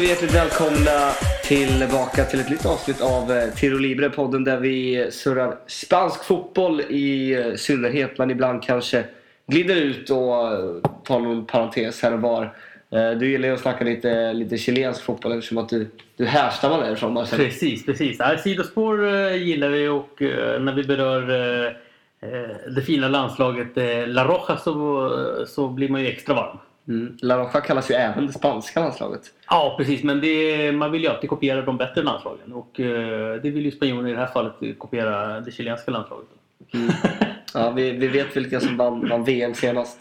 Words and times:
hälsar 0.00 0.16
vi 0.16 0.26
hjärtligt 0.26 0.34
välkomna 0.34 1.12
tillbaka 1.42 2.24
till 2.24 2.40
ett 2.40 2.50
nytt 2.50 2.66
avsnitt 2.66 3.00
av 3.00 3.32
eh, 3.32 3.54
Tiro 3.54 3.78
Libre, 3.78 4.10
podden 4.10 4.44
där 4.44 4.56
vi 4.56 5.08
surrar 5.10 5.56
spansk 5.66 6.24
fotboll 6.24 6.80
i 6.80 7.32
eh, 7.32 7.54
synnerhet, 7.54 8.18
men 8.18 8.30
ibland 8.30 8.62
kanske 8.62 9.04
glider 9.46 9.76
ut 9.76 10.10
och 10.10 10.52
eh, 10.52 10.90
tar 11.04 11.20
någon 11.20 11.46
parentes 11.46 12.02
här 12.02 12.14
och 12.14 12.20
var. 12.20 12.54
Du 13.18 13.30
gillar 13.30 13.48
ju 13.48 13.54
att 13.54 13.60
snacka 13.60 13.84
lite, 13.84 14.32
lite 14.32 14.58
chilensk 14.58 15.02
fotboll 15.02 15.32
eftersom 15.32 15.58
att 15.58 15.68
du, 15.68 15.90
du 16.16 16.26
härstammar 16.26 16.80
därifrån 16.80 17.12
Marcel. 17.12 17.38
Precis, 17.38 17.86
precis. 17.86 18.18
Sidospår 18.42 19.30
gillar 19.30 19.68
vi 19.68 19.88
och 19.88 20.16
när 20.60 20.72
vi 20.72 20.82
berör 20.82 21.22
det 22.74 22.82
fina 22.82 23.08
landslaget 23.08 23.68
La 24.06 24.24
Roja 24.24 24.56
så, 24.56 25.44
så 25.46 25.68
blir 25.68 25.88
man 25.88 26.00
ju 26.00 26.08
extra 26.08 26.34
varm. 26.34 26.58
Mm. 26.88 27.16
La 27.22 27.38
Roja 27.38 27.60
kallas 27.60 27.90
ju 27.90 27.94
även 27.94 28.26
det 28.26 28.32
spanska 28.32 28.80
landslaget. 28.80 29.20
Ja, 29.50 29.74
precis. 29.78 30.02
Men 30.02 30.20
det, 30.20 30.72
man 30.72 30.92
vill 30.92 31.02
ju 31.02 31.08
alltid 31.08 31.30
kopiera 31.30 31.62
de 31.62 31.76
bättre 31.76 32.02
landslagen 32.02 32.52
och 32.52 32.80
eh, 32.80 33.40
det 33.42 33.50
vill 33.50 33.64
ju 33.64 33.70
spanjorerna 33.70 34.08
i 34.08 34.12
det 34.12 34.18
här 34.18 34.26
fallet 34.26 34.78
kopiera 34.78 35.40
det 35.40 35.50
chilenska 35.50 35.90
landslaget. 35.90 36.28
Ja, 37.54 37.70
vi, 37.70 37.90
vi 37.90 38.08
vet 38.08 38.36
vilka 38.36 38.60
som 38.60 38.76
vann, 38.76 39.08
vann 39.08 39.24
VM 39.24 39.54
senast. 39.54 39.98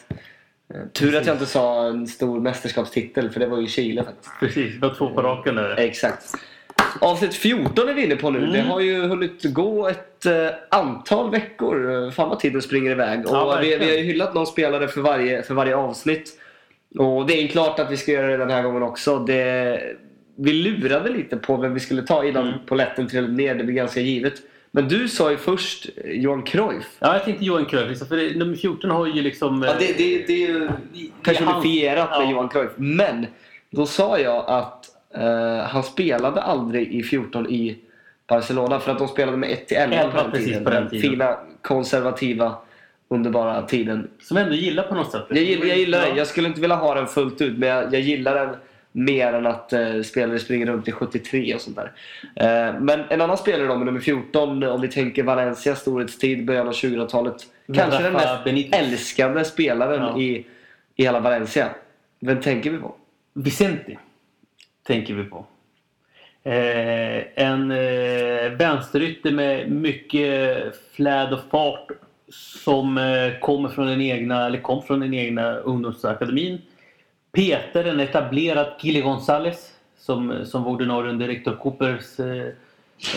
Eh, 0.73 0.82
Tur 0.94 1.16
att 1.16 1.26
jag 1.26 1.36
inte 1.36 1.46
sa 1.46 1.86
en 1.88 2.08
stor 2.08 2.40
mästerskapstitel 2.40 3.30
för 3.30 3.40
det 3.40 3.48
var 3.48 3.59
ju 3.59 3.68
Chile 3.68 4.03
faktiskt. 4.03 4.40
Precis, 4.40 4.75
vi 4.75 4.88
har 4.88 4.94
två 4.94 5.09
på 5.09 5.22
raken 5.22 5.56
där. 5.56 5.75
Exakt. 5.80 6.36
Avsnitt 7.02 7.34
14 7.34 7.90
är 7.90 7.94
vi 7.94 8.03
inne 8.06 8.16
på 8.16 8.30
nu. 8.30 8.40
Mm. 8.40 8.52
Det 8.52 8.62
har 8.62 8.80
ju 8.80 9.02
hunnit 9.02 9.44
gå 9.44 9.88
ett 9.88 10.25
eh, 10.25 10.48
antal 10.72 11.31
veckor. 11.31 12.06
Eh, 12.06 12.12
Fan 12.12 12.30
vad 12.30 12.40
tiden 12.40 12.62
springer 12.62 12.92
iväg. 12.92 13.23
Ja, 13.25 13.58
och 13.58 13.64
vi, 13.64 13.78
vi 13.78 13.86
har 13.86 13.98
ju 13.98 14.03
hyllat 14.03 14.34
någon 14.34 14.48
spelare 14.48 14.88
för 14.88 15.02
varje, 15.02 15.44
för 15.44 15.53
varje 15.53 15.75
avsnitt. 15.75 16.39
Och 16.98 17.26
det 17.28 17.44
är 17.44 17.48
klart 17.48 17.80
att 17.80 17.92
vi 17.92 17.98
ska 17.98 18.12
göra 18.12 18.28
det 18.28 18.38
den 18.38 18.50
här 18.50 18.64
gången 18.64 18.84
också. 18.84 19.20
Det, 19.20 19.82
vi 20.36 20.54
lurade 20.54 21.09
lite 21.09 21.38
på 21.38 21.58
vem 21.58 21.73
vi 21.73 21.80
skulle 21.80 22.02
ta 22.02 22.26
innan 22.26 22.48
Mm. 22.48 22.59
poletten 22.66 23.08
trillade 23.08 23.34
ner. 23.34 23.56
Det 23.56 23.64
blev 23.64 23.76
ganska 23.76 24.00
givet. 24.00 24.34
Men 24.72 24.88
du 24.88 25.08
sa 25.08 25.31
ju 25.31 25.38
först 25.38 25.90
eh, 26.04 26.12
Johan 26.12 26.44
Cruyff. 26.44 26.86
Ja, 27.00 27.14
jag 27.14 27.23
tänkte 27.26 27.46
Johan 27.46 27.66
Cruyff, 27.66 27.90
liksom, 27.90 28.08
för 28.08 28.18
det, 28.18 28.36
nummer 28.38 28.56
14 28.56 28.90
har 28.92 29.08
ju 29.08 29.22
liksom... 29.22 29.64
Ja, 29.64 29.73
det, 29.80 29.98
det, 29.98 30.28
det 30.28 30.34
är 30.44 30.48
ju 30.48 30.70
personifierat 31.23 32.09
med 32.09 32.20
Ja. 32.28 32.31
Johan 32.31 32.50
Cruyff. 32.50 32.72
Men 32.76 33.26
då 33.72 33.86
sa 33.86 34.20
jag 34.20 34.44
att 34.48 34.86
eh, 35.16 35.68
han 35.68 35.84
spelade 35.84 36.42
aldrig 36.42 36.94
i 36.96 37.03
14 37.03 37.50
i 37.50 37.78
Barcelona 38.28 38.80
för 38.80 38.92
att 38.92 38.98
de 39.00 39.08
spelade 39.08 39.38
med 39.38 39.50
1 39.52 39.68
till 39.68 39.78
11 39.78 39.96
på 39.98 40.03
11, 40.08 40.22
den 40.24 40.31
precis, 40.31 40.48
tiden. 40.48 40.64
på 40.64 40.70
den 40.70 40.81
Den 40.81 40.90
tiden. 40.92 41.12
fina, 41.12 41.38
konservativa, 41.62 42.56
underbara 43.12 43.62
tiden. 43.62 44.10
Som 44.22 44.38
jag 44.38 44.44
ändå 44.44 44.56
gillar 44.58 44.84
på 44.84 44.96
något 44.96 45.12
sätt. 45.12 45.26
Jag, 45.30 45.38
gillar- 45.44 45.66
jag 45.66 45.78
gillar 45.78 46.02
den. 46.06 46.16
Jag 46.18 46.28
skulle 46.28 46.48
inte 46.48 46.62
vilja 46.62 46.76
ha 46.76 46.96
den 46.96 47.08
fullt 47.08 47.42
ut 47.42 47.58
men 47.58 47.70
jag, 47.70 47.94
jag 47.94 48.02
gillar 48.02 48.36
den 48.46 48.56
mer 48.92 49.34
än 49.34 49.46
att 49.46 49.74
eh, 49.74 50.02
spelare 50.02 50.40
springer 50.40 50.66
runt 50.66 50.88
i 50.88 50.92
73 50.92 51.56
och 51.56 51.62
sånt 51.62 51.76
där. 51.78 51.92
Eh, 52.36 52.80
men 52.82 53.04
en 53.10 53.22
annan 53.22 53.38
spelare 53.38 53.68
då 53.68 53.76
med 53.76 53.86
nummer 53.86 54.00
14 54.00 54.64
om 54.64 54.82
vi 54.82 54.88
tänker 54.88 55.24
Valencia 55.24 55.76
storhetstid, 55.76 56.46
början 56.46 56.68
av 56.68 56.74
2000-talet. 56.74 57.36
Kanske 57.76 58.04
den 58.04 58.14
mest 58.14 58.44
Benitez. 58.44 58.80
älskade 58.80 59.46
spelaren 59.46 60.02
Ja. 60.02 60.20
i, 60.20 60.46
i 60.96 61.04
hela 61.04 61.20
Valencia. 61.20 61.70
Vem 62.20 62.40
tänker 62.42 62.70
vi 62.70 62.78
på? 62.78 62.96
Vicente 63.34 63.98
tänker 64.88 65.14
vi 65.14 65.24
på. 65.24 65.46
Eh, 66.44 67.44
en 67.44 67.72
eh, 67.72 68.52
vänsterytter 68.52 69.31
med 69.31 69.72
mycket 69.72 70.58
fläd 70.96 71.34
och 71.34 71.40
fart 71.52 71.88
som 72.31 72.97
eh, 72.97 73.40
kommer 73.40 73.69
från 73.69 73.88
den 73.88 74.01
egna, 74.01 74.45
eller 74.45 74.62
kom 74.62 74.84
från 74.84 75.00
den 75.00 75.13
egna 75.13 75.56
ungdomsakademin. 75.56 76.62
Peter, 77.31 77.85
en 77.85 78.00
etablerad 78.00 78.67
Kili 78.81 79.01
Gonzales 79.01 79.73
som, 79.97 80.45
som 80.45 80.63
var 80.63 80.72
ordinarie 80.72 81.09
under 81.09 81.28
rektor 81.28 81.56
Coopers 81.56 82.19
eh, 82.19 82.47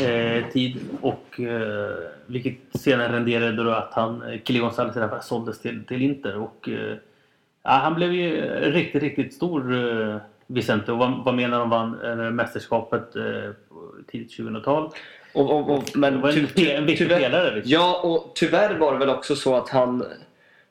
eh, 0.08 0.44
tid 0.52 0.80
och 1.00 1.40
eh, 1.40 1.96
vilket 2.26 2.58
senare 2.74 3.12
renderade 3.12 3.64
då 3.64 3.70
att 3.70 3.94
han, 3.94 4.22
eh, 4.22 4.40
Kili 4.44 4.58
Gonzales 4.58 4.96
i 4.96 4.98
alla 4.98 5.08
fall, 5.08 5.22
såldes 5.22 5.60
till, 5.60 5.84
till 5.84 6.02
Inter 6.02 6.36
och 6.36 6.68
eh, 6.68 6.96
han 7.62 7.94
blev 7.94 8.12
ju 8.12 8.40
riktigt, 8.60 9.02
riktigt 9.02 9.34
stor 9.34 9.74
eh, 9.74 10.16
Vicente 10.46 10.92
och 10.92 10.98
var, 10.98 11.24
var 11.24 11.32
med 11.32 11.50
när 11.50 11.58
de 11.58 11.70
vann 11.70 12.00
eh, 12.04 12.30
mästerskapet 12.30 13.16
eh, 13.16 13.50
tidigt 14.10 14.38
2000-tal. 14.38 14.90
Och, 15.34 15.50
och, 15.50 15.70
och, 15.70 15.84
Det 15.92 15.98
men 15.98 16.20
var 16.20 16.28
en, 16.30 16.46
ty- 16.54 16.70
en 16.70 16.86
viktig 16.86 17.08
pelare. 17.08 17.54
Liksom. 17.54 17.72
Ja, 17.72 18.00
och 18.02 18.32
tyvärr 18.34 18.74
var 18.74 18.92
det 18.92 18.98
väl 18.98 19.08
också 19.10 19.36
så 19.36 19.56
att 19.56 19.68
han 19.68 20.04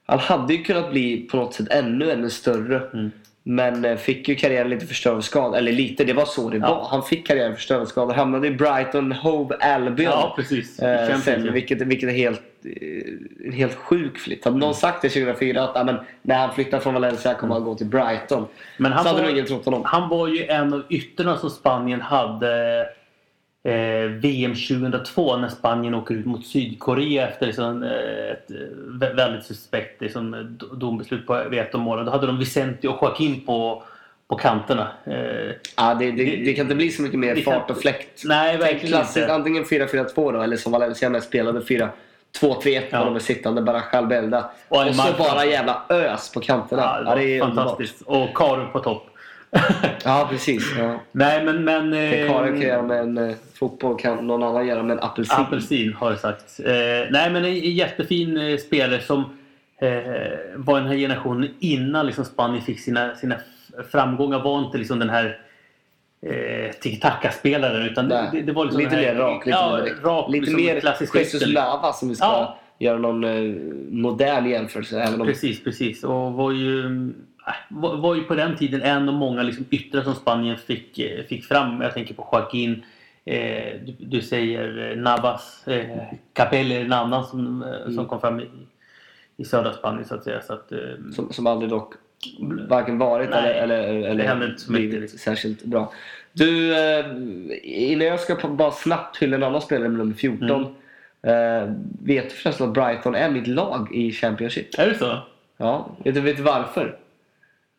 han 0.05 0.19
hade 0.19 0.53
ju 0.53 0.63
kunnat 0.63 0.91
bli 0.91 1.17
på 1.17 1.37
något 1.37 1.53
sätt 1.53 1.67
ännu, 1.69 2.11
ännu 2.11 2.29
större. 2.29 2.81
Mm. 2.93 3.11
Men 3.43 3.85
eh, 3.85 3.95
fick 3.97 4.27
ju 4.27 4.35
karriären 4.35 4.69
lite 4.69 4.85
förstörd 4.85 5.15
av 5.17 5.21
skador. 5.21 5.57
Eller 5.57 5.71
lite, 5.71 6.03
det 6.03 6.13
var 6.13 6.25
så 6.25 6.49
det 6.49 6.57
Ja. 6.57 6.67
var. 6.75 6.87
Han 6.89 7.03
fick 7.03 7.27
karriären 7.27 7.55
förstörd 7.55 7.81
av 7.81 7.85
skador. 7.85 8.13
Hamnade 8.13 8.47
i 8.47 8.51
Brighton 8.51 9.11
Hove 9.11 9.55
Albion. 9.55 10.05
Ja, 10.11 10.33
precis. 10.35 10.79
Eh, 10.79 11.19
sen, 11.19 11.53
vilket, 11.53 11.81
vilket 11.81 12.09
är 12.09 12.13
helt, 12.13 12.41
eh, 12.65 13.45
en 13.47 13.53
helt 13.53 13.75
sjuk 13.75 14.17
flytt. 14.17 14.45
Hade 14.45 14.53
Mm. 14.55 14.59
någon 14.65 14.75
sagt 14.75 15.01
det 15.01 15.09
2004 15.09 15.63
att 15.63 15.85
men, 15.85 15.95
när 16.21 16.35
han 16.37 16.53
flyttar 16.55 16.79
från 16.79 16.93
Valencia 16.93 17.33
kommer 17.33 17.53
han 17.53 17.63
gå 17.63 17.75
till 17.75 17.87
Brighton. 17.87 18.47
Men 18.77 18.91
han 18.91 19.03
så 19.03 19.09
hade 19.09 19.21
nog 19.21 19.31
ingen 19.31 19.45
trott 19.45 19.65
honom. 19.65 19.81
Han 19.85 20.09
var 20.09 20.27
ju 20.27 20.45
en 20.45 20.73
av 20.73 20.83
ytterna 20.89 21.37
som 21.37 21.49
Spanien 21.49 22.01
hade 22.01 22.85
eh, 23.63 24.09
VM 24.09 24.51
2002 24.55 25.37
när 25.37 25.47
Spanien 25.49 25.93
åker 25.95 26.15
ut 26.15 26.25
mot 26.25 26.45
Sydkorea 26.45 27.27
efter 27.27 27.45
liksom, 27.45 27.83
eh, 27.83 27.89
ett 28.31 28.51
eh, 28.51 28.55
vä- 28.87 29.15
väldigt 29.15 29.45
suspekt 29.45 30.01
liksom, 30.01 30.31
d- 30.59 30.65
domslut 30.73 31.27
på 31.27 31.77
målen. 31.77 32.05
Då 32.05 32.11
hade 32.11 32.27
de 32.27 32.39
Vicente 32.39 32.87
och 32.87 32.99
Joaquin 33.03 33.45
på, 33.45 33.83
på 34.27 34.35
kanterna. 34.35 34.87
Eh, 35.05 35.55
Ja, 35.77 35.93
det, 35.93 36.11
det, 36.11 36.23
det 36.25 36.53
kan 36.53 36.65
inte 36.65 36.75
bli 36.75 36.89
så 36.89 37.01
mycket 37.01 37.19
mer 37.19 37.35
det 37.35 37.41
kan- 37.41 37.53
fart 37.53 37.69
och 37.71 37.77
fläkt. 37.81 38.21
nej, 38.25 38.57
verkligen 38.57 38.87
Klassiskt, 38.87 39.17
inte. 39.17 39.33
antingen 39.33 39.63
4-4-2 39.63 40.31
då, 40.33 40.41
eller 40.41 40.57
som 40.57 40.71
Valencia 40.71 41.21
spelade 41.21 41.59
4-2-3-1 41.59 41.89
Ja. 42.63 42.81
ja. 42.91 43.05
de 43.05 43.15
är 43.15 43.19
sittande, 43.19 43.61
bara 43.61 43.81
Albelda. 43.91 44.49
Och 44.69 44.87
Och, 44.87 44.95
så 44.95 45.13
bara 45.17 45.45
jävla 45.45 45.81
ös 45.89 46.31
på 46.33 46.39
kanterna. 46.39 46.81
Ja, 46.81 46.99
det 46.99 47.05
var 47.05 47.17
är 47.17 47.41
underbart. 47.41 47.55
fantastiskt. 47.55 48.01
Och 48.01 48.37
Karu 48.37 48.65
på 48.65 48.79
topp. 48.79 49.07
Ja, 50.03 50.27
precis. 50.31 50.73
Ja. 50.77 50.99
Nej, 51.11 51.45
men... 51.45 51.63
men 51.63 51.91
Det 51.91 52.21
eh, 52.21 52.27
Karin 52.27 52.53
kan 52.53 52.69
göra 52.69 52.81
med 52.81 52.99
en 52.99 53.17
eh, 53.17 53.35
fotboll 53.53 53.99
kan 53.99 54.27
någon 54.27 54.43
annan 54.43 54.67
göra 54.67 54.83
med 54.83 54.97
en 54.97 55.03
apelsin. 55.03 55.39
Apelsin 55.39 55.93
har 55.93 56.11
det 56.11 56.17
sagts. 56.17 56.59
Eh, 56.59 57.07
nej, 57.11 57.31
men 57.31 57.45
en 57.45 57.55
jättefin 57.55 58.57
spelare 58.59 59.01
som 59.01 59.37
var 60.55 60.79
den 60.79 60.87
här 60.87 60.95
generationen 60.95 61.49
innan 61.59 62.05
liksom 62.05 62.25
Spanien 62.25 62.61
fick 62.61 62.79
sina, 62.79 63.15
sina 63.15 63.35
framgångar. 63.91 64.39
Var 64.39 64.59
inte 64.59 64.77
liksom 64.77 64.99
den 64.99 65.09
här 65.09 65.39
eh, 66.25 66.71
tiki-taka-spelaren 66.71 67.85
utan 67.85 68.09
det, 68.09 68.41
det, 68.45 68.51
var 68.51 68.65
liksom 68.65 68.81
lite 68.81 68.95
mer 68.95 69.15
rak. 69.15 69.45
Lite, 69.45 69.57
ja, 69.57 69.79
mer, 69.83 69.95
rak, 70.03 70.31
lite 70.31 70.45
liksom 70.45 70.65
mer 70.65 70.79
klassisk 70.79 71.15
Jesus. 71.15 71.47
Lava 71.47 71.93
som 71.93 72.09
vi 72.09 72.15
ska 72.15 72.25
Ja. 72.25 72.57
göra 72.79 72.97
någon 72.97 73.23
eh, 73.23 73.53
modern 73.89 74.49
jämförelse. 74.49 75.01
Även 75.01 75.21
om, 75.21 75.27
Precis, 75.27 75.63
precis. 75.63 76.03
Och 76.03 76.33
var 76.33 76.51
ju, 76.51 76.85
äh, 76.85 76.91
var, 77.69 77.97
var 77.97 78.15
ju 78.15 78.23
på 78.23 78.35
den 78.35 78.57
tiden 78.57 78.81
en 78.81 79.09
av 79.09 79.15
många 79.15 79.43
liksom 79.43 79.65
yttrar 79.69 80.01
som 80.01 80.15
Spanien 80.15 80.57
fick, 80.57 80.99
eh, 80.99 81.23
fick 81.23 81.45
fram. 81.45 81.81
Jag 81.81 81.93
tänker 81.93 82.13
på 82.13 82.29
Joaquin. 82.31 82.83
Eh, 83.25 83.73
du, 83.85 83.95
du 83.99 84.21
säger 84.21 84.91
eh, 84.91 84.97
Navas. 84.97 85.67
Eh, 85.67 86.03
Capelli 86.33 86.75
är 86.75 86.85
en 86.85 86.93
annan 86.93 87.25
som, 87.25 87.63
eh, 87.63 87.93
som 87.93 88.05
kom 88.05 88.21
fram 88.21 88.39
i, 88.39 88.49
i 89.37 89.45
södra 89.45 89.73
Spanien 89.73 90.05
så 90.05 90.15
att 90.15 90.23
säga. 90.23 90.41
Så 90.41 90.53
att, 90.53 90.71
eh, 90.71 90.79
som, 91.15 91.33
som 91.33 91.47
aldrig 91.47 91.69
dock 91.69 91.93
varken 92.69 92.97
varit 92.97 93.29
Nej, 93.29 93.57
eller, 93.57 93.83
eller, 93.83 94.09
eller 94.09 94.71
blivit 94.71 95.19
särskilt 95.19 95.63
bra. 95.63 95.93
Du, 96.33 96.75
innan 97.63 98.07
jag 98.07 98.19
ska 98.19 98.47
bara 98.47 98.71
snabbt 98.71 99.17
hylla 99.17 99.35
en 99.35 99.43
annan 99.43 99.61
spelare 99.61 99.89
med 99.89 99.97
nummer 99.97 100.13
14. 100.13 100.75
Mm. 101.21 101.83
Vet 102.03 102.29
du 102.29 102.35
förresten 102.35 102.67
att 102.67 102.73
Brighton 102.73 103.15
är 103.15 103.29
mitt 103.29 103.47
lag 103.47 103.95
i 103.95 104.11
Championship? 104.11 104.79
är 104.79 104.87
det 104.87 104.97
så? 104.97 105.17
Ja, 105.57 105.89
vet 106.03 106.15
du 106.15 106.21
vet 106.21 106.37
du 106.37 106.43
varför? 106.43 106.97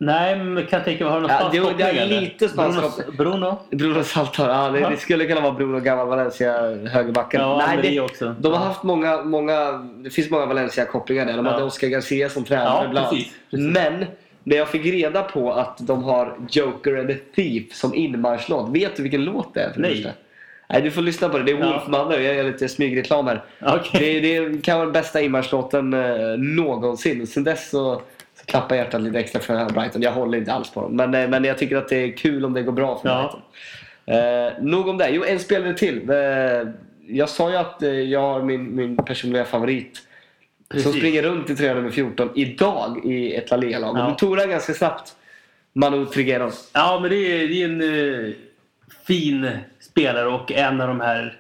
Nej, 0.01 0.37
men 0.39 0.67
kan 0.67 0.77
jag 0.79 0.85
tänka 0.85 1.05
mig, 1.05 1.13
har 1.13 1.21
du 1.21 1.27
någon 1.27 1.31
Ja, 1.31 1.39
spansk 1.39 1.53
det- 1.79 1.85
det 1.85 1.91
är 1.91 2.03
koppling, 2.03 2.21
lite 2.21 2.49
spansk 2.49 2.79
Bruno, 2.79 2.91
koppling. 2.91 3.17
Bruno? 3.17 3.59
Bruno 3.71 4.05
Saltar, 4.05 4.49
ja, 4.49 4.71
det, 4.71 4.91
det 4.91 4.97
skulle 4.97 5.27
kunna 5.27 5.41
vara 5.41 5.53
Bruno 5.53 5.81
gammal 5.81 6.07
Valencia 6.09 6.53
högerbacken. 6.91 7.41
Ja, 7.41 7.63
Nej, 7.67 7.79
det, 7.83 8.01
också. 8.01 8.35
de 8.39 8.53
har 8.53 8.61
Ja. 8.61 8.65
haft 8.67 8.83
många, 8.83 9.23
många, 9.23 9.73
det 10.05 10.11
finns 10.11 10.31
många 10.31 10.47
Valencia-kopplingar 10.47 11.27
där. 11.27 11.37
De 11.37 11.47
hade 11.47 11.63
Oscar 11.65 11.89
Garcia 11.89 12.29
som 12.29 12.45
tränare 12.45 12.91
Ja, 12.95 13.09
precis, 13.11 13.33
precis. 13.51 13.67
Men 13.73 14.05
när 14.45 14.57
jag 14.57 14.69
fick 14.69 14.87
reda 14.87 15.23
på 15.23 15.53
att 15.53 15.77
de 15.79 16.03
har 16.05 16.37
Joker 16.51 16.97
and 16.99 17.09
the 17.09 17.15
Thief 17.15 17.75
som 17.75 17.95
inmarschlåt. 17.95 18.69
Vet 18.75 18.97
du 18.97 19.03
vilken 19.03 19.25
låt 19.25 19.55
det 19.55 19.61
är? 19.61 19.71
För 19.71 19.81
det 19.83 19.89
Nej. 19.89 19.97
första? 19.97 20.11
Nej, 20.69 20.83
du 20.83 20.91
får 20.91 21.03
lyssna 21.03 21.29
på 21.29 21.39
det. 21.39 21.45
Det 21.45 21.53
är 21.53 21.59
Ja. 21.59 21.67
Wolf 21.73 21.87
Mother. 21.89 22.21
Jag 22.21 22.35
gör 22.35 22.45
lite 22.45 22.69
smygreklam 22.69 23.27
här. 23.27 23.43
Okej. 23.61 24.21
Det, 24.21 24.49
det 24.49 24.63
kan 24.65 24.75
vara 24.77 24.87
den 24.87 24.93
bästa 24.93 25.21
inmarschlåten 25.21 25.95
eh, 25.95 26.39
någonsin. 26.39 27.27
Sen 27.27 27.45
dess 27.45 27.71
så, 27.71 28.03
så 28.43 28.47
klappar 28.47 28.77
hjärtat 28.77 29.01
lite 29.01 29.19
extra 29.19 29.41
för 29.41 29.73
Brighton. 29.73 30.03
Jag 30.03 30.13
håller 30.13 30.39
inte 30.39 30.53
alls 30.53 30.71
på 30.71 30.81
dem. 30.83 30.97
Men, 30.97 31.15
eh, 31.15 31.29
men 31.29 31.45
jag 31.45 31.59
tycker 31.59 31.77
att 31.77 31.89
det 31.89 31.97
är 31.97 32.17
kul 32.17 32.45
om 32.45 32.53
det 32.55 32.63
går 32.63 32.73
bra 32.73 32.99
för 32.99 33.09
Ja. 33.09 33.17
Brighton. 33.19 33.41
Eh, 34.07 34.53
nog 34.63 34.89
om 34.89 34.99
det. 34.99 35.09
Jo, 35.11 35.25
en 35.25 35.39
spelare 35.39 35.75
till. 35.75 36.11
Eh, 36.11 36.17
jag 37.07 37.29
sa 37.29 37.51
ju 37.51 37.57
att 37.57 37.83
eh, 37.83 37.91
jag 37.91 38.21
har 38.21 38.43
min, 38.43 38.77
min 38.77 38.97
personliga 38.97 39.45
favorit. 39.45 39.95
Som 39.95 40.83
Precis. 40.83 40.97
springer 40.97 41.23
runt 41.23 41.51
i 41.51 41.57
tröja 41.57 41.75
nummer 41.75 41.91
14 41.91 42.31
idag 42.35 43.01
i 43.05 43.35
ett 43.35 43.51
La 43.51 43.57
Liga-lag. 43.57 43.99
Ja. 43.99 44.15
Tog 44.15 44.37
den 44.37 44.51
ganska 44.51 44.73
snabbt. 44.75 45.13
Manu 45.73 46.07
Trigueros. 46.07 46.71
Ja, 46.75 46.99
men 47.03 47.11
det 47.11 47.17
är, 47.17 47.49
det 47.49 47.63
är 47.63 47.65
en 47.65 47.81
uh, 47.83 48.33
fin 49.07 49.51
spelare 49.81 50.29
och 50.29 50.53
en 50.53 50.81
av 50.81 50.89
de 50.89 51.01
här 51.01 51.39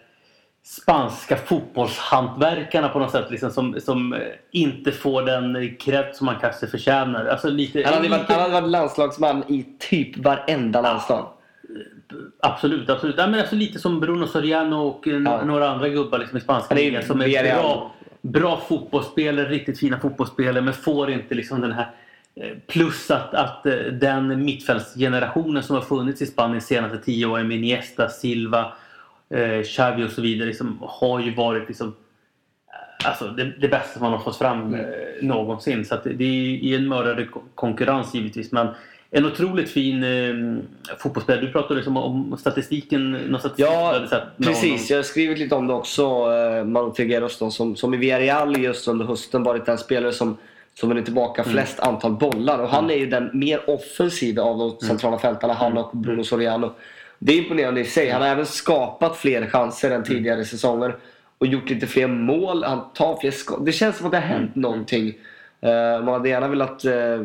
spanska 0.65 1.37
fotbollshantverkarna 1.37 2.89
på 2.89 2.99
något 2.99 3.11
sätt 3.11 3.31
liksom, 3.31 3.51
som, 3.51 3.81
som 3.81 4.17
inte 4.51 4.93
får 4.93 5.23
den 5.23 5.77
kredd 5.77 6.15
som 6.17 6.27
man 6.27 6.37
kanske 6.41 6.67
förtjänar. 6.67 7.27
Alltså, 7.27 7.49
lite, 7.51 7.83
Han 7.85 7.95
hade, 7.95 8.09
varit, 8.09 8.21
lite, 8.21 8.33
han 8.33 8.43
hade 8.43 8.53
varit 8.61 8.71
landslagsman 8.71 9.45
i 9.49 9.67
typ 9.79 10.17
varenda 10.17 10.81
landslag. 10.81 11.29
Absolut, 12.41 12.91
absolut. 12.91 13.15
Ja, 13.19 13.27
men 13.27 13.41
alltså 13.41 13.57
lite 13.57 13.79
som 13.79 14.01
Bruno 14.01 14.27
Soriano 14.27 14.77
och 14.77 15.09
eh, 15.09 15.23
Ja. 15.23 15.45
några 15.45 15.71
andra 15.71 15.89
gubbar 15.89 16.19
liksom 16.19 16.39
i 16.39 16.41
spanska 16.41 16.75
ligan 16.75 17.03
som 17.03 17.21
är 17.21 17.43
bra, 17.55 17.93
bra 18.23 18.61
fotbollsspelare, 18.69 19.49
riktigt 19.49 19.79
fina 19.79 20.01
fotbollsspelare 20.01 20.61
men 20.65 20.75
får 20.75 21.11
inte 21.11 21.35
liksom 21.35 21.61
den 21.61 21.73
här 21.73 21.91
eh, 22.37 22.57
Plus 22.67 23.11
att, 23.11 23.35
att 23.35 23.67
eh, 23.67 23.75
den 23.75 24.45
mittfältsgenerationen 24.45 25.63
som 25.63 25.77
har 25.77 25.83
funnits 25.83 26.23
i 26.23 26.27
Spanien 26.27 26.59
de 26.59 26.65
senaste 26.65 26.99
tio 26.99 27.27
åren 27.27 27.49
med 27.49 27.57
Iniesta, 27.57 28.09
Silva, 28.09 28.73
eh, 29.33 29.63
Xavi 29.63 30.05
och 30.07 30.11
så 30.11 30.23
vidare 30.23 30.47
liksom, 30.49 30.79
har 30.83 31.21
ju 31.21 31.35
varit 31.35 31.69
liksom, 31.69 31.89
eh, 31.89 33.09
alltså, 33.09 33.25
det, 33.29 33.45
det 33.61 33.69
bästa 33.69 34.01
man 34.01 34.13
har 34.13 34.19
fått 34.19 34.37
fram 34.37 34.75
eh, 34.75 34.81
någonsin. 35.23 35.85
Så 35.85 35.95
det, 36.05 36.11
det 36.13 36.25
är 36.25 36.45
i 36.65 36.75
en 36.75 36.89
mördande 36.89 37.25
ko- 37.25 37.43
konkurrens 37.55 38.15
givetvis. 38.15 38.53
Men 38.53 38.69
en 39.15 39.27
otroligt 39.27 39.71
fin 39.71 40.05
eh, 40.05 40.95
fotbollsspelare. 40.99 41.47
Du 41.47 41.53
pratade 41.53 41.75
liksom 41.75 41.97
om 41.97 42.37
statistiken. 42.39 43.13
Någon 43.13 43.41
statistik 43.41 43.67
Ja, 43.67 44.01
precis. 44.43 44.91
Jag 44.91 44.99
har 44.99 45.03
skrivit 45.03 45.39
lite 45.39 45.55
om 45.55 45.67
det 45.67 45.75
också. 45.75 46.03
Eh, 46.33 46.65
Manu 46.65 46.93
Trigueros 46.95 47.39
då, 47.39 47.51
som, 47.51 47.77
som 47.77 47.95
i 47.95 47.97
Villarreal 47.97 48.59
just 48.59 48.89
under 48.89 49.05
hösten 49.05 49.43
varit 49.43 49.67
den 49.67 49.79
spelare 49.79 50.13
som, 50.13 50.37
som 50.75 50.89
vunnit 50.89 51.05
tillbaka 51.05 51.43
Mm. 51.43 51.53
flest 51.53 51.81
antal 51.81 52.13
bollar. 52.13 52.59
Och 52.59 52.69
han 52.69 52.91
är 52.91 52.95
ju 52.95 53.07
den 53.07 53.31
mer 53.33 53.71
offensiva 53.71 54.43
av 54.43 54.59
de 54.59 54.87
centrala 54.87 55.19
fältarna, 55.19 55.55
han 55.55 55.79
och 55.79 55.91
Bruno 55.97 56.25
Soriano. 56.25 56.73
Det 57.25 57.33
är 57.33 57.39
imponerande 57.39 57.81
i 57.81 57.85
sig. 57.85 58.11
Han 58.11 58.23
har 58.23 58.29
även 58.29 58.47
skapat 58.47 59.17
fler 59.17 59.47
chanser 59.47 59.91
än 59.91 60.05
tidigare 60.05 60.45
säsonger. 60.45 60.97
Och 61.39 61.47
gjort 61.47 61.71
lite 61.71 61.87
fler 61.87 62.07
mål. 62.07 62.65
Han 62.65 62.93
tar 62.95 63.17
fler 63.21 63.31
skott. 63.31 63.67
Det 63.67 63.73
känns 63.73 63.97
som 63.97 64.07
att 64.07 64.13
det 64.13 64.19
har 64.19 64.27
hänt 64.27 64.55
någonting. 64.55 65.15
Eh, 65.61 66.05
man 66.05 66.09
hade 66.09 66.29
gärna 66.29 66.49
velat 66.49 66.85
eh, 66.85 67.23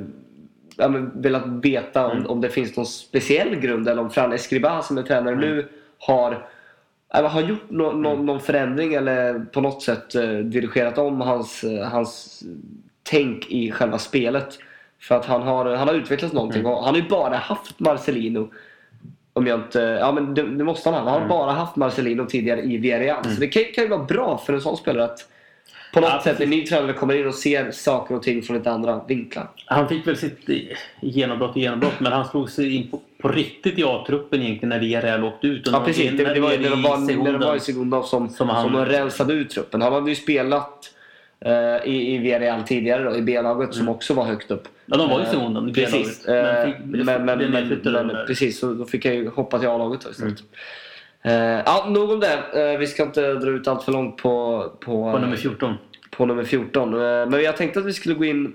ja, 0.78 0.88
velat 1.14 1.48
veta 1.48 2.08
om, 2.08 2.28
om 2.28 2.42
det 2.42 2.50
finns 2.50 2.76
någon 2.78 2.86
speciell 2.86 3.56
grund 3.56 3.88
eller 3.88 4.02
om 4.02 4.10
Fran 4.10 4.34
Escribá 4.34 4.82
som 4.82 4.98
är 4.98 5.02
tränare 5.04 5.36
nu 5.36 5.68
har, 6.00 6.48
eller 7.14 7.30
har 7.30 7.42
gjort 7.42 7.70
nå- 7.70 7.92
nå- 7.92 8.16
någon 8.16 8.40
förändring 8.40 8.94
eller 8.94 9.40
på 9.40 9.62
något 9.62 9.84
sätt 9.84 10.16
eh, 10.16 10.30
dirigerat 10.30 10.98
om 10.98 11.22
hans, 11.22 11.64
eh, 11.64 11.88
hans 11.88 12.44
tänk 13.04 13.46
i 13.52 13.72
själva 13.72 13.98
spelet. 13.98 14.60
För 15.00 15.16
att 15.16 15.26
han 15.26 15.42
har, 15.42 15.76
han 15.76 15.88
har 15.88 15.96
utvecklats 15.96 16.34
någonting 16.34 16.66
och 16.66 16.84
han 16.84 16.94
har 16.96 17.02
ju 17.02 17.10
bara 17.10 17.36
haft 17.36 17.80
Marcelino. 17.80 18.50
Om 19.38 19.48
jag 19.48 19.60
inte, 19.60 19.80
ja 19.80 20.12
men 20.12 20.34
det, 20.34 20.42
det 20.42 20.64
måste 20.64 20.90
han 20.90 21.04
ha. 21.04 21.12
Han 21.12 21.22
har 21.22 21.30
bara 21.30 21.52
haft 21.52 21.76
Marcelino 21.76 22.26
tidigare 22.26 22.62
i 22.62 22.78
Villarreal. 22.78 23.24
Så 23.24 23.40
det 23.40 23.48
kan, 23.48 23.64
kan 23.76 23.84
ju 23.84 23.90
vara 23.90 24.04
bra 24.04 24.38
för 24.46 24.54
en 24.54 24.62
sån 24.62 24.78
spelare 24.78 25.04
att 25.04 25.20
på 25.94 26.00
något 26.00 26.10
Ja, 26.14 26.22
sätt 26.24 26.40
en 26.42 26.50
ny 26.50 26.66
tränare 26.66 26.94
kommer 26.94 27.14
in 27.16 27.28
och 27.28 27.34
ser 27.36 27.72
saker 27.72 28.16
och 28.16 28.24
ting 28.24 28.42
från 28.42 28.58
lite 28.58 28.72
andra 28.72 29.02
vinklar. 29.08 29.48
Han 29.66 29.90
fick 29.90 30.08
väl 30.08 30.18
sitt 30.18 30.40
genombrott 31.02 31.58
i 31.58 31.60
genombrott 31.60 32.00
men 32.00 32.12
han 32.12 32.26
slog 32.26 32.50
sig 32.50 32.76
in 32.76 32.88
på, 32.92 33.00
på 33.22 33.28
riktigt 33.28 33.80
i 33.80 33.84
A-truppen 33.84 34.42
egentligen 34.42 34.70
när 34.70 34.80
Villarreal 34.80 35.24
åkte 35.24 35.48
ut. 35.48 35.68
Och 35.68 35.74
Ja 35.74 35.84
precis, 35.86 36.12
det, 36.12 36.34
det 36.34 36.40
var 36.40 36.50
när 36.58 36.70
de 36.70 36.82
var, 36.84 36.98
när 37.24 37.32
de 37.34 37.40
var 37.46 37.56
i 37.56 37.60
Segunda 37.60 38.04
som, 38.04 38.28
Som 38.28 38.36
som, 38.36 38.50
han- 38.50 38.74
de 38.74 38.86
rensade 38.86 39.34
ut 39.34 39.50
truppen. 39.50 39.82
Han 39.82 39.94
hade 39.94 40.10
ju 40.10 40.16
spelat 40.16 40.94
eh, 41.40 41.52
i, 41.92 42.16
i 42.16 42.18
Villarreal 42.18 42.64
tidigare 42.64 43.04
då, 43.04 43.16
i 43.16 43.22
B-laget 43.22 43.74
som 43.76 43.90
också 43.90 44.14
var 44.14 44.24
högt 44.26 44.52
upp. 44.52 44.68
Mm. 44.88 44.92
Ja, 44.92 44.98
de 44.98 45.10
var 45.10 45.20
ju 45.20 45.26
i 45.26 45.28
Eh, 45.70 45.74
Precis. 45.74 46.28
Men 46.28 46.46
Eh, 46.46 46.66
fick- 46.66 46.76
Men, 46.86 47.26
men, 47.26 47.26
men, 47.26 47.52
men. 47.84 48.10
Mm. 48.10 48.26
precis, 48.28 48.60
så 48.60 48.74
då 48.74 48.86
fick 48.86 49.06
jag 49.06 49.16
ju 49.16 49.30
hoppa 49.30 49.60
till 49.60 49.68
A-laget 49.68 50.02
då 50.02 50.10
istället. 50.10 50.44
Eh, 51.22 51.34
ja, 51.66 51.86
nog 51.90 52.12
om 52.12 52.20
det. 52.20 52.78
Vi 52.80 52.88
ska 52.88 53.04
inte 53.04 53.34
dra 53.34 53.50
ut 53.50 53.68
allt 53.68 53.84
för 53.84 53.92
långt 53.92 54.18
på, 54.18 54.64
på, 54.80 55.12
På 55.12 55.18
nummer 55.20 55.36
14. 55.38 55.74
på 56.12 56.26
nummer 56.26 56.44
14. 56.44 56.94
Eh, 56.94 57.00
Men 57.30 57.44
jag 57.44 57.58
tänkte 57.58 57.80
att 57.80 57.86
vi 57.86 57.94
skulle 57.94 58.16
gå 58.16 58.26
in 58.26 58.54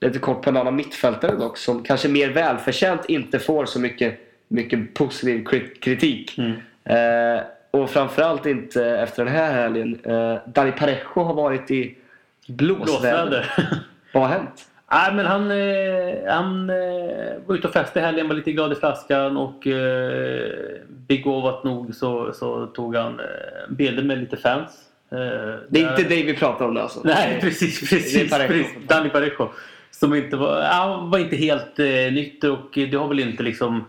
lite 0.00 0.18
kort 0.18 0.42
på 0.42 0.50
en 0.50 0.56
annan 0.56 0.76
mittfältare 0.76 1.36
dock 1.36 1.56
som 1.58 1.82
kanske 1.82 2.08
mer 2.08 2.30
välförtjänt 2.30 3.04
inte 3.08 3.38
får 3.38 3.64
så 3.64 3.80
mycket, 3.80 4.18
mycket 4.48 4.94
positiv 4.94 5.44
kri- 5.44 5.74
kritik. 5.80 6.38
Mm. 6.38 6.52
Eh, 6.84 7.42
och 7.70 7.90
framförallt 7.90 8.46
inte 8.46 8.84
efter 8.86 9.24
den 9.24 9.34
här 9.34 9.52
helgen. 9.52 9.98
Eh, 10.04 10.34
Dani 10.46 10.72
Parejo 10.72 11.22
har 11.22 11.34
varit 11.34 11.70
i 11.70 11.96
blåsväder. 12.48 12.84
Blåsväder. 12.86 13.46
Vad 14.14 14.22
har 14.22 14.28
hänt? 14.30 14.64
Nej, 14.90 15.14
men 15.14 15.26
han, 15.26 15.50
eh, 15.50 16.32
han 16.34 16.70
eh, 16.70 16.76
var 17.46 17.54
ute 17.54 17.66
och 17.68 17.72
festade 17.72 18.00
i 18.00 18.02
helgen, 18.06 18.28
var 18.28 18.34
lite 18.34 18.52
glad 18.52 18.72
i 18.72 18.74
flaskan 18.74 19.36
och 19.36 19.66
eh, 19.66 20.50
begåvat 20.88 21.64
nog 21.64 21.94
så, 21.94 22.32
så 22.32 22.66
tog 22.66 22.96
han 22.96 23.20
eh, 23.20 23.26
bilder 23.74 24.02
med 24.02 24.18
lite 24.18 24.36
fans. 24.36 24.70
Eh, 25.10 25.16
Det 25.18 25.80
är 25.80 25.84
där- 25.84 25.90
inte 25.90 26.02
dig 26.02 26.22
vi 26.22 26.34
pratar 26.36 26.64
om 26.64 26.76
alltså? 26.76 27.00
Nej, 27.04 27.38
precis. 27.40 27.90
precis, 27.90 28.30
Parejo. 28.30 28.48
precis. 28.48 28.88
Danny 28.88 29.08
Parejo. 29.08 29.48
Som 29.90 30.14
inte 30.14 30.36
var, 30.36 30.62
han 30.62 31.10
var 31.10 31.18
inte 31.18 31.36
helt 31.36 31.78
eh, 31.78 31.86
nykter 32.12 32.50
och 32.50 32.68
det 32.72 32.94
har 32.94 33.08
väl 33.08 33.20
inte 33.20 33.42
liksom 33.42 33.84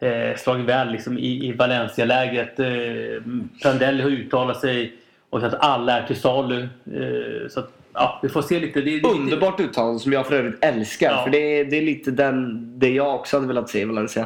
eh, 0.00 0.36
slagit 0.36 0.66
väl 0.66 0.90
liksom, 0.92 1.18
i, 1.18 1.46
i 1.48 1.52
Valencia-lägret. 1.52 2.60
Eh, 2.60 3.22
Prandelli 3.62 4.02
har 4.02 4.10
uttalat 4.10 4.60
sig 4.60 4.92
och 5.30 5.40
sagt 5.40 5.54
att 5.54 5.60
alla 5.64 5.98
är 6.02 6.06
till 6.06 6.20
salu. 6.20 6.60
Eh, 6.94 7.48
så 7.48 7.60
att, 7.60 7.70
ja, 7.96 8.20
vi 8.22 8.28
får 8.28 8.42
se 8.42 8.60
lite. 8.60 8.80
Det, 8.80 8.90
är 8.90 8.94
lite 8.94 9.08
Underbart 9.08 9.60
uttalande 9.60 10.00
som 10.00 10.12
jag 10.12 10.26
för 10.26 10.34
övrigt 10.34 10.64
älskar. 10.64 11.10
Ja. 11.12 11.24
För 11.24 11.30
det 11.30 11.38
är, 11.60 11.64
det 11.64 11.76
är 11.78 11.82
lite 11.82 12.10
den, 12.10 12.62
det 12.78 12.88
jag 12.90 13.14
också 13.14 13.36
hade 13.36 13.46
velat 13.46 13.68
se 13.70 13.80
i 13.80 13.84
Valencia. 13.84 14.22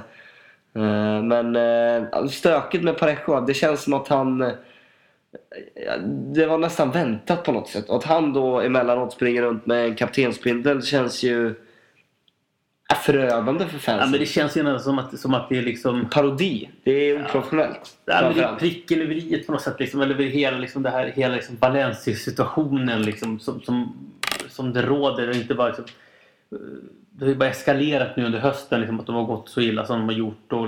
Eh, 0.74 1.22
Men 1.22 1.56
eh, 1.56 2.26
stökigt 2.26 2.84
med 2.84 2.98
Parejo. 2.98 3.40
Det 3.40 3.54
känns 3.54 3.82
som 3.82 3.92
att 3.94 4.08
han... 4.08 4.42
eh, 4.42 4.48
Det 6.34 6.46
var 6.46 6.58
nästan 6.58 6.90
väntat 6.90 7.44
på 7.44 7.52
något 7.52 7.68
sätt. 7.68 7.90
Att 7.90 8.04
han 8.04 8.32
då 8.32 8.60
emellanåt 8.60 9.12
springer 9.12 9.42
runt 9.42 9.66
med 9.66 9.84
en 9.84 9.94
kaptensbindel 9.94 10.82
känns 10.82 11.22
ju 11.22 11.54
förödande 12.94 13.66
för 13.66 13.74
Ja, 13.74 13.80
fansen. 13.80 14.10
men 14.10 14.20
det 14.20 14.26
känns 14.26 14.56
ju 14.56 14.78
som 14.78 14.98
att, 14.98 15.18
som 15.18 15.34
att 15.34 15.48
det 15.48 15.58
är 15.58 15.62
liksom... 15.62 16.08
Parodi. 16.10 16.70
Det 16.84 16.90
är 16.90 17.24
oprofessionellt. 17.24 17.96
Ja, 18.04 18.20
men 18.22 18.34
det 18.34 18.42
är 18.42 18.56
pricken 18.56 19.00
över 19.00 19.14
i 19.14 19.44
på 19.46 19.52
något 19.52 19.62
sätt. 19.62 19.80
Liksom, 19.80 20.00
eller 20.00 20.14
hela, 20.14 20.58
liksom, 20.58 20.82
det 20.82 20.90
här, 20.90 21.06
hela 21.06 21.34
liksom, 21.34 21.56
Valencia-situationen 21.60 23.02
liksom, 23.02 23.38
som, 23.38 23.60
som, 23.60 23.96
som 24.48 24.72
det 24.72 24.82
råder. 24.82 25.28
Och 25.28 25.34
inte 25.34 25.54
bara, 25.54 25.68
liksom, 25.68 25.84
eh, 26.52 26.58
det 27.10 27.24
har 27.24 27.30
ju 27.30 27.36
bara 27.38 27.48
eskalerat 27.48 28.16
nu 28.16 28.24
under 28.24 28.38
hösten 28.38 28.80
liksom, 28.80 29.00
att 29.00 29.06
de 29.06 29.14
har 29.14 29.24
gått 29.24 29.48
så 29.48 29.60
illa 29.60 29.86
som 29.86 29.98
de 29.98 30.04
har 30.04 30.18
gjort. 30.18 30.52
Och, 30.52 30.66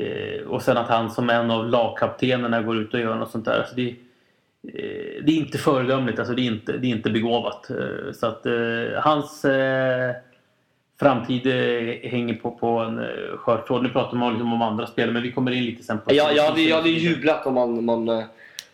eh, 0.00 0.42
och 0.46 0.62
sen 0.62 0.76
att 0.76 0.88
han 0.88 1.10
som 1.10 1.30
en 1.30 1.50
av 1.50 1.68
lagkaptenerna 1.68 2.62
går 2.62 2.76
ut 2.76 2.94
och 2.94 3.00
gör 3.00 3.16
något 3.16 3.30
sånt 3.30 3.44
där. 3.44 3.58
Alltså, 3.58 3.74
det, 3.74 3.88
eh, 3.88 5.24
det 5.24 5.32
är 5.32 5.36
inte 5.36 5.58
föredömligt. 5.58 6.18
Alltså, 6.18 6.34
det, 6.34 6.42
är 6.42 6.46
inte, 6.46 6.72
det 6.72 6.86
är 6.86 6.90
inte 6.90 7.10
begåvat. 7.10 7.70
Så 8.12 8.26
att 8.26 8.46
hans 9.04 9.44
eh, 9.44 10.14
framtid 11.00 11.46
eh, 11.46 12.10
hänger 12.10 12.34
på, 12.34 12.50
på 12.50 12.66
en 12.66 12.98
eh, 12.98 13.04
skör 13.36 13.58
tråd. 13.58 13.82
Nu 13.82 13.88
pratar 13.88 14.16
man 14.16 14.32
liksom 14.32 14.52
om 14.52 14.62
andra 14.62 14.86
spel 14.86 15.10
men 15.10 15.22
vi 15.22 15.32
kommer 15.32 15.52
in 15.52 15.64
lite 15.64 15.82
sen 15.82 15.98
på... 15.98 16.14
Ja, 16.14 16.32
jag, 16.32 16.44
hade, 16.44 16.62
jag 16.62 16.76
hade 16.76 16.88
ju 16.88 17.08
jublat 17.08 17.46
om 17.46 17.54
man, 17.54 17.84
man, 17.84 18.08
eh, 18.08 18.24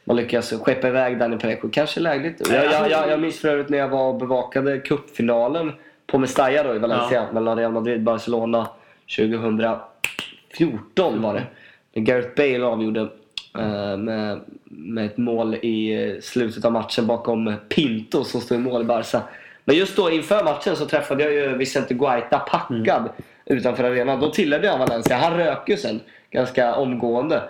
man 0.05 0.17
lyckas 0.17 0.53
skeppa 0.53 0.89
iväg 0.89 1.19
Danny 1.19 1.39
Parejo. 1.39 1.69
Kanske 1.73 2.01
lägligt. 2.01 2.49
Jag, 2.51 2.65
jag, 2.65 2.91
jag, 2.91 3.11
jag 3.11 3.21
minns 3.21 3.41
för 3.41 3.49
övrigt 3.49 3.69
när 3.69 3.79
jag 3.79 3.89
var 3.89 4.09
och 4.09 4.19
bevakade 4.19 4.79
cupfinalen 4.79 5.73
på 6.07 6.19
Mestalla 6.19 6.63
då 6.63 6.75
i 6.75 6.79
Valencia 6.79 7.27
mellan 7.33 7.59
Real 7.59 7.73
Madrid 7.73 7.97
och 7.97 8.03
Barcelona 8.03 8.69
2014 9.17 11.23
var 11.23 11.35
det. 11.35 11.47
När 11.95 12.03
Gareth 12.03 12.37
Bale 12.37 12.65
avgjorde 12.65 13.09
med, 13.99 14.41
med 14.65 15.07
ett 15.07 15.17
mål 15.17 15.55
i 15.55 16.19
slutet 16.23 16.65
av 16.65 16.73
matchen 16.73 17.07
bakom 17.07 17.55
Pinto 17.69 18.25
som 18.25 18.41
stod 18.41 18.59
i 18.59 18.61
mål 18.61 18.83
i 18.83 18.85
Barca. 18.85 19.23
Men 19.71 19.77
just 19.79 19.97
då 19.97 20.11
inför 20.11 20.45
matchen 20.45 20.77
så 20.77 20.87
träffade 20.87 21.23
jag 21.25 21.33
ju 21.33 21.57
Vicente 21.57 21.95
Guaita 21.95 22.39
packad 22.39 23.09
utanför 23.45 23.85
arenan. 23.85 24.21
Då 24.21 24.31
tillhörde 24.31 24.67
jag 24.67 24.79
Valencia. 24.79 25.17
Han 25.17 25.37
rök 25.37 25.69
ju 25.69 25.77
sen 25.77 26.01
ganska 26.31 26.75
omgående. 26.75 27.43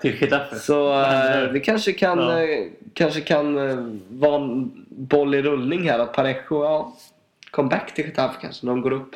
Så 0.60 0.92
eh, 1.02 1.52
det 1.52 1.60
kanske 1.60 1.92
kan, 1.92 2.18
Ja. 2.18 2.42
eh, 2.42 2.66
kanske 2.94 3.20
kan 3.20 3.70
eh, 3.70 3.76
vara 4.08 4.34
en 4.42 4.70
boll 4.88 5.34
i 5.34 5.42
rullning 5.42 5.88
här. 5.90 5.98
Att 5.98 6.12
Parejo, 6.12 6.64
ja, 6.64 6.92
come 7.50 7.68
back 7.68 7.94
till 7.94 8.04
Getafe 8.04 8.34
kanske 8.40 8.66
när 8.66 8.72
de 8.72 8.80
går 8.82 8.92
upp. 8.92 9.10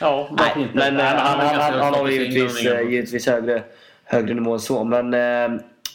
Ja, 0.00 0.28
Nej, 0.38 0.52
inte? 0.62 0.74
men 0.74 0.94
Nej, 0.94 1.06
han, 1.06 1.40
han, 1.40 1.56
han, 1.60 1.80
han 1.80 1.94
har 1.94 2.08
givetvis, 2.08 2.62
givetvis 2.62 3.26
högre, 3.26 3.62
högre 4.04 4.34
nivå 4.34 4.52
än 4.52 4.60
så. 4.60 4.84
Men 4.84 5.10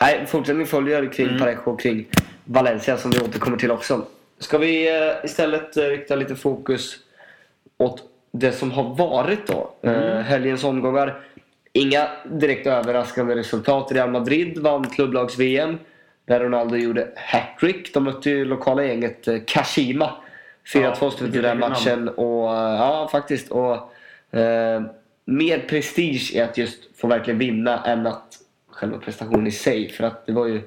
nej, 0.02 0.26
fortsättning 0.28 0.68
följer 0.68 1.06
kring 1.14 1.28
Mm. 1.28 1.40
Parejo 1.40 1.62
och 1.72 1.82
kring 1.82 2.06
Valencia 2.46 2.98
som 2.98 3.12
vi 3.12 3.20
återkommer 3.20 3.58
till 3.58 3.72
också. 3.72 4.06
Ska 4.42 4.58
vi 4.58 4.90
eh, 4.90 5.26
istället 5.26 5.78
eh, 5.78 5.84
rikta 5.84 6.16
lite 6.16 6.36
fokus 6.36 6.98
åt 7.78 8.04
det 8.32 8.52
som 8.52 8.72
har 8.72 8.96
varit 8.96 9.48
då. 9.48 9.74
Mm. 9.82 10.04
Eh, 10.04 10.20
helgens 10.20 10.64
omgångar. 10.64 11.22
Inga 11.74 12.08
direkt 12.26 12.68
överraskande 12.68 13.36
resultat. 13.36 13.92
Real 13.92 14.12
Madrid 14.12 14.58
vann 14.58 14.90
klubblags-VM. 14.90 15.78
Där 16.26 16.40
Ronaldo 16.40 16.76
gjorde 16.76 17.08
hattrick. 17.16 17.94
De 17.94 18.04
mötte 18.04 18.30
ju 18.30 18.46
lokala 18.46 18.84
gänget 18.84 19.28
Kashima. 19.48 20.12
4-2 20.74 20.98
Ja, 21.02 21.12
slutet 21.12 21.36
i 21.36 21.42
den 21.42 21.60
matchen. 21.60 22.10
Och, 22.10 22.50
ja, 22.54 23.10
faktiskt. 23.12 23.52
Och, 23.52 23.74
eh, 24.40 24.82
mer 25.26 25.60
prestige 25.60 26.32
i 26.34 26.42
att 26.42 26.58
just 26.58 26.98
få 26.98 27.08
verkligen 27.08 27.40
vinna 27.40 27.84
än 27.86 28.08
att 28.08 28.38
själva 28.72 28.98
prestationen 28.98 29.48
i 29.48 29.52
sig. 29.52 29.90
För 29.90 30.04
att 30.04 30.26
det 30.26 30.32
var 30.32 30.46
ju... 30.46 30.62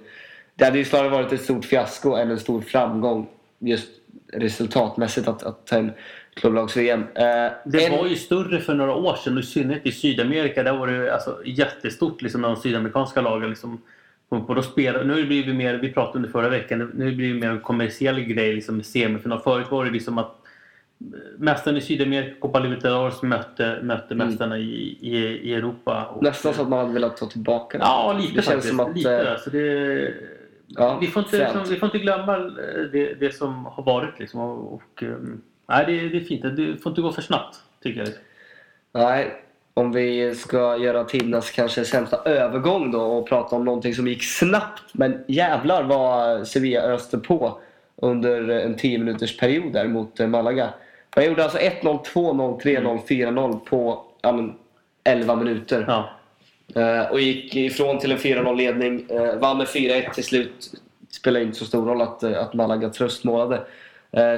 Det 0.54 0.64
hade 0.64 0.78
ju 0.78 0.85
snarare 0.85 1.09
varit 1.09 1.33
ett 1.33 1.43
stort 1.43 1.64
fiasko 1.64 2.14
än 2.14 2.31
en 2.31 2.40
stor 2.40 2.61
framgång 2.61 3.28
just 3.66 3.88
resultatmässigt 4.33 5.28
att, 5.28 5.42
att 5.42 5.66
ta 5.66 5.76
en 5.76 5.92
klubblags-VM. 6.35 7.00
Eh, 7.00 7.52
Det 7.64 7.85
en- 7.87 7.92
var 7.97 8.06
ju 8.06 8.16
större 8.16 8.61
för 8.61 8.75
några 8.75 8.94
år 8.94 9.14
sedan 9.16 9.37
och 9.38 9.42
i 9.42 9.47
synnerhet 9.47 9.87
i 9.87 9.92
Sydamerika. 9.92 10.62
Där 10.62 10.76
var 10.76 10.87
det 10.87 11.14
alltså 11.14 11.38
jättestort 11.44 12.23
liksom, 12.23 12.42
de 12.42 12.56
sydamerikanska 12.56 13.21
lagen 13.21 13.49
liksom, 13.49 13.83
på. 14.28 14.54
Då 14.54 14.62
spelar, 14.62 15.04
nu 15.04 15.12
har 15.12 15.47
det 15.47 15.52
mer, 15.54 15.75
vi 15.75 15.92
pratade 15.92 16.26
det 16.26 16.33
förra 16.33 16.49
veckan, 16.49 16.90
nu 16.94 17.04
har 17.04 17.11
det 17.12 17.35
mer 17.35 17.50
en 17.50 17.61
kommersiell 17.61 18.21
grej 18.21 18.54
liksom, 18.54 18.83
semifinal. 18.83 19.40
Förut 19.40 19.66
var 19.71 19.85
det 19.85 19.90
liksom 19.90 20.18
att 20.18 20.37
eh, 21.00 21.18
mästarna 21.38 21.78
i 21.78 21.80
Sydamerika, 21.80 22.35
Copa 22.40 22.59
Libertadores, 22.59 23.23
mötte, 23.23 23.78
mötte 23.83 24.14
mästarna 24.14 24.59
i, 24.59 24.99
i, 25.00 25.16
i 25.42 25.54
Europa. 25.54 26.04
Och, 26.14 26.23
Nästan 26.23 26.54
så 26.54 26.62
att 26.62 26.68
man 26.68 26.78
hade 26.78 26.92
velat 26.92 27.16
ta 27.16 27.26
tillbaka 27.26 27.78
det. 27.78 27.85
Ja, 27.85 28.16
lite 28.21 28.35
det 28.37 28.42
känns 28.42 28.47
faktiskt. 28.47 28.68
som 28.76 28.80
att, 28.80 28.97
lite, 28.97 29.16
eh, 29.23 29.33
alltså 29.33 29.50
det, 29.50 30.14
ja, 30.66 30.99
vi, 31.00 31.06
får 31.06 31.23
inte, 31.23 31.38
liksom, 31.38 31.64
vi 31.68 31.76
får 31.76 31.87
inte 31.87 31.99
glömma 31.99 32.37
eh, 32.37 32.83
det, 32.92 33.14
det 33.14 33.35
som 33.35 33.66
har 33.66 33.83
varit. 33.83 34.18
Liksom, 34.18 34.40
och, 34.40 34.73
och, 34.75 35.02
eh, 35.02 35.16
nej, 35.68 35.85
det, 35.87 36.09
det 36.09 36.16
är 36.16 36.25
fint. 36.25 36.42
Det 36.42 36.83
får 36.83 36.90
inte 36.90 37.02
gå 37.02 37.12
för 37.12 37.23
snabbt, 37.23 37.56
tycker 37.83 38.00
jag. 38.00 38.09
Nej, 38.92 39.44
om 39.75 39.92
vi 39.92 40.35
ska 40.35 40.76
göra 40.76 41.04
tidernas 41.04 41.50
kanske 41.50 41.85
sämsta 41.85 42.16
övergång 42.16 42.90
då 42.90 43.00
och 43.00 43.28
prata 43.28 43.56
om 43.56 43.64
någonting 43.64 43.94
som 43.94 44.09
gick 44.09 44.25
snabbt. 44.25 44.83
Men 44.92 45.25
jävlar 45.28 45.83
vad 45.83 46.49
Sevilla 46.49 46.83
öste 46.83 47.18
på 47.18 47.59
under 47.97 48.49
en 48.49 48.76
10 48.76 48.99
minuters 48.99 49.37
period 49.37 49.73
där 49.73 49.88
mot 49.88 50.21
eh, 50.21 50.26
Malaga. 50.26 50.68
Man 51.16 51.25
gjorde 51.25 51.44
alltså 51.44 51.59
1-0, 51.59 52.04
2-0, 52.04 52.61
3-0, 52.62 53.06
4-0 53.06 53.59
på 53.59 54.04
ja, 54.23 54.33
men, 54.33 54.54
11 55.04 55.37
minuter. 55.37 55.85
Ja. 55.88 56.11
Eh, 56.75 57.11
och 57.11 57.21
gick 57.21 57.57
ifrån 57.57 57.99
till 57.99 58.12
en 58.12 58.19
4-0 58.19 58.57
ledning. 58.57 59.11
Uh, 59.11 59.38
vann 59.38 59.59
med 59.59 59.66
4-1 59.66 60.14
till 60.14 60.25
slut. 60.25 60.75
Spelar 61.11 61.40
inte 61.40 61.59
så 61.59 61.64
stor 61.64 61.87
roll 61.87 62.02
att, 62.02 62.23
eh, 62.23 62.40
att 62.40 62.54
Malaga 62.54 62.88
tröstmålade. 62.88 63.61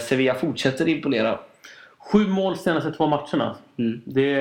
Sevilla 0.01 0.35
fortsätter 0.35 0.89
imponera. 0.89 1.39
Sju 2.13 2.27
mål 2.27 2.57
senaste 2.57 2.93
två 2.93 3.07
matcherna. 3.07 3.57
Mm. 3.79 4.01
Det, 4.05 4.35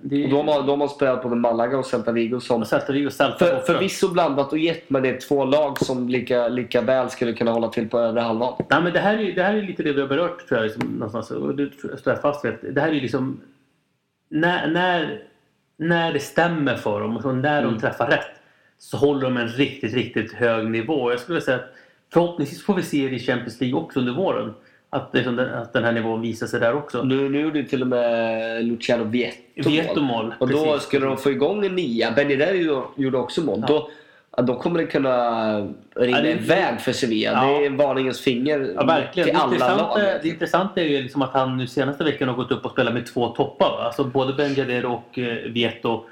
det 0.00 0.24
Och 0.24 0.30
de, 0.30 0.48
har, 0.48 0.62
de 0.66 0.80
har 0.80 0.88
spelat 0.88 1.22
både 1.22 1.36
Malaga 1.36 1.78
och 1.78 1.86
Celta 1.86 2.12
Vigo 2.12 2.40
som 2.40 2.64
Celta 2.64 2.92
Vigo 2.92 3.06
och 3.06 3.12
Celta 3.12 3.38
För, 3.38 3.60
förvisso 3.60 4.08
blandat 4.08 4.52
och 4.52 4.58
gett 4.58 4.90
men 4.90 5.02
det 5.02 5.08
är 5.08 5.20
två 5.20 5.44
lag 5.44 5.78
som 5.78 6.08
lika, 6.08 6.48
lika 6.48 6.80
väl 6.80 7.10
skulle 7.10 7.32
kunna 7.32 7.50
hålla 7.50 7.68
till 7.68 7.88
på 7.88 7.98
övre 7.98 8.20
halvan. 8.20 8.54
Nej, 8.70 8.82
men 8.82 8.92
det, 8.92 8.98
här 8.98 9.18
är, 9.18 9.32
det 9.32 9.42
här 9.42 9.54
är 9.54 9.62
lite 9.62 9.82
det 9.82 9.92
vi 9.92 10.00
har 10.00 10.08
berört 10.08 10.48
tror 10.48 10.60
jag. 10.60 10.64
Liksom, 10.64 10.88
någonstans, 10.88 11.30
och 11.30 11.54
det 11.54 11.70
står 11.98 12.12
jag 12.12 12.20
fast 12.20 12.44
vid. 12.44 12.74
Det 12.74 12.80
här 12.80 12.88
är 12.88 13.00
liksom... 13.00 13.40
När, 14.28 14.68
när, 14.68 15.22
när 15.82 16.12
det 16.12 16.18
stämmer 16.20 16.76
för 16.76 17.00
dem 17.00 17.16
och 17.16 17.34
när 17.34 17.62
Mm. 17.62 17.74
de 17.74 17.80
träffar 17.80 18.06
rätt 18.06 18.26
så 18.78 18.96
håller 18.96 19.20
de 19.22 19.36
en 19.36 19.48
riktigt, 19.48 19.94
riktigt 19.94 20.32
hög 20.32 20.70
nivå. 20.70 21.10
Jag 21.10 21.20
skulle 21.20 21.40
säga 21.40 21.56
att 21.56 21.74
förhoppningsvis 22.12 22.64
får 22.64 22.74
vi 22.74 22.82
se 22.82 23.08
det 23.08 23.14
i 23.16 23.18
Champions 23.18 23.60
League 23.60 23.80
också 23.80 23.98
under 24.00 24.12
våren. 24.12 24.54
Att, 24.90 25.10
liksom 25.12 25.36
den, 25.36 25.54
att 25.54 25.72
den 25.72 25.84
här 25.84 25.92
nivån 25.92 26.20
visar 26.20 26.46
sig 26.46 26.60
där 26.60 26.74
också. 26.74 27.02
Nu, 27.02 27.28
nu 27.28 27.40
gjorde 27.40 27.64
till 27.64 27.82
och 27.82 27.88
med 27.88 28.64
Luciano 28.64 29.04
Vietto 29.04 30.00
mål. 30.00 30.34
Och 30.40 30.48
då 30.48 30.64
precis. 30.64 30.82
skulle 30.88 31.06
de 31.06 31.16
få 31.16 31.30
igång 31.30 31.66
en 31.66 31.74
nia. 31.74 32.10
Benideri 32.10 32.62
gjorde- 32.62 32.86
gjorde 32.96 33.18
också 33.18 33.40
mål. 33.40 33.64
Då, 33.68 33.90
ja, 34.36 34.42
då 34.42 34.54
kommer 34.54 34.78
det 34.78 34.86
kunna 34.86 35.56
rinna 35.96 36.16
Ja, 36.18 36.22
det- 36.22 36.30
iväg 36.30 36.80
för 36.80 36.92
Sevilla. 36.92 37.30
Ja. 37.32 37.58
Det 37.58 37.66
är 37.66 37.70
varningens 37.70 38.20
finger 38.20 38.72
Ja, 38.76 38.84
verkligen. 38.84 39.28
till 39.50 39.58
Det 39.58 39.64
alla 39.64 39.76
lag. 39.76 39.98
det 40.22 40.28
intressanta 40.28 40.80
är 40.80 40.84
ju 40.84 41.02
liksom 41.02 41.22
att 41.22 41.32
han 41.32 41.56
nu 41.56 41.66
senaste 41.66 42.04
veckan 42.04 42.28
har 42.28 42.34
gått 42.36 42.52
upp 42.52 42.64
och 42.64 42.70
spelat 42.70 42.94
med 42.94 43.06
två 43.06 43.28
toppar. 43.28 43.66
va? 43.70 43.84
Alltså 43.84 44.04
både 44.04 44.32
Benjader 44.32 44.84
och 44.86 45.18
eh, 45.18 45.36
Vieto. 45.52 46.04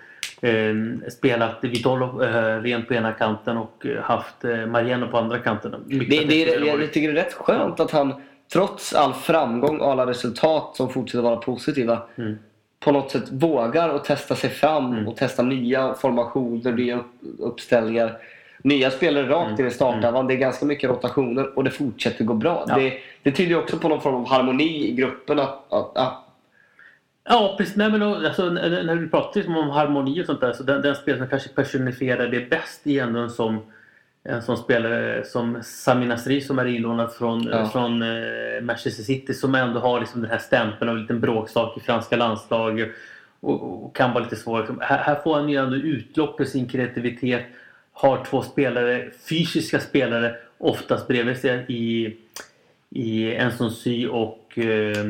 Eh, 0.42 0.74
spelat 1.10 1.58
Vitolo 1.60 2.22
eh, 2.22 2.60
rent 2.62 2.88
på 2.88 2.94
ena 2.94 3.12
kanten 3.12 3.56
och 3.56 3.86
eh, 3.86 4.02
haft 4.02 4.44
eh, 4.44 4.66
Mariano 4.66 5.06
på 5.08 5.18
andra 5.18 5.38
kanten. 5.38 5.70
Det, 5.86 5.98
det, 5.98 6.06
bättre 6.06 6.34
är, 6.34 6.66
jag 6.66 6.92
tycker 6.92 7.12
det 7.12 7.20
är 7.20 7.24
rätt 7.24 7.34
skönt 7.34 7.80
att 7.80 7.90
han 7.90 8.14
trots 8.52 8.94
all 8.94 9.12
framgång 9.12 9.78
och 9.80 9.90
alla 9.92 10.06
resultat 10.06 10.76
som 10.76 10.88
fortsätter 10.88 11.22
vara 11.22 11.36
positiva 11.36 11.98
Mm. 12.18 12.38
På 12.80 12.92
något 12.92 13.10
sätt 13.10 13.24
vågar 13.32 13.88
och 13.88 14.04
testa 14.04 14.34
sig 14.34 14.50
fram 14.50 14.92
Mm. 14.92 15.08
och 15.08 15.16
testa 15.16 15.42
nya 15.42 15.94
formationer, 15.94 16.72
nya 16.72 16.96
upp, 16.96 17.06
uppställningar. 17.38 18.18
Nya 18.62 18.90
spelare 18.90 19.28
rakt 19.28 19.48
Mm. 19.48 19.60
in 19.60 19.66
i 19.66 19.70
startelvan. 19.70 20.26
Det 20.26 20.34
är 20.34 20.38
ganska 20.38 20.66
mycket 20.66 20.90
rotationer 20.90 21.58
och 21.58 21.64
det 21.64 21.70
fortsätter 21.70 22.24
gå 22.24 22.34
bra. 22.34 22.64
Ja. 22.68 22.74
Det, 22.74 22.92
det 23.22 23.32
tyder 23.32 23.58
också 23.58 23.78
på 23.78 23.88
någon 23.88 24.00
form 24.00 24.14
av 24.14 24.28
harmoni 24.28 24.88
i 24.88 24.92
gruppen. 24.92 25.38
Att, 25.38 25.72
att, 25.72 25.96
att, 25.96 26.26
Ja, 27.24 27.54
precis. 27.58 27.76
Nej, 27.76 27.90
men 27.90 28.00
då, 28.00 28.14
alltså, 28.14 28.44
när, 28.50 28.96
du 28.96 29.08
pratar 29.08 29.40
liksom 29.40 29.56
om 29.56 29.70
harmoni 29.70 30.22
och 30.22 30.26
sånt 30.26 30.40
där 30.40 30.52
så 30.52 30.62
den, 30.62 30.82
den 30.82 30.94
spelare 30.94 31.18
som 31.20 31.28
kanske 31.28 31.48
personifierar 31.48 32.26
det 32.26 32.50
bäst 32.50 32.86
är 32.86 33.02
ändå 33.02 33.20
en 33.20 33.30
sån, 33.30 33.58
en 34.24 34.42
sån 34.42 34.56
spelare 34.56 35.24
som 35.24 35.62
Sami 35.62 36.06
Nasri 36.06 36.40
som 36.40 36.58
är 36.58 36.66
inlånad 36.66 37.12
från, 37.12 37.42
Ja. 37.42 37.68
från 37.68 38.02
eh, 38.02 38.60
Manchester 38.62 39.02
City 39.02 39.34
som 39.34 39.54
ändå 39.54 39.80
har 39.80 40.00
liksom 40.00 40.20
den 40.20 40.30
här 40.30 40.38
stämpeln 40.38 40.88
av 40.88 40.96
en 40.96 41.02
liten 41.02 41.20
bråksak 41.20 41.76
i 41.76 41.80
franska 41.80 42.16
landslag 42.16 42.92
och, 43.40 43.84
och 43.84 43.96
kan 43.96 44.12
vara 44.12 44.24
lite 44.24 44.36
svår. 44.36 44.76
Här, 44.80 44.98
här 44.98 45.14
får 45.14 45.34
han 45.34 45.48
ju 45.48 45.56
ändå 45.56 45.76
utlopp 45.76 46.36
för 46.36 46.44
sin 46.44 46.68
kreativitet. 46.68 47.46
Har 47.92 48.24
två 48.24 48.42
spelare, 48.42 49.10
fysiska 49.28 49.80
spelare 49.80 50.36
oftast 50.58 51.08
bredvid 51.08 51.36
sig 51.38 51.64
i, 51.68 52.16
i 52.90 53.34
Enson 53.34 53.70
Sy 53.70 54.06
och 54.06 54.58
eh, 54.58 55.06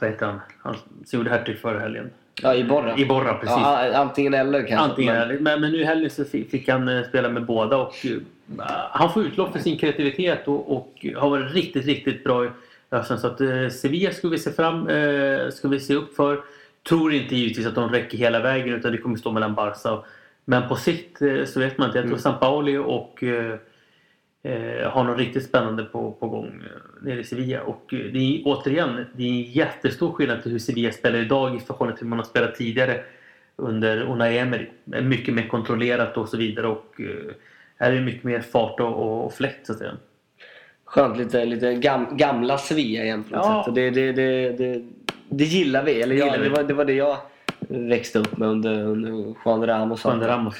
vad 0.00 0.10
heter 0.10 0.26
han? 0.26 0.40
Han 0.58 0.76
som 1.06 1.18
gjorde 1.18 1.30
hattrick 1.30 1.58
förra 1.58 1.78
helgen. 1.80 2.10
Ja, 2.42 2.54
I 2.54 2.64
Borra. 2.64 2.98
Iborra, 2.98 3.34
precis. 3.34 3.56
Ja, 3.56 3.92
antingen 3.96 4.34
eller 4.34 4.58
kanske. 4.58 4.76
Antingen 4.76 5.14
Men- 5.14 5.22
eller. 5.22 5.38
Men, 5.40 5.60
men 5.60 5.72
nu 5.72 5.78
i 5.78 5.84
helgen 5.84 6.10
så 6.10 6.24
fi- 6.24 6.44
fick 6.50 6.68
han 6.68 6.88
eh, 6.88 7.02
spela 7.08 7.28
med 7.28 7.44
båda 7.46 7.76
och 7.76 7.94
eh, 8.06 8.66
han 8.90 9.12
får 9.12 9.22
utlopp 9.26 9.52
för 9.52 9.58
sin 9.58 9.78
kreativitet 9.78 10.48
och, 10.48 10.76
och 10.76 11.06
har 11.16 11.30
varit 11.30 11.54
riktigt, 11.54 11.86
riktigt 11.86 12.24
bra 12.24 12.44
i 12.44 12.48
hösten. 12.90 13.18
Så 13.18 13.26
att 13.26 13.40
eh, 13.40 13.68
Sevilla 13.68 14.10
ska 14.10 14.28
vi 14.28 14.38
se 14.38 14.52
fram, 14.52 14.88
eh, 14.88 15.48
ska 15.50 15.68
vi 15.68 15.80
se 15.80 15.94
upp 15.94 16.16
för. 16.16 16.40
Tror 16.88 17.12
inte 17.12 17.36
givetvis 17.36 17.66
att 17.66 17.74
de 17.74 17.88
räcker 17.90 18.18
hela 18.18 18.40
vägen 18.40 18.74
utan 18.74 18.92
det 18.92 18.98
kommer 18.98 19.16
stå 19.16 19.32
mellan 19.32 19.54
Barca 19.54 19.92
och 19.92 20.06
men 20.44 20.68
på 20.68 20.76
sikt 20.76 21.22
eh, 21.22 21.44
så 21.44 21.60
vet 21.60 21.78
man 21.78 21.86
inte. 21.88 21.98
Jag 21.98 22.02
tror 22.04 22.12
Mm. 22.12 22.18
San 22.18 22.38
Paoli 22.38 22.76
och 22.76 23.22
eh, 23.22 24.90
har 24.90 25.04
något 25.04 25.18
riktigt 25.18 25.44
spännande 25.44 25.84
på, 25.84 26.12
på 26.12 26.28
gång 26.28 26.62
nere 27.04 27.20
i 27.20 27.24
Sevilla. 27.24 27.62
Och 27.62 27.94
eh, 27.94 27.98
det 27.98 28.18
är 28.18 28.42
återigen, 28.44 29.06
det 29.16 29.22
är 29.22 29.28
en 29.28 29.42
jättestor 29.42 30.12
skillnad 30.12 30.42
till 30.42 30.52
hur 30.52 30.58
Sevilla 30.58 30.92
spelar 30.92 31.18
idag 31.18 31.56
i 31.56 31.60
förhållande 31.60 31.96
till 31.98 32.04
hur 32.06 32.10
man 32.10 32.18
har 32.18 32.26
spelat 32.26 32.54
tidigare 32.54 33.00
under 33.56 34.02
Unai 34.02 34.38
Emery. 34.38 34.66
Mycket 34.84 35.34
mer 35.34 35.48
kontrollerat 35.48 36.16
och 36.16 36.28
så 36.28 36.36
vidare 36.36 36.66
och 36.66 36.94
eh, 36.98 37.32
här 37.78 37.90
är 37.92 37.94
det 37.94 38.00
mycket 38.00 38.24
mer 38.24 38.40
fart 38.40 38.80
och, 38.80 39.24
och 39.26 39.34
fläkt 39.34 39.66
så 39.66 39.72
att 39.72 39.78
säga. 39.78 39.92
Skönt, 40.84 41.18
lite, 41.18 41.44
lite 41.44 41.74
gam, 41.74 42.16
gamla 42.16 42.58
Sevilla 42.58 43.02
igen 43.04 43.24
på 43.24 43.36
något 43.36 43.46
Ja. 43.46 43.62
sätt. 43.66 43.74
Det, 43.74 43.90
det, 43.90 44.12
det, 44.12 44.50
det, 44.52 44.82
det 45.28 45.44
gillar 45.44 45.84
vi. 45.84 46.02
Eller 46.02 46.14
Det 46.14 46.20
gillar 46.24 46.38
vi. 46.38 46.44
det, 46.44 46.50
var, 46.54 46.62
det 46.62 46.74
var 46.74 46.84
det 46.84 46.92
jag 46.92 47.16
växte 47.68 48.18
upp 48.18 48.36
med 48.38 48.48
under, 48.48 48.82
under 48.84 49.34
Juan 49.44 49.66
Ramos. 49.66 50.04
Juan 50.04 50.20
Ramos. 50.20 50.54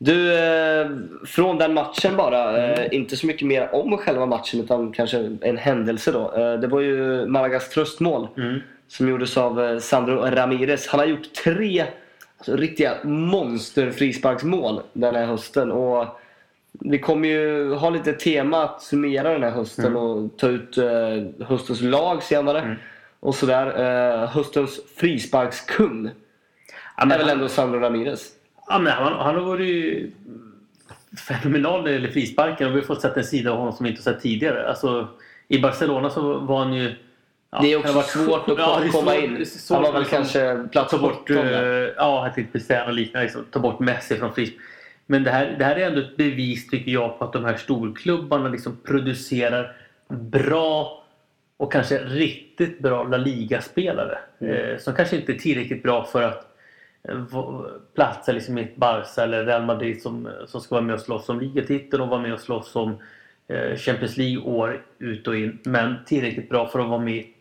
Du, 0.00 0.34
eh, 0.38 0.86
från 1.26 1.58
den 1.58 1.74
matchen 1.74 2.16
bara. 2.16 2.56
Mm. 2.72 2.88
Inte 2.92 3.16
så 3.16 3.26
mycket 3.26 3.46
mer 3.46 3.74
om 3.74 3.98
själva 3.98 4.26
matchen 4.26 4.60
utan 4.60 4.92
kanske 4.92 5.36
en 5.40 5.56
händelse 5.56 6.12
då. 6.12 6.32
Eh, 6.36 6.54
det 6.60 6.66
var 6.66 6.80
ju 6.80 7.26
Malagas 7.26 7.68
tröstmål 7.70 8.28
Mm. 8.36 8.58
som 8.88 9.08
gjordes 9.08 9.36
av 9.36 9.80
Sandro 9.80 10.16
Ramirez. 10.16 10.88
Han 10.88 11.00
har 11.00 11.06
gjort 11.06 11.34
tre 11.44 11.84
alltså, 12.38 12.56
riktiga 12.56 12.92
monster-frisparksmål 13.04 14.80
den 14.92 15.14
här 15.14 15.26
hösten. 15.26 15.72
Och 15.72 16.06
vi 16.72 16.98
kommer 16.98 17.28
ju 17.28 17.74
ha 17.74 17.90
lite 17.90 18.12
tema 18.12 18.62
att 18.64 18.82
summera 18.82 19.32
den 19.32 19.42
här 19.42 19.50
hösten 19.50 19.84
Mm. 19.86 19.96
och 19.96 20.36
ta 20.36 20.48
ut 20.48 20.78
höstens 21.48 21.80
lag 21.80 22.22
senare. 22.22 22.60
Mm. 22.60 22.74
Och 23.20 23.34
sådär. 23.34 24.26
Höstens 24.26 24.80
frisparkskung 24.96 26.10
Ja, 26.96 27.14
är 27.14 27.18
väl 27.18 27.28
ändå 27.28 27.48
Sandro 27.48 27.78
Ramirez. 27.80 28.32
Ja, 28.68 28.78
men 28.78 28.92
han, 28.92 29.12
han 29.12 29.34
har 29.34 29.42
varit 29.42 30.14
fenomenal 31.28 31.80
när 31.80 31.88
det 31.88 31.92
gäller 31.94 32.10
frisparken 32.10 32.66
och 32.68 32.74
vi 32.76 32.80
har 32.80 32.86
fått 32.86 33.00
sett 33.00 33.16
en 33.16 33.24
sida 33.24 33.50
av 33.50 33.58
honom 33.58 33.72
som 33.72 33.84
vi 33.84 33.90
inte 33.90 34.02
sett 34.02 34.20
tidigare. 34.20 34.68
Alltså, 34.68 35.08
I 35.48 35.58
Barcelona 35.58 36.10
så 36.10 36.38
var 36.38 36.58
han 36.64 36.74
ju... 36.74 36.94
ja, 37.50 37.58
det 37.62 37.72
är 37.72 37.82
han 37.84 37.96
också 37.96 38.18
svårt 38.18 38.48
att 38.48 38.58
Ja, 38.58 38.82
komma 38.92 39.10
svårt- 39.12 39.24
in. 39.24 39.46
svårt 39.46 39.74
Han 39.76 39.84
var 39.84 39.92
väl 39.92 40.00
liksom- 40.02 40.18
kanske 40.18 40.68
plats 40.72 40.90
ta 40.90 40.98
bort, 40.98 41.28
17 41.28 41.36
där. 41.46 41.82
eh, 41.86 41.92
ja, 41.96 42.26
jag 42.26 42.34
tänkte 42.34 42.52
precis 42.52 42.68
säga 42.68 42.86
något 42.86 42.94
liknande. 42.94 43.24
Liksom, 43.24 43.44
ta 43.50 43.58
bort 43.58 43.80
Messi 43.80 44.16
från 44.16 44.34
frispark. 44.34 44.62
Men 45.06 45.24
det 45.24 45.30
här, 45.30 45.56
det 45.58 45.64
här 45.64 45.76
är 45.76 45.86
ändå 45.86 46.00
ett 46.00 46.16
bevis 46.16 46.68
tycker 46.70 46.90
jag 46.92 47.18
på 47.18 47.24
att 47.24 47.32
de 47.32 47.44
här 47.44 47.56
storklubbarna 47.56 48.48
liksom 48.48 48.76
producerar 48.84 49.76
bra 50.08 51.04
och 51.56 51.72
kanske 51.72 51.98
riktigt 51.98 52.78
bra 52.80 53.04
La 53.04 53.16
Liga-spelare. 53.16 54.18
Mm. 54.40 54.54
Eh, 54.54 54.78
som 54.78 54.94
kanske 54.94 55.16
inte 55.16 55.32
är 55.32 55.38
tillräckligt 55.38 55.82
bra 55.82 56.04
för 56.04 56.22
att 56.22 56.47
Eh, 57.02 57.24
platser 57.24 57.80
platsa 57.94 58.32
liksom 58.32 58.58
i 58.58 58.62
ett 58.62 58.76
Barca 58.76 59.22
eller 59.22 59.44
Real 59.44 59.64
Madrid 59.64 60.02
som, 60.02 60.26
eh, 60.26 60.46
som 60.46 60.60
ska 60.60 60.74
vara 60.74 60.84
med 60.84 60.94
och 60.94 61.00
slåss 61.00 61.28
om 61.28 61.40
ligatiteln 61.40 62.02
och 62.02 62.08
vara 62.08 62.22
med 62.22 62.32
och 62.32 62.40
slåss 62.40 62.76
om 62.76 62.96
eh, 63.48 63.76
Champions 63.76 64.16
League 64.16 64.38
år 64.38 64.84
ut 64.98 65.26
och 65.26 65.36
in. 65.36 65.58
Men 65.62 65.94
tillräckligt 66.06 66.48
bra 66.48 66.68
för 66.68 66.78
att 66.78 66.88
vara 66.88 67.00
med 67.00 67.14
i 67.14 67.34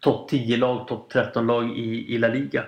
topp 0.00 0.30
10-lag, 0.30 0.88
topp 0.88 1.12
13-lag 1.12 1.78
i, 1.78 2.14
i 2.14 2.18
La 2.18 2.28
Liga. 2.28 2.64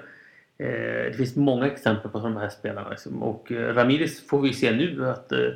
Eh, 0.59 1.11
det 1.11 1.15
finns 1.17 1.37
många 1.37 1.67
exempel 1.67 2.11
på 2.11 2.19
de 2.19 2.37
här 2.37 2.49
spelarna. 2.49 2.91
Liksom. 2.91 3.23
Och 3.23 3.53
eh, 3.53 3.75
Ramirez 3.75 4.27
får 4.27 4.41
vi 4.41 4.53
se 4.53 4.73
nu 4.73 5.09
att 5.09 5.33
eh, 5.33 5.49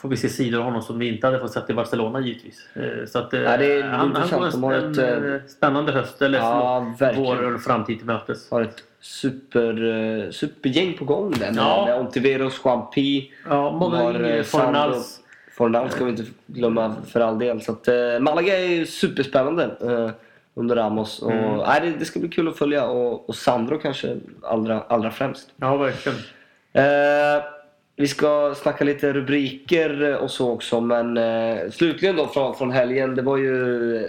får 0.00 0.08
vi 0.08 0.16
se 0.16 0.28
sidor 0.28 0.58
av 0.58 0.64
honom 0.64 0.82
som 0.82 0.98
vi 0.98 1.08
inte 1.14 1.26
hade 1.26 1.38
fått 1.38 1.52
sett 1.52 1.70
i 1.70 1.74
Barcelona 1.74 2.20
givetvis. 2.20 2.68
Eh, 2.74 3.06
så 3.06 3.18
att, 3.18 3.34
eh, 3.34 3.40
Ja, 3.40 3.56
det 3.56 3.72
är 3.72 3.82
han, 3.82 4.16
han. 4.16 4.30
De 4.52 4.60
går 4.60 4.68
har 4.70 4.74
en, 4.78 4.90
ett, 4.92 4.98
en 4.98 5.34
eh, 5.34 5.40
spännande 5.46 5.92
höst 5.92 6.22
eller 6.22 6.38
Ja, 6.38 6.94
förlåt, 6.98 7.38
vår 7.38 7.54
och 7.54 7.60
framtid 7.62 7.98
till 7.98 8.06
mötes. 8.06 8.50
Har 8.50 8.62
ett 8.62 8.82
super, 9.00 9.84
eh, 10.24 10.30
supergäng 10.30 10.96
på 10.98 11.04
gång 11.04 11.30
där. 11.38 11.52
Ja. 11.56 11.84
med 11.86 12.00
Ontiveros, 12.00 12.60
Juan 12.64 12.90
Pi. 12.90 13.32
Ja, 13.48 13.66
eh, 14.26 14.42
Fornals. 14.42 15.20
Fornal 15.56 15.90
ska 15.90 16.04
vi 16.04 16.10
inte 16.10 16.24
glömma 16.46 16.94
för 17.08 17.20
all 17.20 17.38
del. 17.38 17.60
Så 17.62 17.72
att, 17.72 17.88
eh, 17.88 17.94
Malaga 18.20 18.58
är 18.58 18.84
superspännande 18.84 19.64
eh, 19.80 20.10
under 20.54 20.76
Ramos. 20.76 21.22
Och, 21.22 21.32
Mm. 21.32 21.56
nej, 21.58 21.80
det, 21.80 21.90
det 21.98 22.04
ska 22.04 22.20
bli 22.20 22.28
kul 22.28 22.48
att 22.48 22.58
följa. 22.58 22.86
Och, 22.86 23.28
och 23.28 23.34
Sandro 23.34 23.78
kanske 23.78 24.16
allra, 24.42 24.80
allra 24.80 25.10
främst. 25.10 25.48
Ja, 25.56 25.76
verkligen. 25.76 26.18
Eh, 26.72 27.42
vi 28.00 28.08
ska 28.08 28.54
snacka 28.56 28.84
lite 28.84 29.12
rubriker 29.12 30.16
och 30.16 30.30
så 30.30 30.50
också. 30.50 30.80
Men 30.80 31.16
eh, 31.16 31.70
slutligen 31.70 32.16
då 32.16 32.26
från, 32.26 32.54
från 32.54 32.70
helgen. 32.70 33.14
Det 33.14 33.22
var 33.22 33.36
ju 33.36 33.54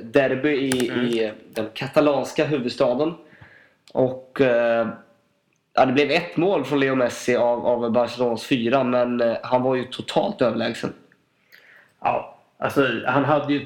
derby 0.02 0.50
i, 0.50 0.90
Mm. 0.90 1.06
i 1.06 1.32
den 1.54 1.66
katalanska 1.74 2.46
huvudstaden. 2.46 3.14
Och 3.94 4.42
eh, 4.42 4.88
ja, 5.74 5.86
det 5.86 5.94
blev 5.94 6.12
ett 6.12 6.38
mål 6.38 6.66
från 6.66 6.80
Leo 6.80 6.96
Messi 6.96 7.36
av, 7.36 7.66
av 7.66 7.92
Barcelonas 7.92 8.46
fyra. 8.46 8.84
Men 8.84 9.22
eh, 9.22 9.38
han 9.44 9.64
var 9.64 9.76
ju 9.76 9.84
totalt 9.84 10.42
överlägsen. 10.42 10.94
Ja, 12.02 12.40
alltså 12.58 12.88
han 13.06 13.26
hade 13.26 13.54
ju... 13.54 13.60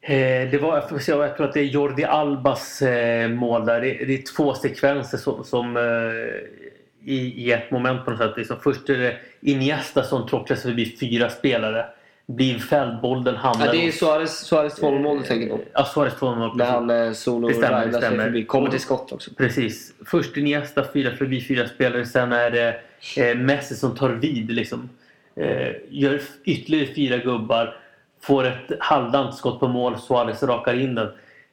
Eh, 0.00 0.50
det 0.50 0.62
var, 0.62 0.84
jag, 1.06 1.36
tror 1.36 1.46
att 1.46 1.52
det 1.52 1.60
är 1.60 1.64
Jordi 1.64 2.04
Albas 2.04 2.82
eh, 2.82 3.28
mål 3.28 3.66
där. 3.66 3.80
Det, 3.80 4.04
det 4.04 4.14
är 4.14 4.36
två 4.36 4.54
sekvenser 4.54 5.18
som, 5.18 5.44
som 5.44 5.76
eh, 5.76 6.61
i, 7.04 7.44
i 7.46 7.52
ett 7.52 7.70
moment 7.70 8.04
på 8.04 8.10
något 8.10 8.20
sätt. 8.20 8.32
Liksom 8.36 8.56
först 8.62 8.88
är 8.88 8.98
det 8.98 9.16
Iniesta 9.40 10.02
som 10.02 10.26
trotsar 10.28 10.54
sig 10.54 10.62
förbi 10.70 10.96
fyra 11.00 11.30
spelare. 11.30 11.86
Blir 12.26 12.58
fälld, 12.58 13.00
bollen 13.00 13.36
hamnar... 13.36 13.66
Ja, 13.66 13.72
det 13.72 13.86
är 13.86 13.92
Suarez, 13.92 14.38
Suarez 14.38 14.82
2-0 14.82 15.18
du 15.18 15.24
tänker 15.24 15.48
på. 15.56 15.60
Ja, 15.72 15.84
Suarez 15.84 16.14
2-0. 16.14 16.56
När 16.56 16.64
han 16.64 16.90
eh, 16.90 17.12
solo 17.12 17.48
Det 17.48 17.54
stämmer, 17.54 17.86
det 17.86 17.92
stämmer. 17.98 18.24
förbi. 18.24 18.44
Kommer 18.44 18.70
till 18.70 18.80
skott 18.80 19.12
också. 19.12 19.30
Precis. 19.36 19.92
Först 20.06 20.36
Iniesta 20.36 20.84
fyra 20.92 21.16
förbi 21.16 21.40
fyra 21.40 21.68
spelare. 21.68 22.06
Sen 22.06 22.32
är 22.32 22.50
det 22.50 22.76
eh, 23.16 23.36
Messi 23.36 23.74
som 23.74 23.94
tar 23.94 24.08
vid. 24.08 24.50
Liksom. 24.50 24.88
Eh, 25.36 25.68
gör 25.88 26.20
ytterligare 26.44 26.94
fyra 26.94 27.16
gubbar. 27.16 27.76
Får 28.22 28.46
ett 28.46 28.72
halvdant 28.80 29.34
skott 29.34 29.60
på 29.60 29.68
mål. 29.68 29.98
Suarez 29.98 30.42
rakar 30.42 30.80
in 30.80 30.94
den. 30.94 31.08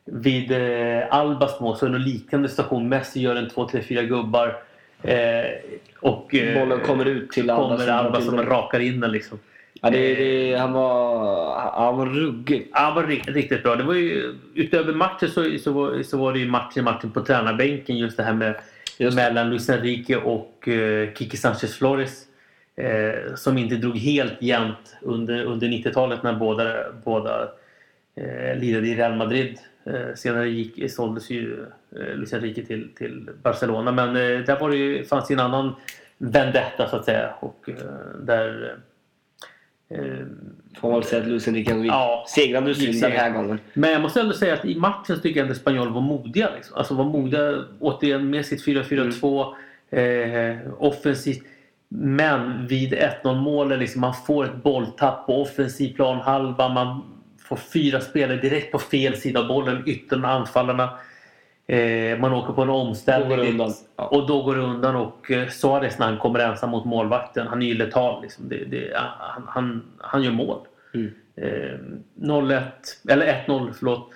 Vid 0.05 0.51
eh, 0.51 1.03
Albas 1.15 1.59
mål 1.59 1.77
så 1.77 1.85
är 1.85 1.89
det 1.89 1.95
en 1.95 2.03
liknande 2.03 2.49
station. 2.49 2.89
Messi 2.89 3.19
gör 3.21 3.35
en 3.35 3.49
två, 3.49 3.67
tre, 3.67 3.81
fyra 3.81 4.03
gubbar. 4.03 4.57
Eh, 5.03 5.51
och 5.99 6.35
eh, 6.35 6.59
Bollen 6.59 6.79
kommer 6.79 7.05
ut 7.05 7.31
till 7.31 7.49
Alba 7.49 7.77
kommer 7.77 7.87
Alba 7.87 8.21
som 8.21 8.45
rakar 8.45 8.79
in 8.79 8.99
den. 8.99 9.11
Liksom. 9.11 9.39
Ja, 9.81 9.89
det, 9.89 10.15
det, 10.15 10.55
han, 10.55 10.73
var, 10.73 11.71
han 11.71 11.97
var 11.97 12.05
ruggig. 12.05 12.67
Han 12.71 12.95
var 12.95 13.03
riktigt, 13.03 13.35
riktigt 13.35 13.63
bra. 13.63 13.75
Det 13.75 13.83
var 13.83 13.93
ju, 13.93 14.35
utöver 14.53 14.93
matchen 14.93 15.29
så, 15.29 15.57
så, 15.59 15.71
var, 15.71 16.03
så 16.03 16.17
var 16.17 16.33
det 16.33 16.39
ju 16.39 16.47
matchen, 16.47 16.83
matchen 16.83 17.11
på 17.11 17.21
tränarbänken. 17.21 17.97
Just 17.97 18.17
det 18.17 18.23
här 18.23 18.33
med 18.33 18.55
Just 19.01 19.15
mellan 19.15 19.49
Luis 19.49 19.69
Enrique 19.69 20.17
och 20.17 20.67
eh, 20.67 21.13
Kiki 21.13 21.38
Sanchez 21.38 21.77
Flores. 21.77 22.25
Eh, 22.75 23.35
som 23.35 23.57
inte 23.57 23.75
drog 23.75 23.97
helt 23.97 24.41
jämnt 24.41 24.97
under, 25.01 25.43
under 25.43 25.67
90-talet 25.67 26.23
när 26.23 26.33
båda, 26.33 26.91
båda 27.05 27.41
eh, 28.15 28.59
lirade 28.59 28.88
i 28.88 28.95
Real 28.95 29.15
Madrid. 29.15 29.59
Eh, 29.89 30.15
senare 30.15 30.49
gick, 30.49 30.91
såldes 30.91 31.30
ju 31.30 31.65
eh, 31.95 32.15
Luis 32.15 32.34
Enrique 32.34 32.65
till, 32.65 32.89
till 32.97 33.30
Barcelona. 33.43 33.91
Men 33.91 34.10
eh, 34.10 34.39
där 34.45 34.60
var 34.60 34.69
det 34.69 34.75
ju, 34.78 35.04
fanns 35.06 35.32
ju 35.32 35.34
en 35.34 35.39
annan 35.39 35.75
vendetta 36.17 36.88
så 36.89 36.95
att 36.95 37.06
säga. 37.06 37.34
Och, 37.39 37.69
där, 38.21 38.75
Får 40.80 40.91
väl 40.93 41.04
säga 41.04 41.21
att 41.21 41.28
Luis 41.28 41.47
Enrique 41.47 41.71
ändå 41.73 41.86
Ja. 41.86 42.25
segrande 42.28 42.75
strid 42.75 43.02
den 43.02 43.12
här 43.12 43.30
gången. 43.30 43.60
Men 43.73 43.91
jag 43.91 44.02
måste 44.02 44.21
ändå 44.21 44.34
säga 44.34 44.54
att 44.54 44.65
i 44.65 44.75
matchen 44.75 45.19
tycker 45.21 45.39
jag 45.39 45.45
ändå 45.45 45.56
Spanjol 45.56 45.93
var 45.93 46.02
modiga. 46.02 46.49
Liksom. 46.56 46.78
Alltså 46.78 46.93
var 46.93 47.06
modiga 47.06 47.63
återigen 47.80 48.30
med 48.30 48.45
sitt 48.45 48.65
4-4-2. 48.65 49.54
Eh, 49.89 50.58
offensivt. 50.78 51.43
Men 51.88 52.67
vid 52.67 52.93
1-0 52.93 53.36
målet 53.41 53.80
liksom, 53.80 54.02
man 54.02 54.13
får 54.13 54.45
ett 54.45 54.63
bolltapp 54.63 55.25
på 55.25 55.41
offensiv 55.41 55.93
planhalva. 55.95 56.69
Man 56.69 57.02
får 57.49 57.55
fyra 57.55 58.01
spelare 58.01 58.38
direkt 58.38 58.71
på 58.71 58.79
fel 58.79 59.17
sida 59.17 59.39
av 59.39 59.47
bollen. 59.47 59.83
Yttern 59.85 60.25
anfallarna. 60.25 60.89
Eh, 61.67 62.19
man 62.19 62.33
åker 62.33 62.53
på 62.53 62.62
en 62.62 62.69
omställning. 62.69 63.57
Då. 63.57 63.73
Ja. 63.95 64.07
Och 64.07 64.27
då 64.27 64.43
går 64.43 64.55
det 64.55 64.62
undan. 64.62 64.95
Och 64.95 65.31
eh, 65.31 65.47
Suarez 65.47 65.99
när 65.99 66.05
han 66.05 66.17
kommer 66.17 66.39
ensam 66.39 66.69
mot 66.69 66.85
målvakten. 66.85 67.47
Han 67.47 67.62
är 67.62 67.67
ju 67.67 67.73
letal. 67.73 68.21
Liksom. 68.21 68.49
Det, 68.49 68.65
det, 68.65 68.91
han, 68.95 69.43
han, 69.47 69.83
han 69.97 70.23
gör 70.23 70.31
mål. 70.31 70.59
Mm. 70.93 71.12
Eh, 71.35 71.79
0-1, 72.15 72.62
eller 73.09 73.43
1-0 73.47 73.73
förlåt. 73.79 74.09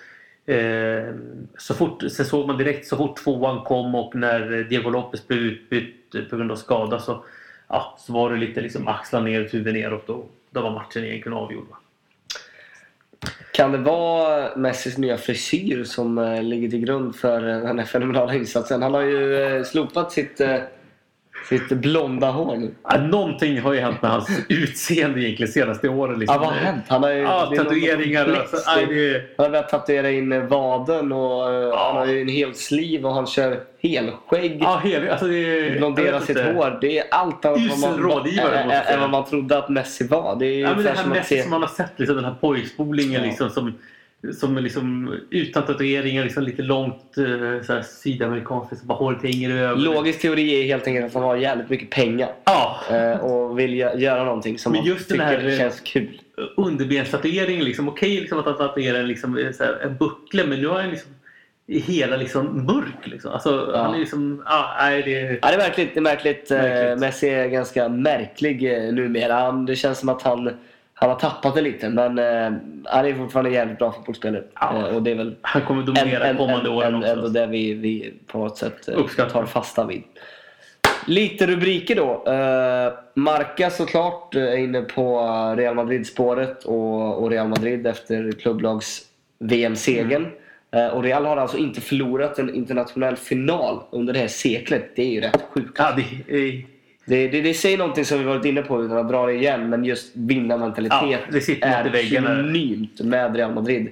Eh, 0.46 1.14
så 1.58 1.74
fort, 1.74 2.02
sen 2.10 2.26
såg 2.26 2.46
man 2.46 2.58
direkt 2.58 2.86
så 2.86 2.96
fort 2.96 3.16
tvåan 3.16 3.64
kom 3.64 3.94
och 3.94 4.14
när 4.14 4.64
Diego 4.64 4.90
Lopez 4.90 5.28
blev 5.28 5.40
utbytt 5.40 6.30
på 6.30 6.36
grund 6.36 6.52
av 6.52 6.56
skada 6.56 6.98
så, 6.98 7.24
ja, 7.68 7.96
så 7.98 8.12
var 8.12 8.30
det 8.30 8.36
lite 8.36 8.60
liksom 8.60 8.88
axlar 8.88 9.20
ner, 9.20 9.48
huvud 9.52 9.74
neråt 9.74 10.08
och 10.08 10.30
då 10.50 10.60
var 10.60 10.70
matchen 10.70 11.04
egentligen 11.04 11.38
avgjord. 11.38 11.68
Va? 11.70 11.76
Kan 13.52 13.72
det 13.72 13.78
vara 13.78 14.56
Messis 14.56 14.98
nya 14.98 15.18
frisyr 15.18 15.84
som 15.84 16.18
eh, 16.18 16.42
ligger 16.42 16.68
till 16.68 16.80
grund 16.80 17.16
för 17.16 17.40
den 17.40 17.78
här 17.78 17.86
fenomenala 17.86 18.34
insatsen? 18.34 18.82
Han 18.82 18.94
har 18.94 19.02
ju 19.02 19.42
eh, 19.42 19.62
slopat 19.62 20.12
sitt, 20.12 20.40
eh, 20.40 20.56
sitt 21.48 21.68
blonda 21.68 22.30
hår 22.30 22.56
nu. 22.56 22.74
Ja, 22.88 22.96
någonting 22.98 23.60
har 23.60 23.72
ju 23.72 23.80
hänt 23.80 24.02
med 24.02 24.10
hans 24.10 24.28
utseende 24.48 25.20
egentligen 25.20 25.52
senaste 25.52 25.88
åren. 25.88 26.18
Liksom. 26.18 26.34
Ja, 26.34 26.40
vad 26.46 26.48
har 26.48 26.56
hänt? 26.66 26.84
Han 26.88 27.02
har 27.02 27.10
ju... 27.10 27.18
Ja, 27.18 27.52
tatueringar. 27.56 28.26
det, 28.26 28.36
Han 28.66 28.78
har 29.44 29.50
börjat 29.50 29.68
tatuera 29.68 30.10
in 30.10 30.48
vaden 30.48 31.12
och 31.12 31.52
eh, 31.54 31.76
han 31.78 31.96
har 31.96 32.06
ju 32.06 32.20
en 32.20 32.28
hel 32.28 32.54
sliv 32.54 33.06
och 33.06 33.14
han 33.14 33.26
kör 33.26 33.60
helskägg. 33.82 34.58
ja, 34.62 34.80
hel, 34.84 35.08
alltså 35.08 35.26
det, 35.26 35.78
Blondera 35.78 36.06
jag 36.06 36.12
vet 36.12 36.22
sitt 36.24 36.38
inte. 36.38 36.52
hår. 36.52 36.78
Det 36.80 36.98
är 36.98 37.04
allt 37.10 37.44
annat 37.44 37.60
vad 37.70 37.90
man, 37.90 37.98
rådgivare, 38.10 38.58
ä- 38.60 38.64
måste 38.64 38.74
jag 38.76 38.82
ä- 38.82 38.84
säga. 38.84 38.94
än 38.94 39.00
vad 39.00 39.10
man 39.10 39.24
trodde 39.24 39.58
att 39.58 39.68
Messi 39.68 40.06
var. 40.06 40.36
Det 40.38 40.46
är 40.46 40.58
Ja, 40.60 40.74
men 40.74 40.84
det 40.84 40.90
här 40.90 40.96
som 41.02 41.10
Messi 41.10 41.36
se... 41.36 41.42
som 41.42 41.50
man 41.50 41.60
har 41.62 41.68
sett, 41.68 41.92
liksom, 41.96 42.16
den 42.16 42.24
här 42.24 42.34
pojkspolningen 42.40 43.22
Ja. 43.22 43.28
liksom, 43.28 43.50
som, 43.50 43.74
som 44.32 44.56
liksom, 44.58 45.14
utan 45.30 45.62
tatueringar, 45.66 46.24
liksom, 46.24 46.42
lite 46.42 46.62
långt 46.62 47.16
eh, 47.18 47.62
så 47.66 47.72
här, 47.72 47.82
sydamerikanskt. 47.82 48.72
Liksom, 48.72 48.88
bara 48.88 48.98
håret 48.98 49.22
hänger 49.22 49.50
över. 49.50 49.76
Logisk 49.76 50.20
teori 50.20 50.60
är 50.60 50.64
helt 50.64 50.86
enkelt 50.86 51.06
att 51.06 51.14
han 51.14 51.22
har 51.22 51.36
jävligt 51.36 51.70
mycket 51.70 51.90
pengar. 51.90 52.28
Ja, 52.44 52.80
eh, 52.90 53.16
Och 53.24 53.58
vill 53.58 53.70
gö- 53.74 53.98
göra 53.98 54.24
någonting 54.24 54.58
som 54.58 54.72
Men 54.72 54.78
man 54.80 54.88
just 54.88 55.08
den 55.08 55.18
tycker 55.18 55.40
här, 55.40 55.48
eh, 55.52 55.58
känns 55.58 55.80
kul. 55.80 56.20
underbenstatuering. 56.56 57.62
Liksom. 57.62 57.88
Okej 57.88 58.20
liksom, 58.20 58.38
att 58.38 58.44
han 58.44 58.56
tatuerar 58.56 58.98
en, 59.00 59.08
liksom, 59.08 59.38
eh, 59.38 59.52
så 59.52 59.64
här, 59.64 59.78
en 59.82 59.96
buckla 59.96 60.44
men 60.46 60.60
nu 60.60 60.66
har 60.66 60.80
han 60.80 60.90
liksom 60.90 61.10
hela 61.68 62.16
liksom 62.16 62.64
mörk. 62.66 63.04
Liksom. 63.06 63.32
Alltså, 63.32 63.70
Ja. 63.74 63.82
Han 63.82 63.94
är 63.94 63.98
liksom... 63.98 64.42
Ja, 64.46 64.76
nej, 64.80 65.02
det, 65.02 65.10
Ja, 65.42 65.48
det 65.48 65.54
är 65.54 65.58
märkligt. 65.58 65.94
Det 65.94 66.00
är 66.00 66.02
märkligt. 66.02 66.50
Märkligt. 66.50 67.00
Messi 67.00 67.28
är 67.28 67.46
ganska 67.48 67.88
märklig 67.88 68.62
numera. 68.92 69.52
Det 69.52 69.76
känns 69.76 69.98
som 69.98 70.08
att 70.08 70.22
han, 70.22 70.50
han 71.08 71.10
har 71.10 71.20
tappat 71.30 71.54
det 71.54 71.60
lite. 71.62 71.88
Men 71.88 72.18
eh, 72.18 72.58
han 72.84 73.06
är 73.06 73.14
fortfarande 73.14 73.50
en 73.50 73.54
jävligt 73.54 73.78
bra 73.78 73.92
fotbollsspelare. 73.92 74.44
Ja. 74.60 74.88
Eh, 74.88 74.96
och 74.96 75.02
det 75.02 75.10
är 75.10 75.14
väl 75.14 75.36
han 75.42 75.62
kommer 75.62 75.82
dominera 75.82 76.24
en, 76.26 76.36
kommande 76.36 76.68
en, 76.70 76.74
åren 76.76 76.94
en, 76.94 77.18
också. 77.18 77.28
det 77.28 77.46
vi, 77.46 77.74
vi 77.74 78.14
på 78.26 78.38
något 78.38 78.58
sätt 78.58 78.88
eh, 78.88 78.94
Uppskattar. 78.98 79.30
tar 79.30 79.46
fasta 79.46 79.86
vid. 79.86 80.02
Lite 81.06 81.46
rubriker 81.46 81.96
då. 81.96 82.24
Eh, 82.32 82.92
Marca 83.14 83.70
såklart 83.70 84.34
är 84.34 84.56
inne 84.56 84.80
på 84.80 85.18
Real 85.56 85.74
Madrid-spåret 85.74 86.64
och, 86.64 87.22
och 87.22 87.30
Real 87.30 87.48
Madrid 87.48 87.86
efter 87.86 88.32
klubblags 88.32 89.02
VM-segern. 89.38 90.26
Eh, 90.74 90.86
och 90.86 91.02
Real 91.02 91.24
har 91.26 91.36
alltså 91.36 91.56
inte 91.56 91.80
förlorat 91.80 92.38
en 92.38 92.54
internationell 92.54 93.16
final 93.16 93.80
under 93.90 94.12
det 94.12 94.18
här 94.18 94.28
seklet. 94.28 94.90
Det 94.96 95.02
är 95.02 95.10
ju 95.10 95.20
rätt 95.20 95.42
sjukt. 95.50 95.74
Ja, 95.78 95.92
det, 95.96 96.34
är- 96.36 96.73
Det, 97.06 97.28
det, 97.28 97.40
det 97.40 97.54
säger 97.54 97.78
någonting 97.78 98.04
som 98.04 98.18
vi 98.18 98.24
varit 98.24 98.44
inne 98.44 98.62
på 98.62 98.84
utan 98.84 98.98
att 98.98 99.08
dra 99.08 99.26
det 99.26 99.32
igen. 99.32 99.70
Men 99.70 99.84
just 99.84 100.10
vinnarmentalitet 100.16 101.20
Ja, 101.60 101.66
är 101.68 102.02
synonymt 102.02 103.00
med 103.00 103.36
Real 103.36 103.54
Madrid. 103.54 103.88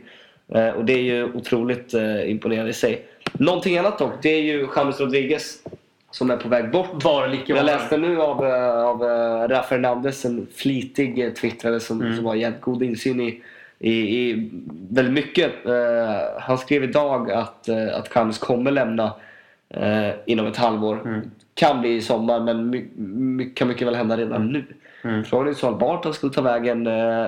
Eh, 0.55 0.69
och 0.69 0.85
det 0.85 0.93
är 0.93 1.03
ju 1.03 1.25
otroligt 1.25 1.95
eh, 1.95 2.31
imponerande 2.31 2.71
i 2.71 2.75
sig. 2.75 3.07
Någonting 3.33 3.79
annat 3.79 3.99
dock, 3.99 4.13
det 4.23 4.29
är 4.29 4.43
ju 4.43 4.69
James 4.77 5.01
Rodriguez 5.01 5.59
som 6.11 6.31
är 6.31 6.37
på 6.37 6.49
väg 6.49 6.71
bort. 6.71 7.03
bara 7.03 7.27
lika 7.27 7.57
Jag 7.57 7.65
läste 7.67 7.97
nu 7.97 8.21
av, 8.21 8.47
eh, 8.47 8.85
av 8.85 9.03
eh, 9.05 9.49
Rafa 9.49 9.75
Hernandez, 9.75 10.25
en 10.25 10.47
flitig 10.57 11.25
eh, 11.25 11.31
twittrare 11.33 11.81
som, 11.81 12.01
Mm. 12.01 12.17
som 12.17 12.27
har 12.27 12.35
jävligt 12.35 12.61
god 12.61 12.83
insyn 12.83 13.21
i, 13.21 13.43
i, 13.79 13.93
i 13.93 14.51
väldigt 14.91 15.15
mycket. 15.15 15.67
Eh, 15.67 15.73
han 16.41 16.59
skrev 16.59 16.85
idag 16.85 17.31
att, 17.31 17.69
att 17.69 18.11
James 18.15 18.39
kommer 18.39 18.71
lämna 18.71 19.13
eh, 19.73 20.15
inom 20.27 20.47
ett 20.47 20.57
halvår. 20.57 21.01
Mm. 21.05 21.31
Kan 21.55 21.81
bli 21.81 21.95
i 21.95 22.03
sommar 22.03 22.41
men 22.41 22.71
my, 22.71 22.89
my, 22.97 23.51
kan 23.51 23.69
mycket 23.69 23.87
väl 23.87 23.95
hända 23.95 24.17
redan 24.17 24.53
nu. 24.53 24.65
Mm. 25.05 25.25
Frågan 25.25 25.49
är 25.49 25.53
så 25.53 25.71
vart 25.71 26.05
han 26.05 26.15
skulle 26.15 26.33
ta 26.33 26.43
vägen. 26.43 26.87
Eh, 26.87 27.27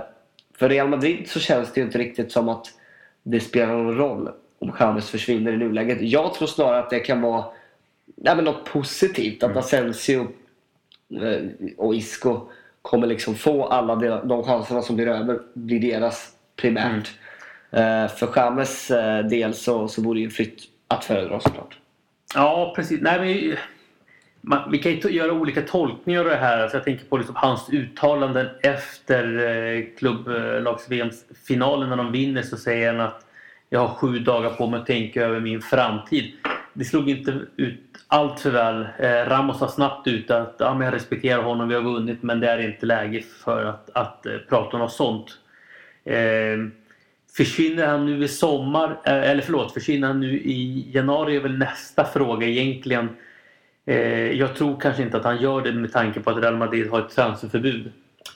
för 0.59 0.68
Real 0.68 0.88
Madrid 0.88 1.28
så 1.28 1.40
känns 1.40 1.72
det 1.72 1.80
ju 1.80 1.87
inte 1.87 1.98
riktigt 1.98 2.33
som 2.33 2.48
att 2.48 2.66
det 3.22 3.40
spelar 3.40 3.76
någon 3.76 3.96
roll 3.96 4.30
om 4.59 4.72
James 4.80 5.11
försvinner 5.11 5.52
i 5.52 5.57
nuläget. 5.57 6.00
Jag 6.00 6.35
tror 6.35 6.48
snarare 6.48 6.78
att 6.78 6.90
det 6.90 7.00
kan 7.00 7.20
vara 7.20 7.44
ja, 8.16 8.35
men 8.35 8.44
något 8.44 8.64
positivt. 8.64 9.42
Att 9.42 9.57
Asensio 9.57 10.26
eh, 11.20 11.72
och 11.76 11.94
Isco 11.94 12.40
kommer 12.83 13.07
liksom 13.07 13.35
få 13.35 13.64
alla 13.64 13.94
de, 14.24 14.42
chanserna 14.42 14.83
som 14.83 14.96
blir 14.96 15.09
över, 15.09 15.40
blir 15.54 15.80
deras 15.80 16.33
primärt. 16.57 17.12
Eh, 17.70 18.09
för 18.09 18.26
Chamez 18.26 18.90
eh, 18.90 19.26
del 19.26 19.54
så, 19.54 19.88
så 19.88 20.02
vore 20.02 20.20
ju 20.20 20.30
flytt 20.30 20.62
att 20.88 21.04
föredra 21.04 21.40
såklart. 21.40 21.78
Ja, 22.35 22.73
precis. 22.77 23.01
Nej, 23.01 23.20
men, 23.20 23.57
man, 24.40 24.70
vi 24.70 24.79
kan 24.79 24.92
ju 24.92 25.11
göra 25.11 25.33
olika 25.33 25.62
tolkningar 25.62 26.20
av 26.20 26.27
det 26.27 26.37
här. 26.37 26.62
Alltså 26.62 26.77
jag 26.77 26.85
tänker 26.85 27.05
på 27.05 27.16
liksom 27.16 27.37
hans 27.37 27.68
uttalanden 27.73 28.49
efter 28.62 29.38
eh, 29.38 29.85
klubblags-VM-finalen 29.99 31.88
när 31.88 31.97
de 31.97 32.12
vinner 32.12 32.42
så 32.42 32.57
säger 32.57 32.92
han 32.92 33.01
att 33.01 33.27
jag 33.70 33.81
har 33.81 33.88
sju 33.88 34.18
dagar 34.18 34.51
på 34.51 34.66
mig 34.66 34.81
att 34.81 34.87
tänka 34.87 35.25
över 35.25 35.40
min 35.40 35.62
framtid. 35.62 36.33
Det 36.73 36.85
slog 36.85 37.11
inte 37.11 37.40
ut 37.57 37.81
allt 38.09 38.40
för 38.40 38.51
väl. 38.51 38.87
Eh, 38.99 39.29
Ramos 39.31 39.61
var 39.61 39.68
snabbt 39.68 40.07
ute 40.07 40.40
att 40.40 40.57
ja, 40.59 40.75
men 40.75 40.85
jag 40.85 40.94
respekterar 40.94 41.42
honom, 41.42 41.68
vi 41.68 41.75
har 41.75 41.83
vunnit 41.83 42.23
men 42.23 42.40
det 42.40 42.51
är 42.51 42.59
inte 42.59 42.87
läge 42.87 43.23
för 43.44 43.64
att, 43.64 43.90
att 43.90 44.27
att 44.27 44.49
prata 44.49 44.77
om 44.77 44.83
något 44.83 44.92
sånt. 44.92 45.38
Eh, 46.05 46.59
försvinner 47.37 47.87
han 47.87 48.07
nu 48.07 48.25
i 48.25 48.29
sommar, 48.29 48.90
eh, 49.05 49.31
eller 49.31 49.42
förlåt, 49.42 49.73
försvinner 49.73 50.09
han 50.09 50.20
nu 50.20 50.38
i 50.38 50.90
januari 50.94 51.37
är 51.37 51.40
väl 51.40 51.59
nästa 51.59 52.05
fråga 52.05 52.47
egentligen. 52.47 53.09
Eh, 53.87 54.33
jag 54.33 54.57
tror 54.57 54.81
kanske 54.81 55.03
inte 55.03 55.16
att 55.16 55.25
han 55.25 55.42
gör 55.42 55.62
det 55.62 55.73
med 55.73 55.92
tanke 55.92 56.20
på 56.20 56.31
att 56.31 56.42
Real 56.42 56.57
Madrid 56.57 56.90
har 56.90 57.01
ett 57.01 57.14
transferförbud. 57.14 57.92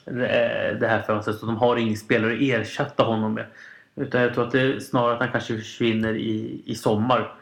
Eh, 0.07 0.77
det 0.79 0.87
här 0.87 1.01
fönstret, 1.01 1.37
så 1.37 1.45
de 1.45 1.57
har 1.57 1.77
ingen 1.77 1.97
spelare 1.97 2.33
att 2.33 2.41
ersätta 2.41 3.03
honom 3.03 3.33
med. 3.33 3.45
Utan 3.95 4.21
jag 4.21 4.33
tror 4.33 4.45
att 4.45 4.51
det 4.51 4.61
är 4.61 4.79
snarare 4.79 5.13
att 5.13 5.19
han 5.19 5.31
kanske 5.31 5.57
försvinner 5.57 6.13
i, 6.13 6.61
i 6.65 6.75
sommar. 6.75 7.33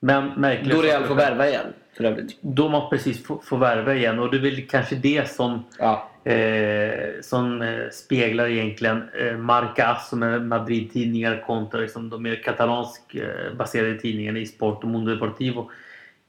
Men 0.00 0.28
märkligt. 0.28 0.74
Då 0.74 0.82
Real 0.82 1.04
får 1.04 1.14
värva 1.14 1.48
igen 1.48 1.66
för 1.96 2.04
övrigt. 2.04 2.38
Då 2.40 2.68
man 2.68 2.90
precis 2.90 3.24
får, 3.26 3.38
får 3.38 3.58
värva 3.58 3.94
igen 3.94 4.18
och 4.18 4.30
det 4.30 4.36
är 4.36 4.40
väl 4.40 4.66
kanske 4.66 4.94
det 4.94 5.30
som 5.30 5.64
Ja. 5.78 6.10
eh, 6.24 7.20
som 7.22 7.62
eh, 7.62 7.88
speglar 7.92 8.48
egentligen 8.48 9.08
eh, 9.20 9.36
Marca 9.36 9.94
som 9.94 10.22
är 10.22 10.38
Madrid-tidningar 10.38 11.42
kontra 11.46 11.80
liksom, 11.80 12.10
de 12.10 12.22
mer 12.22 12.42
katalansk 12.42 13.14
eh, 13.14 13.54
baserade 13.56 13.98
tidningarna 13.98 14.38
i 14.38 14.46
Sport 14.46 14.82
och 14.84 14.88
Mundo 14.90 15.14
Deportivo 15.14 15.70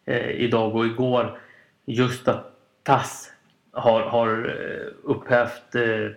eh, 0.06 0.30
idag 0.30 0.76
och 0.76 0.86
igår. 0.86 1.38
Just 1.86 2.28
att 2.28 2.52
TAS 2.84 3.32
har, 3.74 4.02
har 4.02 4.28
eh, 4.46 4.94
upphävt 5.04 5.76
eh, 5.76 6.12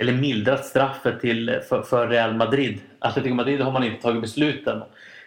eller 0.00 0.12
mildrat 0.12 0.64
straffet 0.64 1.20
till, 1.20 1.60
för, 1.68 1.82
för 1.82 2.08
Real 2.08 2.34
Madrid. 2.34 2.80
Atletico 2.98 3.34
Madrid 3.34 3.60
har 3.60 3.72
man 3.72 3.84
inte 3.84 4.02
tagit 4.02 4.20
beslut 4.22 4.66
än. 4.66 4.76
Eh, 4.78 4.84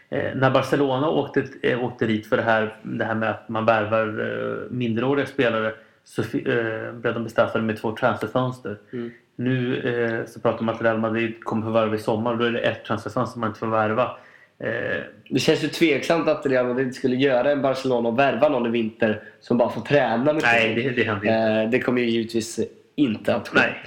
när 0.10 0.52
Barcelona 0.52 1.10
åkte, 1.10 1.43
eh, 1.62 1.84
åkte 1.84 2.06
dit 2.06 2.28
för 2.28 2.38
det 2.38 2.43
här, 2.43 2.76
det 2.84 3.06
här 3.06 3.15
med 3.15 3.30
att 3.30 3.50
man 3.50 3.65
värvar 3.65 4.08
eh, 4.08 4.72
minderåriga 4.72 5.26
spelare 5.26 5.74
så 6.04 6.22
eh, 6.22 6.93
blev 6.93 7.13
de 7.13 7.24
bestraffade 7.24 7.63
med 7.63 7.78
två 7.78 7.96
transferfönster. 7.96 8.78
Mm. 8.93 9.12
Nu 9.36 9.78
eh, 9.78 10.26
så 10.26 10.39
pratar 10.39 10.63
man 10.63 10.76
att 10.76 10.82
Real 10.82 10.98
Madrid 10.98 11.43
kommer 11.43 11.65
få 11.65 11.72
värva 11.72 11.96
i 11.96 12.00
sommar 12.00 12.32
och 12.32 12.38
då 12.38 12.46
är 12.46 12.52
det 12.52 12.60
ett 12.60 12.86
transferfönster 12.86 13.39
man 13.39 13.50
inte 13.50 13.60
får 13.60 13.67
värva. 13.67 14.17
Eh, 14.60 15.04
Det 15.30 15.39
känns 15.39 15.63
ju 15.63 15.67
tveksamt 15.67 16.28
att 16.28 16.46
Real 16.46 16.67
Madrid 16.67 16.96
skulle 16.96 17.15
göra 17.15 17.52
en 17.52 17.62
Barcelona 17.62 18.10
och 18.10 18.20
värva 18.20 18.50
någon 18.50 18.65
i 18.65 18.70
vinter 18.70 19.22
som 19.41 19.58
bara 19.58 19.70
får 19.70 19.82
träna 19.82 20.34
med 20.34 20.43
nej, 20.43 20.76
det, 20.76 20.89
det 20.89 21.04
händer 21.04 21.28
inte. 21.28 21.62
Eh, 21.63 21.70
det 21.70 21.80
kommer 21.80 22.02
ju 22.02 22.10
givetvis 22.10 22.60
inte 22.96 23.36
att 23.36 23.48
ske. 23.48 23.60
Nej. 23.60 23.84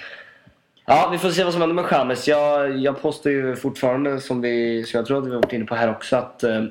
Ja, 0.92 1.08
vi 1.12 1.18
får 1.18 1.30
se 1.30 1.44
vad 1.44 1.52
som 1.52 1.62
händer 1.62 1.74
med 1.74 1.84
Chamez. 1.84 2.28
Jag, 2.28 2.78
jag 2.78 3.02
påstår 3.02 3.32
ju 3.32 3.56
fortfarande, 3.56 4.20
som, 4.20 4.40
vi, 4.40 4.84
som 4.84 4.98
jag 4.98 5.06
tror 5.06 5.18
att 5.18 5.26
vi 5.26 5.30
har 5.30 5.36
varit 5.36 5.52
inne 5.52 5.64
på 5.64 5.74
här 5.74 5.90
också, 5.90 6.16
att 6.16 6.42
eh, 6.42 6.64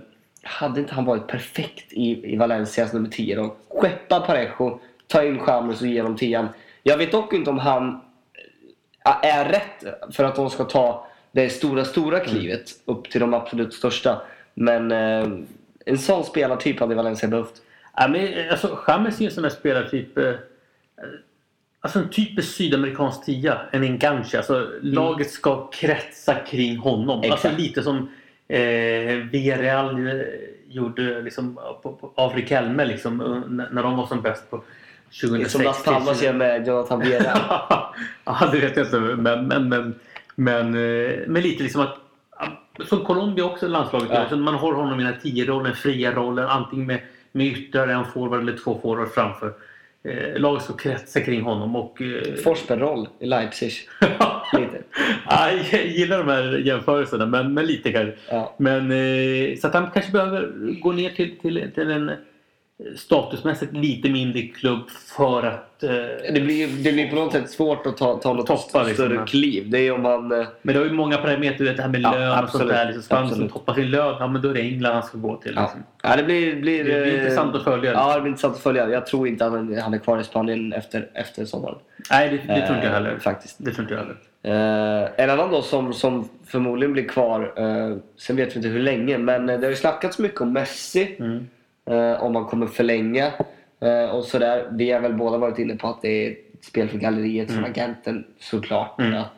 hade 0.43 0.79
inte 0.79 0.93
han 0.93 1.05
varit 1.05 1.27
perfekt 1.27 1.93
i, 1.93 2.33
i 2.33 2.37
Valencias 2.37 2.93
nummer 2.93 3.09
10 3.09 3.35
då? 3.35 3.55
Skeppa 3.69 4.19
Parejo, 4.19 4.79
ta 5.07 5.23
in 5.23 5.39
Chamez 5.39 5.81
och 5.81 5.87
ge 5.87 6.01
honom 6.01 6.17
10 6.17 6.47
Jag 6.83 6.97
vet 6.97 7.11
dock 7.11 7.33
inte 7.33 7.49
om 7.49 7.59
han 7.59 8.01
eh, 9.05 9.29
är 9.29 9.45
rätt 9.45 10.13
för 10.15 10.23
att 10.23 10.35
de 10.35 10.49
ska 10.49 10.63
ta 10.63 11.07
det 11.31 11.49
stora, 11.49 11.85
stora 11.85 12.19
klivet 12.19 12.69
upp 12.85 13.09
till 13.09 13.21
de 13.21 13.33
absolut 13.33 13.73
största. 13.73 14.21
Men 14.53 14.91
eh, 14.91 15.27
en 15.85 15.97
sån 15.97 16.23
spelartyp 16.23 16.79
hade 16.79 16.95
Valencia 16.95 17.29
behövt. 17.29 17.61
Ja, 17.95 18.07
men, 18.07 18.49
alltså, 18.51 18.75
Chamez 18.75 19.17
är 19.17 19.21
ju 19.21 19.27
en 19.27 19.33
sån 19.33 19.43
där 19.43 19.49
spelartyp. 19.49 20.17
Eh, 20.17 20.33
alltså 21.81 21.99
en 21.99 22.09
typisk 22.09 22.55
sydamerikansk 22.55 23.25
tia. 23.25 23.61
En 23.71 23.83
enganche. 23.83 24.37
Alltså, 24.37 24.67
Laget 24.81 25.31
ska 25.31 25.69
kretsa 25.71 26.35
kring 26.35 26.77
honom. 26.77 27.19
Exakt. 27.23 27.45
Alltså 27.45 27.61
lite 27.61 27.83
som 27.83 28.09
eh, 28.47 29.15
Villarreal 29.31 30.07
eh, 30.07 30.13
gjorde 30.67 31.21
liksom, 31.21 31.59
på, 31.81 31.93
på, 31.93 32.11
av 32.15 32.35
Riquelme 32.35 32.85
liksom, 32.85 33.21
eh, 33.21 33.67
när 33.71 33.83
de 33.83 33.97
var 33.97 34.07
som 34.07 34.21
bäst 34.21 34.49
på 34.49 34.63
2006. 35.21 35.51
Som 35.51 35.61
Las 35.61 35.83
Palmas 35.83 36.23
gör 36.23 36.33
med 36.33 36.67
Jonathan 36.67 36.99
Viera. 37.03 37.39
ja, 38.25 38.49
det 38.51 38.59
vet 38.59 38.77
jag 38.77 38.85
inte. 38.85 38.99
Men, 38.99 39.47
men, 39.47 39.69
men, 39.69 39.95
men, 40.35 40.65
eh, 40.75 41.19
men 41.27 41.41
lite 41.41 41.63
liksom 41.63 41.81
att 41.81 41.97
som 42.85 43.05
Colombia 43.05 43.45
också 43.45 43.67
landslaget 43.67 44.27
Ja. 44.31 44.35
Man 44.37 44.55
har 44.55 44.73
honom 44.73 44.99
i 44.99 45.03
den 45.03 45.13
här 45.13 45.19
10-rollen, 45.23 45.75
fria 45.75 46.11
rollen. 46.11 46.47
Antingen 46.47 46.85
med, 46.85 46.99
med 47.31 47.47
ytterligare 47.47 47.93
en 47.93 48.05
forward 48.05 48.39
eller 48.39 48.57
två 48.57 48.79
forward 48.81 49.11
framför. 49.11 49.53
Eh, 50.03 50.39
laget 50.39 50.63
ska 50.63 50.73
kretsa 50.73 51.21
kring 51.21 51.41
honom 51.41 51.75
och... 51.75 52.01
Eh, 52.01 52.35
Forsberg-roll 52.43 53.07
i 53.19 53.25
Leipzig. 53.25 53.71
Lite. 54.53 54.83
ja, 55.29 55.51
jag 55.71 55.85
gillar 55.85 56.17
de 56.17 56.27
här 56.27 56.57
jämförelserna, 56.57 57.25
men, 57.25 57.53
men 57.53 57.65
lite 57.65 57.91
kanske. 57.91 58.15
Ja. 58.29 58.55
Men, 58.57 58.91
eh, 58.91 59.57
så 59.57 59.67
att 59.67 59.73
han 59.73 59.91
kanske 59.91 60.11
behöver 60.11 60.51
gå 60.81 60.91
ner 60.91 61.09
till, 61.09 61.39
till, 61.39 61.71
till 61.75 61.91
en 61.91 62.11
statusmässigt 62.95 63.73
lite 63.73 64.09
mindre 64.09 64.41
klubb 64.41 64.89
för 64.89 65.43
att... 65.43 65.83
Eh, 65.83 65.89
Det 66.33 66.41
blir, 66.41 66.67
det 66.83 66.91
blir 66.91 67.09
på 67.09 67.15
något 67.15 67.31
sätt 67.33 67.49
svårt 67.49 67.85
att 67.85 67.97
ta, 67.97 68.17
ta 68.19 68.33
något 68.33 68.47
Toppa, 68.47 68.83
liksom, 68.83 69.05
större 69.05 69.25
kliv. 69.27 69.69
Det 69.69 69.79
är 69.79 69.91
om 69.91 70.01
man... 70.01 70.31
eh, 70.31 70.47
Men 70.61 70.73
det 70.73 70.79
har 70.79 70.85
ju 70.87 70.93
många 70.93 71.17
parametrar, 71.17 71.65
vet 71.65 71.77
det 71.77 71.83
här 71.83 71.89
med 71.89 72.01
Ja, 72.01 72.11
lön 72.11 72.29
och 72.29 72.35
sånt 72.35 72.43
absolut, 72.45 72.69
där. 72.73 72.85
Liksom, 72.85 73.03
ska 73.03 73.15
han 73.15 73.23
liksom 73.23 73.43
absolut. 73.45 73.53
toppa 73.65 73.73
sin 73.75 73.91
lön, 73.91 74.15
ja 74.19 74.27
men 74.27 74.41
då 74.41 74.49
är 74.49 74.53
det 74.53 74.61
England 74.61 74.93
han 74.93 75.03
ska 75.03 75.17
gå 75.17 75.35
till. 75.35 75.53
Ja. 75.55 75.61
Liksom. 75.61 75.83
Ja, 76.03 76.15
det 76.15 76.23
blir, 76.23 76.55
blir, 76.61 76.77
Det 76.77 76.83
blir 76.83 77.07
eh, 77.07 77.13
intressant 77.19 77.55
att 77.55 77.63
följa. 77.63 77.91
Ja, 77.91 78.15
det 78.15 78.21
blir 78.21 78.29
intressant 78.29 78.55
att 78.55 78.61
följa. 78.63 78.89
Jag 78.89 79.05
tror 79.05 79.27
inte 79.27 79.45
att 79.45 79.51
han, 79.51 79.77
han 79.81 79.93
är 79.93 79.97
kvar 79.97 80.19
i 80.19 80.23
Spanien 80.23 80.73
efter, 80.73 81.07
efter 81.13 81.45
sommaren. 81.45 81.75
Nej, 82.11 82.29
det, 82.29 82.53
det 82.53 82.61
tror 82.65 82.75
inte 82.75 82.87
jag 82.87 82.93
heller. 82.93 83.11
Eh, 83.11 83.17
faktiskt. 83.19 83.55
Det 83.59 83.71
tror 83.71 83.81
inte 83.83 83.93
jag 83.93 84.01
heller. 84.01 84.15
Eh, 84.43 85.09
en 85.23 85.29
annan 85.29 85.51
då 85.51 85.61
som, 85.61 85.93
som 85.93 86.29
förmodligen 86.47 86.93
blir 86.93 87.07
kvar, 87.07 87.53
eh, 87.55 87.97
sen 88.17 88.35
vet 88.35 88.53
vi 88.53 88.55
inte 88.57 88.69
hur 88.69 88.79
länge, 88.79 89.17
men 89.17 89.45
det 89.45 89.57
har 89.57 89.69
ju 89.69 89.75
snackats 89.75 90.19
mycket 90.19 90.41
om 90.41 90.53
Messi. 90.53 91.15
Mm. 91.19 91.47
Eh, 91.89 92.23
om 92.23 92.33
man 92.33 92.45
kommer 92.45 92.67
förlänga 92.67 93.31
eh, 93.81 94.09
och 94.15 94.23
sådär. 94.23 94.67
Vi 94.71 94.91
har 94.91 94.99
väl 94.99 95.13
båda 95.13 95.37
varit 95.37 95.59
inne 95.59 95.75
på 95.75 95.87
att 95.87 96.01
det 96.01 96.09
är 96.27 96.31
ett 96.31 96.65
spel 96.65 96.89
för 96.89 96.97
galleriet 96.97 97.51
från 97.51 97.65
agenten 97.65 98.25
såklart. 98.39 98.99
Mm. 98.99 99.13
Att, 99.21 99.37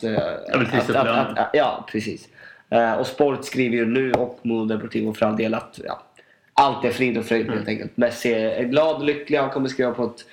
trissa 0.72 1.00
upp 1.00 1.06
lönen. 1.06 1.38
att, 1.38 1.50
Ja, 1.54 1.86
precis. 1.92 2.28
Eh, 2.70 2.94
och 2.94 3.08
Sport 3.08 3.46
skriver 3.46 3.76
ju 3.78 3.86
nu 3.86 4.12
och 4.14 4.40
Mundo 4.42 4.76
Deportivo 4.76 5.14
för 5.14 5.26
all 5.26 5.38
del 5.38 5.54
att 5.54 5.80
ja, 5.86 6.04
allt 6.54 6.86
är 6.86 6.92
frid 6.92 7.18
och 7.18 7.26
fröjd 7.26 7.46
Mm. 7.46 7.56
helt 7.58 7.68
enkelt. 7.68 7.98
Messi 7.98 8.34
är 8.34 8.64
glad 8.64 8.96
och 8.96 9.04
lycklig. 9.04 9.38
Han 9.38 9.50
kommer 9.50 9.68
skriva 9.70 9.92
på 9.92 10.04
ett 10.04 10.26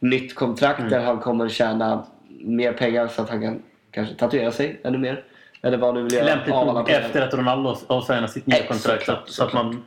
nytt 0.00 0.34
kontrakt 0.34 0.78
Mm. 0.78 0.90
där 0.92 1.00
han 1.00 1.18
kommer 1.18 1.48
tjäna 1.48 2.04
mer 2.28 2.72
pengar 2.72 3.08
så 3.08 3.22
att 3.22 3.30
han 3.30 3.40
kan 3.42 3.62
kanske 3.90 4.14
tatuera 4.14 4.50
sig 4.52 4.80
ännu 4.84 4.98
mer. 4.98 5.24
Eller 5.62 5.78
vad 5.78 5.94
nu 5.94 6.02
vill 6.02 6.12
göra. 6.12 6.24
Lämpligt 6.24 6.54
nog 6.54 6.90
efter 6.90 7.22
att 7.22 7.34
Ronaldo 7.34 7.74
signat 8.06 8.30
sitt 8.30 8.46
nya 8.46 8.62
kontrakt. 8.66 9.06
Så, 9.06 9.12
att- 9.12 9.28
så 9.28 9.44
att 9.44 9.52
man... 9.52 9.84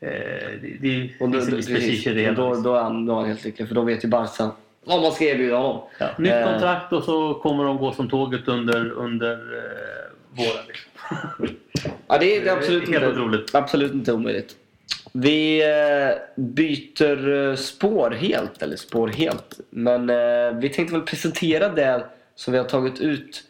Eh, 0.00 0.08
det, 0.62 0.76
det 0.80 1.10
Och 1.20 1.28
då, 1.30 1.40
finns 1.40 1.66
prestige 1.66 2.06
i 2.06 2.14
det 2.14 2.20
hela. 2.20 2.34
då, 2.34 2.54
då, 2.54 2.74
är 2.74 2.82
han, 2.82 3.06
då 3.06 3.12
är 3.12 3.16
han 3.16 3.26
helt 3.26 3.44
lycklig 3.44 3.68
för 3.68 3.74
då 3.74 3.82
vet 3.82 4.04
ju 4.04 4.08
Barca 4.08 4.50
vad 4.84 5.02
man 5.02 5.12
ska 5.12 5.24
erbjuda 5.24 5.56
honom. 5.56 5.82
Ja, 5.98 6.06
nytt 6.18 6.32
Eh, 6.32 6.44
kontrakt 6.52 6.92
och 6.92 7.04
så 7.04 7.34
kommer 7.34 7.64
de 7.64 7.76
gå 7.76 7.92
som 7.92 8.08
tåget 8.10 8.48
under, 8.48 8.90
under 8.90 9.32
eh, 9.32 10.36
våren. 10.36 10.64
Ja, 12.06 12.18
det 12.18 12.36
är, 12.36 12.44
det 12.44 12.48
är 12.48 12.56
absolut, 12.56 12.88
Helt 12.88 12.94
inte, 13.04 13.08
otroligt. 13.08 13.54
absolut 13.54 13.92
inte 13.92 14.12
omöjligt. 14.12 14.56
Vi 15.12 15.62
eh, 15.62 16.42
byter 16.42 17.56
spår 17.56 18.10
helt, 18.10 18.62
eller 18.62 18.76
spår 18.76 19.08
helt. 19.08 19.60
Men 19.70 20.10
eh, 20.10 20.58
vi 20.60 20.68
tänkte 20.68 20.94
väl 20.94 21.02
presentera 21.06 21.68
det 21.68 22.04
som 22.34 22.52
vi 22.52 22.58
har 22.58 22.64
tagit 22.66 23.00
ut 23.00 23.42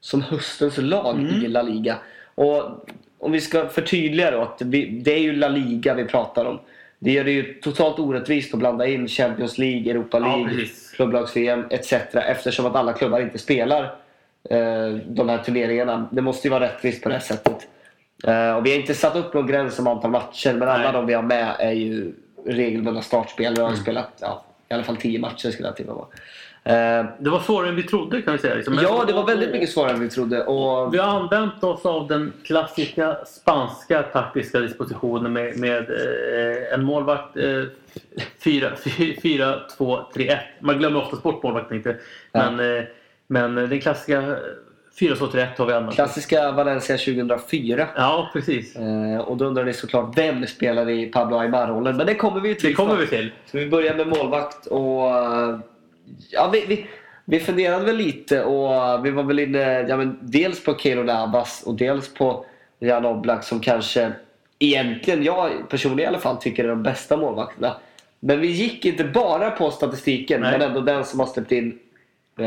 som 0.00 0.22
höstens 0.22 0.78
lag 0.78 1.18
Mm. 1.18 1.44
i 1.44 1.48
La 1.48 1.62
Liga. 1.62 1.96
Och 2.34 2.86
om 3.20 3.32
vi 3.32 3.40
ska 3.40 3.68
förtydliga 3.68 4.30
då 4.30 4.40
att 4.42 4.62
vi, 4.62 4.86
det 4.86 5.12
är 5.14 5.18
ju 5.18 5.32
La 5.32 5.48
Liga 5.48 5.94
vi 5.94 6.04
pratar 6.04 6.44
om. 6.44 6.58
Det 6.98 7.10
gör 7.12 7.24
det 7.24 7.30
ju 7.30 7.54
totalt 7.54 7.98
orättvist 7.98 8.54
att 8.54 8.60
blanda 8.60 8.86
in 8.86 9.08
Champions 9.08 9.58
League, 9.58 9.90
Europa 9.90 10.18
Ja, 10.18 10.26
League, 10.36 10.48
precis. 10.56 10.90
klubblags-VM 10.90 11.64
etc. 11.70 11.92
Eftersom 12.14 12.66
att 12.66 12.76
alla 12.76 12.92
klubbar 12.92 13.20
inte 13.20 13.38
spelar 13.38 13.82
eh, 14.50 14.88
de 15.06 15.28
här 15.28 15.38
turneringarna. 15.38 16.08
Det 16.12 16.22
måste 16.22 16.48
ju 16.48 16.50
vara 16.52 16.64
rättvist 16.64 17.02
på 17.02 17.08
det 17.08 17.20
sättet. 17.20 17.68
Eh, 18.26 18.56
och 18.56 18.66
vi 18.66 18.70
har 18.70 18.78
inte 18.80 18.94
satt 18.94 19.16
upp 19.16 19.34
någon 19.34 19.46
gräns 19.46 19.78
om 19.78 19.86
antal 19.86 20.10
matcher 20.10 20.52
men 20.52 20.68
alla 20.68 20.82
Nej. 20.82 20.92
de 20.92 21.06
vi 21.06 21.14
har 21.14 21.22
med 21.22 21.54
är 21.58 21.72
ju 21.72 22.12
regelbundna 22.46 23.02
startspel. 23.02 23.54
Vi 23.54 23.60
har 23.60 23.68
Mm. 23.68 23.80
spelat 23.80 24.10
ja, 24.20 24.44
i 24.70 24.74
alla 24.74 24.82
fall 24.82 24.96
10 24.96 25.18
matcher 25.18 25.50
skulle 25.50 25.68
jag 25.68 25.76
tippa 25.76 25.92
på. 25.94 26.06
Eh, 26.64 27.04
Det 27.18 27.30
var 27.30 27.40
svårare 27.40 27.68
än 27.68 27.76
vi 27.76 27.82
trodde 27.82 28.22
kan 28.22 28.32
vi 28.32 28.38
säga. 28.38 28.54
Liksom. 28.54 28.78
ja, 28.82 29.04
det 29.06 29.12
var 29.12 29.26
väldigt 29.26 29.50
mycket 29.52 29.70
svårare 29.70 29.92
än 29.92 30.00
vi 30.00 30.08
trodde. 30.08 30.44
Och, 30.44 30.94
Vi 30.94 30.98
har 30.98 31.20
använt 31.20 31.64
oss 31.64 31.86
av 31.86 32.08
den 32.08 32.32
klassiska 32.44 33.16
spanska 33.26 34.02
taktiska 34.02 34.58
dispositionen 34.60 35.32
med, 35.32 35.58
med 35.58 35.90
eh, 35.90 36.74
en 36.74 36.84
målvakt 36.84 37.36
eh, 37.36 37.44
4-2-3-1. 38.44 40.36
Man 40.60 40.78
glömmer 40.78 41.00
oftast 41.02 41.22
bort 41.22 41.42
målvakten 41.42 41.76
inte. 41.76 41.96
Ja. 42.32 42.50
Men, 42.50 42.76
eh, 42.76 42.82
men 43.26 43.54
den 43.54 43.80
klassiska 43.80 44.36
4-2-3-1 45.00 45.46
har 45.58 45.66
vi 45.66 45.72
använt. 45.72 45.94
klassiska 45.94 46.52
Valencia 46.52 46.96
2004. 46.96 47.86
Ja, 47.96 48.30
precis. 48.32 48.76
Eh, 48.76 49.18
och 49.20 49.36
då 49.36 49.44
undrar 49.44 49.64
ni 49.64 49.72
såklart 49.72 50.18
vem 50.18 50.46
spelar 50.46 50.88
i 50.90 51.06
Pablo 51.06 51.36
Aymar-rollen. 51.36 51.96
Men 51.96 52.06
det 52.06 52.14
kommer 52.14 52.40
vi 52.40 52.54
till. 52.54 52.68
Det 52.68 52.74
kommer 52.74 52.96
vi 52.96 53.06
till. 53.06 53.32
Så 53.46 53.58
vi 53.58 53.68
börjar 53.68 53.94
med 53.94 54.06
målvakt 54.06 54.66
och... 54.66 55.00
Ja, 56.30 56.50
vi, 56.52 56.64
vi, 56.66 56.86
vi 57.24 57.40
funderade 57.40 57.84
väl 57.84 57.96
lite 57.96 58.44
och 58.44 59.06
vi 59.06 59.10
var 59.10 59.22
väl 59.22 59.38
inne 59.38 59.80
ja, 59.88 59.96
men 59.96 60.18
dels 60.20 60.64
på 60.64 60.74
Keylor 60.74 61.04
Navas 61.04 61.62
och 61.66 61.74
dels 61.74 62.14
på 62.14 62.44
Jan 62.78 63.06
Oblak 63.06 63.44
som 63.44 63.60
kanske 63.60 64.12
egentligen, 64.58 65.24
jag 65.24 65.68
personligen 65.68 66.04
i 66.04 66.14
alla 66.14 66.18
fall, 66.18 66.36
tycker 66.36 66.64
är 66.64 66.68
de 66.68 66.82
bästa 66.82 67.16
målvakterna. 67.16 67.76
Men 68.20 68.40
vi 68.40 68.46
gick 68.46 68.84
inte 68.84 69.04
bara 69.04 69.50
på 69.50 69.70
statistiken 69.70 70.40
Nej. 70.40 70.52
men 70.52 70.68
ändå 70.68 70.80
den 70.80 71.04
som 71.04 71.20
har 71.20 71.26
släppt 71.26 71.52
in 71.52 71.78
eh, 72.38 72.46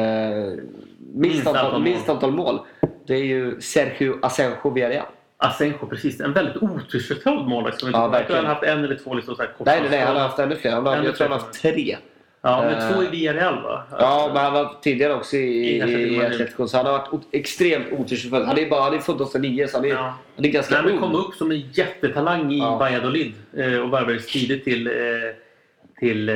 minst, 1.13 1.47
antal, 1.47 1.81
minst 1.81 2.09
antal 2.09 2.31
mål. 2.31 2.59
Det 3.05 3.13
är 3.13 3.23
ju 3.23 3.61
Sergio 3.61 4.19
Asenjo 4.21 4.69
Villarreal. 4.69 5.05
Asenjo, 5.37 5.87
precis. 5.89 6.19
En 6.19 6.33
väldigt 6.33 6.63
otursförklarad 6.63 7.47
målvakt. 7.47 7.79
Som 7.79 7.91
Ja, 7.91 8.07
verkligen. 8.07 8.37
han 8.37 8.45
har 8.45 8.53
haft 8.53 8.63
en 8.63 8.83
eller 8.83 8.95
två 8.95 9.13
liksom, 9.13 9.35
så 9.35 9.41
här 9.41 9.51
Nej, 9.57 9.81
nej, 9.81 9.89
nej, 9.89 9.99
han 9.99 10.15
har 10.15 10.23
haft 10.23 10.39
ännu 10.39 10.55
fler. 10.55 10.71
Han 10.71 10.85
har, 10.85 10.95
Ännu 10.95 11.05
jag 11.05 11.15
tror 11.15 11.27
han 11.27 11.39
har 11.39 11.45
haft 11.45 11.61
tre. 11.61 11.97
Ja, 12.45 12.61
men 12.61 12.73
Eh, 12.77 12.93
två 12.93 13.03
i 13.03 13.07
Villarreal 13.07 13.63
va? 13.63 13.83
Ja, 13.99 14.31
men 14.33 14.43
han 14.43 14.53
var 14.53 14.75
tidigare 14.81 15.13
också 15.13 15.35
i, 15.37 15.77
I 15.77 16.21
Atletico. 16.25 16.67
Så 16.67 16.77
han 16.77 16.85
har 16.85 16.93
varit 16.93 17.21
extremt 17.31 17.85
otursfull. 17.91 18.43
Han 18.45 18.57
är 18.57 18.69
bara 18.69 18.81
han 18.81 18.93
är 18.93 18.99
född 18.99 19.17
2009 19.17 19.67
så 19.67 19.77
han 19.77 19.85
är, 19.85 19.89
Ja. 19.89 20.13
han 20.35 20.45
är 20.45 20.49
ganska 20.49 20.81
ung. 20.81 20.99
kom 20.99 21.15
upp 21.15 21.33
som 21.35 21.51
en 21.51 21.59
jättetalang 21.71 22.51
i 22.53 22.57
Ja. 22.59 22.77
Valladolid 22.77 23.33
eh, 23.57 23.77
och 23.79 23.93
värvades 23.93 24.25
tidigt 24.31 24.63
till, 24.63 24.87
eh, 24.87 24.93
till 25.99 26.29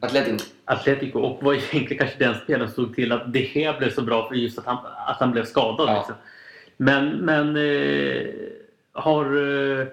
Atletico. 0.00 0.44
Atletico 0.64 1.18
och 1.20 1.42
var 1.42 1.52
egentligen 1.54 1.98
kanske 1.98 2.18
den 2.24 2.34
spelaren 2.44 2.70
som 2.70 2.84
såg 2.84 2.94
till 2.94 3.12
att 3.12 3.32
De 3.32 3.38
Gea 3.40 3.78
blev 3.78 3.90
så 3.90 4.02
bra 4.02 4.28
för 4.28 4.34
just 4.34 4.58
att 4.58 4.66
han, 4.66 4.78
att 5.06 5.16
han 5.20 5.32
blev 5.32 5.44
skadad. 5.44 5.88
Ja. 5.88 5.94
Liksom. 5.96 6.14
Men, 6.76 7.08
men 7.08 7.46
har 8.92 9.24
eh, 9.24 9.86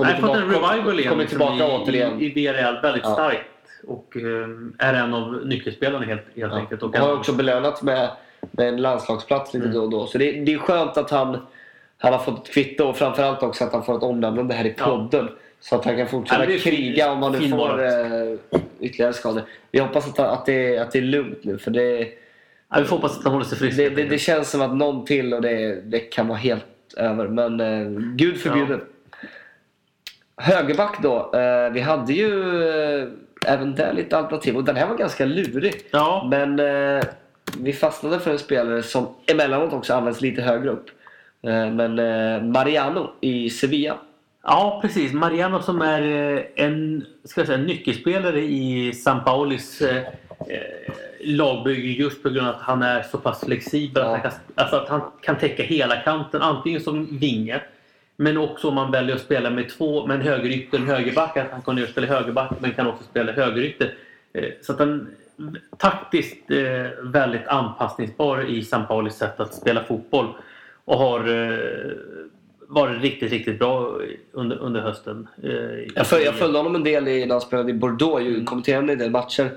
nej, 0.00 0.20
fått 0.20 0.36
en 0.36 0.48
revival 0.50 1.00
igen 1.00 1.18
liksom, 1.18 1.26
tillbaka 1.26 1.56
i, 1.66 1.70
återigen. 1.70 2.20
i, 2.20 2.24
i 2.24 2.28
Villarreal 2.32 2.80
väldigt 2.82 3.04
Ja. 3.04 3.12
starkt. 3.14 3.40
Och 3.86 4.16
eh, 4.16 4.48
är 4.88 4.94
en 4.94 5.14
av 5.14 5.46
nyckelspelarna 5.46 6.04
helt, 6.06 6.20
helt 6.20 6.52
Ja. 6.52 6.58
enkelt. 6.58 6.82
Och 6.82 6.96
har 6.96 7.12
också 7.18 7.32
belönats 7.32 7.82
med, 7.82 8.10
med 8.50 8.68
en 8.68 8.76
landslagsplats 8.76 9.54
lite 9.54 9.66
Mm. 9.66 9.76
då 9.78 9.84
och 9.84 9.90
då. 9.90 10.06
Så 10.06 10.18
det, 10.18 10.32
det 10.32 10.52
är 10.52 10.58
skönt 10.58 10.96
att 10.96 11.10
han, 11.10 11.38
han 11.98 12.12
har 12.12 12.20
fått 12.20 12.46
ett 12.48 12.54
kvitto 12.54 12.84
och 12.84 12.96
framförallt 12.96 13.42
också 13.42 13.64
att 13.64 13.72
han 13.72 13.84
får 13.84 13.96
ett 13.96 14.02
omnämnande 14.02 14.54
här 14.54 14.64
i 14.64 14.74
Ja. 14.78 14.84
podden. 14.84 15.28
Så 15.60 15.76
att 15.76 15.84
han 15.84 15.96
kan 15.96 16.06
fortsätta 16.06 16.50
Ja, 16.50 16.58
kriga 16.58 17.12
om 17.12 17.22
han 17.22 17.32
nu 17.32 17.48
får 17.48 17.84
eh, 17.84 18.36
ytterligare 18.80 19.12
skador. 19.12 19.42
Vi 19.70 19.78
hoppas 19.78 20.08
att, 20.08 20.18
att, 20.18 20.46
det, 20.46 20.78
att 20.78 20.92
det 20.92 20.98
är 20.98 21.02
lugnt 21.02 21.44
nu 21.44 21.58
för 21.58 21.70
det, 21.70 21.98
ja, 22.70 22.78
vi 22.78 22.84
får 22.84 22.96
hoppas 22.96 23.18
att 23.18 23.24
han 23.24 23.32
håller 23.32 23.44
sig 23.46 23.58
frisk. 23.58 23.76
det, 23.76 23.88
det, 23.88 24.04
det 24.04 24.18
känns 24.18 24.50
som 24.50 24.62
att 24.62 24.76
någon 24.76 25.04
till 25.04 25.34
och 25.34 25.42
det, 25.42 25.80
det 25.84 25.98
kan 26.00 26.28
vara 26.28 26.38
helt 26.38 26.64
över. 26.96 27.28
Men 27.28 27.60
eh, 27.60 27.88
gud 28.16 28.36
förbjude. 28.40 28.80
Högerback 30.36 31.02
då. 31.02 31.32
Eh, 31.34 31.72
vi 31.72 31.80
hade 31.80 32.12
ju 32.12 32.62
eh, 32.72 33.08
även 33.46 33.74
där 33.74 33.92
lite 33.92 34.16
alternativ 34.16 34.56
och 34.56 34.64
den 34.64 34.76
här 34.76 34.86
var 34.88 34.96
ganska 34.96 35.24
lurig. 35.24 35.74
ja, 35.90 36.26
Men 36.30 36.60
eh, 36.60 37.04
vi 37.58 37.72
fastnade 37.72 38.20
för 38.20 38.30
en 38.30 38.38
spelare 38.38 38.82
som 38.82 39.06
emellanåt 39.26 39.72
också 39.72 39.94
används 39.94 40.20
lite 40.20 40.42
högre 40.42 40.70
upp. 40.70 40.86
Eh, 41.42 41.70
men 41.70 41.98
eh, 41.98 42.42
Mariano 42.42 43.10
i 43.20 43.50
Sevilla. 43.50 43.96
Ja, 44.42 44.78
precis. 44.82 45.12
Mariano 45.12 45.62
som 45.62 45.82
är 45.82 46.02
eh, 46.02 46.42
en, 46.56 47.04
ska 47.24 47.40
jag 47.40 47.46
säga, 47.46 47.58
nyckelspelare 47.58 48.40
i 48.40 48.92
San 48.92 49.24
Paulis 49.24 49.80
eh, 49.80 49.96
eh, 49.96 50.92
lagbygge 51.20 51.88
just 52.02 52.22
på 52.22 52.28
grund 52.28 52.48
av 52.48 52.54
att 52.54 52.60
han 52.60 52.82
är 52.82 53.02
så 53.02 53.18
pass 53.18 53.44
flexibel. 53.44 54.02
Ja. 54.02 54.16
Att, 54.16 54.22
han 54.22 54.30
kan, 54.30 54.40
alltså 54.54 54.76
att 54.76 54.88
han 54.88 55.00
kan 55.20 55.38
täcka 55.38 55.62
hela 55.62 55.96
kanten, 55.96 56.42
antingen 56.42 56.80
som 56.80 57.18
vinge 57.18 57.60
men 58.16 58.36
också 58.36 58.68
om 58.68 58.74
man 58.74 58.90
väljer 58.90 59.14
att 59.14 59.20
spela 59.22 59.50
med 59.50 59.68
två, 59.68 60.06
med 60.06 60.14
en 60.16 60.22
högerytter 60.26 60.78
och 60.78 60.82
en 60.84 60.90
högerback, 60.90 61.36
att 61.36 61.50
han 61.50 61.62
kan 61.62 61.86
spela 61.86 62.06
högerback 62.06 62.50
men 62.58 62.70
kan 62.70 62.86
också 62.86 63.04
spela 63.04 63.32
högerytter. 63.32 63.94
Eh, 64.32 64.44
Så 64.62 64.72
att 64.72 64.78
han 64.78 65.08
taktiskt 65.78 66.50
eh, 66.50 67.02
väldigt 67.02 67.46
anpassningsbar 67.46 68.50
i 68.50 68.62
San 68.64 68.86
Paulis 68.86 69.14
sätt 69.14 69.40
att 69.40 69.54
spela 69.54 69.82
fotboll 69.84 70.26
och 70.84 70.98
har 70.98 71.18
eh, 71.20 71.58
varit 72.68 73.02
riktigt, 73.02 73.32
riktigt 73.32 73.58
bra 73.58 73.98
under, 74.32 74.56
under 74.56 74.80
hösten. 74.80 75.28
Jag, 75.94 76.06
föl, 76.06 76.22
jag 76.22 76.34
följde 76.34 76.58
honom 76.58 76.74
en 76.74 76.84
del 76.84 77.08
i, 77.08 77.26
när 77.26 77.34
han 77.34 77.40
spelade 77.40 77.70
i 77.70 77.74
Bordeaux. 77.74 78.22
Ju, 78.22 78.34
Mm. 78.34 78.46
kommenterade 78.46 78.92
en 78.92 78.98
del 78.98 79.10
matcher. 79.10 79.50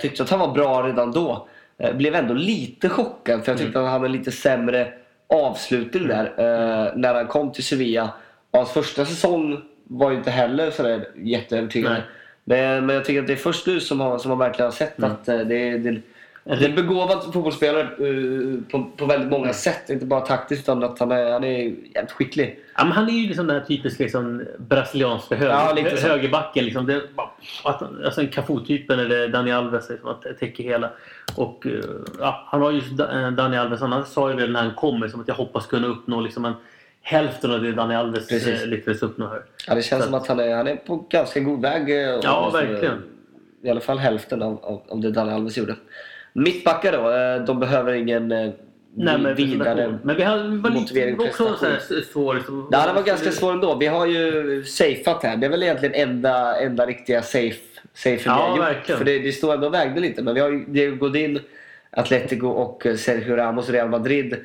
Tyckte 0.00 0.22
att 0.22 0.30
han 0.30 0.40
var 0.40 0.52
bra 0.54 0.82
redan 0.86 1.12
då. 1.12 1.48
Blev 1.94 2.14
ändå 2.14 2.34
lite 2.34 2.88
chockad 2.88 3.44
för 3.44 3.52
jag 3.52 3.58
tyckte 3.58 3.78
att 3.78 3.84
han 3.84 3.92
hade 3.92 4.08
lite 4.08 4.32
sämre 4.32 4.92
avslutning 5.28 6.08
där 6.08 6.24
eh, 6.24 6.92
när 6.96 7.14
han 7.14 7.26
kom 7.26 7.52
till 7.52 7.64
Sevilla. 7.64 8.10
Hans 8.52 8.70
första 8.70 9.04
säsong 9.04 9.62
var 9.84 10.10
ju 10.10 10.16
inte 10.16 10.30
heller 10.30 10.70
sådär 10.70 11.08
jätteövertygande. 11.16 12.02
Men, 12.44 12.88
jag 12.88 13.04
tycker 13.04 13.20
att 13.20 13.26
det 13.26 13.32
är 13.32 13.36
först 13.36 13.66
nu 13.66 13.80
som 13.80 13.98
man, 13.98 14.20
som 14.20 14.28
man 14.28 14.38
verkligen 14.38 14.66
har 14.66 14.76
sett 14.76 14.98
Mm. 14.98 15.10
att 15.10 15.28
eh, 15.28 15.38
det, 15.38 15.44
det, 15.44 15.78
det 15.78 16.00
en 16.48 16.74
begåvad 16.74 17.22
fotbollsspelare 17.22 17.80
eh, 17.82 18.70
på, 18.70 18.90
på 18.96 19.06
väldigt 19.06 19.30
många 19.30 19.52
sätt. 19.52 19.90
Inte 19.90 20.06
bara 20.06 20.20
taktiskt 20.20 20.62
utan 20.62 20.84
att 20.84 20.98
han 20.98 21.12
är, 21.12 21.30
han 21.32 21.44
är 21.44 21.58
jävligt 21.94 22.12
skicklig. 22.12 22.58
Ja, 22.76 22.84
men 22.84 22.92
han 22.92 23.08
är 23.08 23.12
ju 23.12 23.26
liksom 23.26 23.46
den 23.46 23.56
här 23.60 23.64
typiska 23.66 24.02
liksom, 24.02 24.44
brasilianska 24.58 25.36
höger, 25.36 25.82
Ja, 25.90 25.96
så. 25.96 26.08
högerbacken. 26.08 26.64
Liksom. 26.64 26.86
Det, 26.86 27.02
att, 27.64 27.82
alltså 28.04 28.20
en 28.20 28.28
Cafu-typen 28.28 29.00
eller 29.00 29.28
Dani 29.28 29.52
Alves 29.52 29.90
liksom, 29.90 30.08
att 30.10 30.38
täcker 30.40 30.64
hela. 30.64 30.90
Och, 31.36 31.66
eh, 31.66 31.72
ja, 32.20 32.46
han 32.48 32.62
har 32.62 32.72
Da- 32.96 33.26
eh, 33.26 33.30
Dani 33.30 33.56
Alves, 33.56 33.80
han 33.80 34.06
sa 34.06 34.30
ju 34.30 34.36
det 34.36 34.46
när 34.46 34.62
han 34.62 34.74
kom 34.74 35.02
liksom, 35.02 35.20
att 35.20 35.28
jag 35.28 35.34
hoppas 35.34 35.66
kunna 35.66 35.86
uppnå 35.86 36.20
liksom, 36.20 36.44
en, 36.44 36.52
hälften 37.02 37.50
av 37.52 37.62
det 37.62 37.72
Dani 37.72 37.94
Alves 37.96 38.28
Precis. 38.28 38.66
lyckades 38.66 39.02
uppnå 39.02 39.26
här. 39.28 39.42
Ja, 39.66 39.74
det 39.74 39.82
känns 39.82 40.02
Så 40.02 40.06
som 40.10 40.14
att 40.14 40.26
han 40.26 40.40
är, 40.40 40.56
han 40.56 40.66
är 40.68 40.76
på 40.76 41.06
ganska 41.10 41.40
god 41.40 41.62
väg. 41.62 41.90
Ja, 42.22 42.50
verkligen. 42.52 43.02
I 43.62 43.70
alla 43.70 43.80
fall 43.80 43.98
hälften 43.98 44.42
av, 44.42 44.64
av, 44.64 44.82
av 44.88 45.00
det 45.00 45.10
Daniel 45.10 45.34
Alves 45.36 45.58
gjorde. 45.58 45.74
Mittbackar 46.36 46.92
då, 46.92 47.10
eh, 47.10 47.44
de 47.44 47.60
behöver 47.60 47.92
ingen 47.92 48.32
eh, 48.32 48.50
Nej, 48.98 49.18
men, 49.18 49.34
vidare... 49.34 49.98
men 50.02 50.16
vi, 50.16 50.22
hade, 50.22 50.48
vi 50.48 50.56
var 50.56 50.70
motivering, 50.70 51.14
också 51.14 51.26
prestation. 51.26 51.56
så 51.88 51.94
här, 51.94 52.02
svår. 52.02 52.34
Liksom, 52.34 52.68
Ja, 52.72 52.86
det 52.86 52.92
var 52.92 53.02
ganska 53.02 53.32
svårt 53.32 53.54
ändå. 53.54 53.74
Vi 53.74 53.86
har 53.86 54.06
ju 54.06 54.64
safeat 54.64 55.22
här. 55.22 55.36
Det 55.36 55.46
är 55.46 55.50
väl 55.50 55.62
egentligen 55.62 55.94
enda, 55.94 56.60
enda 56.60 56.86
riktiga 56.86 57.22
safe, 57.22 57.60
safe 57.94 58.22
Ja, 58.24 58.54
vi 58.54 58.62
har 58.62 58.72
gjort. 58.72 58.98
För 58.98 59.04
det, 59.04 59.18
det 59.18 59.32
står 59.32 59.54
ändå 59.54 59.66
och 59.66 59.74
vägde 59.74 60.00
lite. 60.00 60.22
Men 60.22 60.34
vi 60.34 60.40
har 60.40 60.50
ju 60.50 60.64
Diego 60.64 60.96
Godin, 60.96 61.40
Atletico 61.90 62.46
och 62.46 62.86
eh, 62.86 62.96
Sergio 62.96 63.36
Ramos, 63.36 63.70
Real 63.70 63.88
Madrid. 63.88 64.36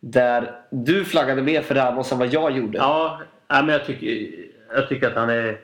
Där 0.00 0.50
du 0.70 1.04
flaggade 1.04 1.42
mer 1.42 1.62
för 1.62 1.74
Ramos 1.74 2.12
än 2.12 2.18
vad 2.18 2.28
jag 2.28 2.56
gjorde. 2.56 2.78
Ja, 2.78 3.20
men 3.48 3.68
jag 3.68 3.86
tycker, 3.86 4.28
jag 4.74 4.88
tycker 4.88 5.06
att 5.06 5.14
han 5.16 5.30
är... 5.30 5.58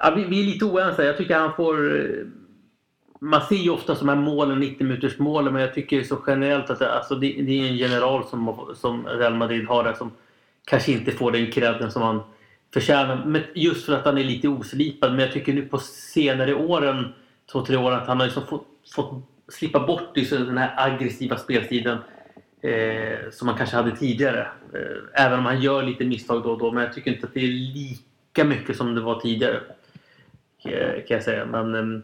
Ja, 0.00 0.12
vi, 0.16 0.24
vi 0.24 0.40
är 0.40 0.44
lite 0.44 0.64
oense. 0.64 1.04
Jag 1.04 1.16
tycker 1.16 1.34
han 1.34 1.54
får... 1.54 1.76
Man 3.20 3.40
ser 3.40 3.56
ju 3.56 3.70
ofta 3.70 3.94
de 3.94 4.08
här 4.08 4.16
målen, 4.16 4.60
90 4.60 4.86
minuters 4.86 5.18
målen, 5.18 5.52
men 5.52 5.62
jag 5.62 5.74
tycker 5.74 6.02
så 6.02 6.18
generellt 6.26 6.70
att 6.70 6.78
det, 6.78 6.92
alltså 6.92 7.14
det, 7.14 7.32
det 7.42 7.60
är 7.60 7.68
en 7.68 7.76
general 7.76 8.24
som, 8.24 8.74
som 8.74 9.06
Real 9.06 9.34
Madrid 9.34 9.66
har 9.66 9.84
där 9.84 9.92
som 9.92 10.10
kanske 10.64 10.92
inte 10.92 11.12
får 11.12 11.32
den 11.32 11.52
credden 11.52 11.90
som 11.90 12.02
han 12.02 12.20
förtjänar. 12.74 13.24
Men 13.26 13.42
just 13.54 13.86
för 13.86 13.92
att 13.92 14.04
han 14.04 14.18
är 14.18 14.24
lite 14.24 14.48
oslipad. 14.48 15.10
Men 15.10 15.20
jag 15.20 15.32
tycker 15.32 15.52
nu 15.52 15.62
på 15.62 15.78
senare 15.78 16.54
åren, 16.54 17.12
två, 17.52 17.62
tre 17.64 17.76
år, 17.76 17.92
att 17.92 18.06
han 18.06 18.20
har 18.20 18.26
liksom 18.26 18.46
fått, 18.46 18.66
fått 18.94 19.12
slippa 19.48 19.86
bort 19.86 20.16
liksom 20.16 20.38
den 20.38 20.58
här 20.58 20.74
aggressiva 20.76 21.36
spelstilen 21.36 21.98
eh, 22.62 23.30
som 23.32 23.48
han 23.48 23.56
kanske 23.56 23.76
hade 23.76 23.96
tidigare. 23.96 24.48
Eh, 24.74 25.24
även 25.24 25.38
om 25.38 25.46
han 25.46 25.60
gör 25.60 25.82
lite 25.82 26.04
misstag 26.04 26.42
då 26.42 26.50
och 26.50 26.58
då. 26.58 26.72
Men 26.72 26.84
jag 26.84 26.92
tycker 26.92 27.12
inte 27.12 27.26
att 27.26 27.34
det 27.34 27.40
är 27.40 27.48
lika 27.48 28.44
mycket 28.44 28.76
som 28.76 28.94
det 28.94 29.00
var 29.00 29.20
tidigare. 29.20 29.60
Eh, 30.64 31.04
kan 31.06 31.14
jag 31.14 31.22
säga. 31.22 31.46
Men, 31.46 31.74
eh, 31.74 32.02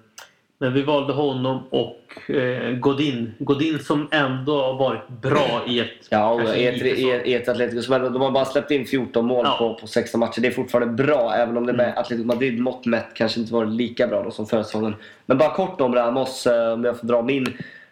men 0.62 0.72
vi 0.74 0.82
valde 0.82 1.12
honom 1.12 1.62
och 1.70 2.30
eh, 2.30 2.72
Godin. 2.72 3.34
Godin 3.38 3.78
som 3.78 4.08
ändå 4.12 4.62
har 4.62 4.74
varit 4.74 5.08
bra 5.08 5.62
i 5.68 5.80
ett... 5.80 5.88
Ja, 6.10 6.54
i 6.54 6.66
ett, 6.66 7.26
i, 7.26 7.36
Atletico 7.48 7.98
de 7.98 8.20
har 8.20 8.30
bara 8.30 8.44
släppt 8.44 8.70
in 8.70 8.86
14 8.86 9.26
mål 9.26 9.44
Ja. 9.46 9.56
på, 9.58 9.74
på 9.74 9.86
16 9.86 10.20
matcher. 10.20 10.40
Det 10.40 10.48
är 10.48 10.52
fortfarande 10.52 11.04
bra, 11.04 11.34
även 11.34 11.56
om 11.56 11.66
det 11.66 11.72
med 11.72 11.86
Mm. 11.86 11.98
Atletico 11.98 12.26
Madrid 12.26 12.60
mått 12.60 12.86
mätt 12.86 13.06
kanske 13.14 13.40
inte 13.40 13.52
varit 13.54 13.68
lika 13.68 14.06
bra 14.06 14.22
då 14.22 14.30
som 14.30 14.46
förra 14.46 14.64
säsongen. 14.64 14.94
Men 15.26 15.38
bara 15.38 15.50
kort 15.54 15.80
om 15.80 15.94
Ramos, 15.94 16.46
eh, 16.46 16.72
om 16.72 16.84
jag 16.84 17.00
får 17.00 17.06
dra 17.06 17.22
min. 17.22 17.46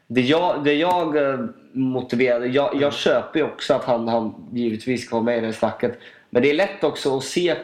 Det 0.07 0.21
jag, 0.21 0.65
det 0.65 0.75
jag 0.75 1.17
eh, 1.17 1.39
motiverade, 1.73 2.47
jag, 2.47 2.69
Mm. 2.69 2.81
jag 2.83 2.93
köper 2.93 3.39
ju 3.39 3.45
också 3.45 3.75
att 3.75 3.85
han, 3.85 4.09
han 4.09 4.35
givetvis 4.53 5.07
ska 5.07 5.17
vara 5.17 5.25
med 5.25 5.37
i 5.37 5.41
det 5.41 5.47
här 5.47 5.53
snacket. 5.53 5.99
Men 6.31 6.43
det 6.43 6.51
är 6.51 6.55
lätt 6.55 6.85
också 6.85 7.17
att 7.17 7.25
se 7.25 7.55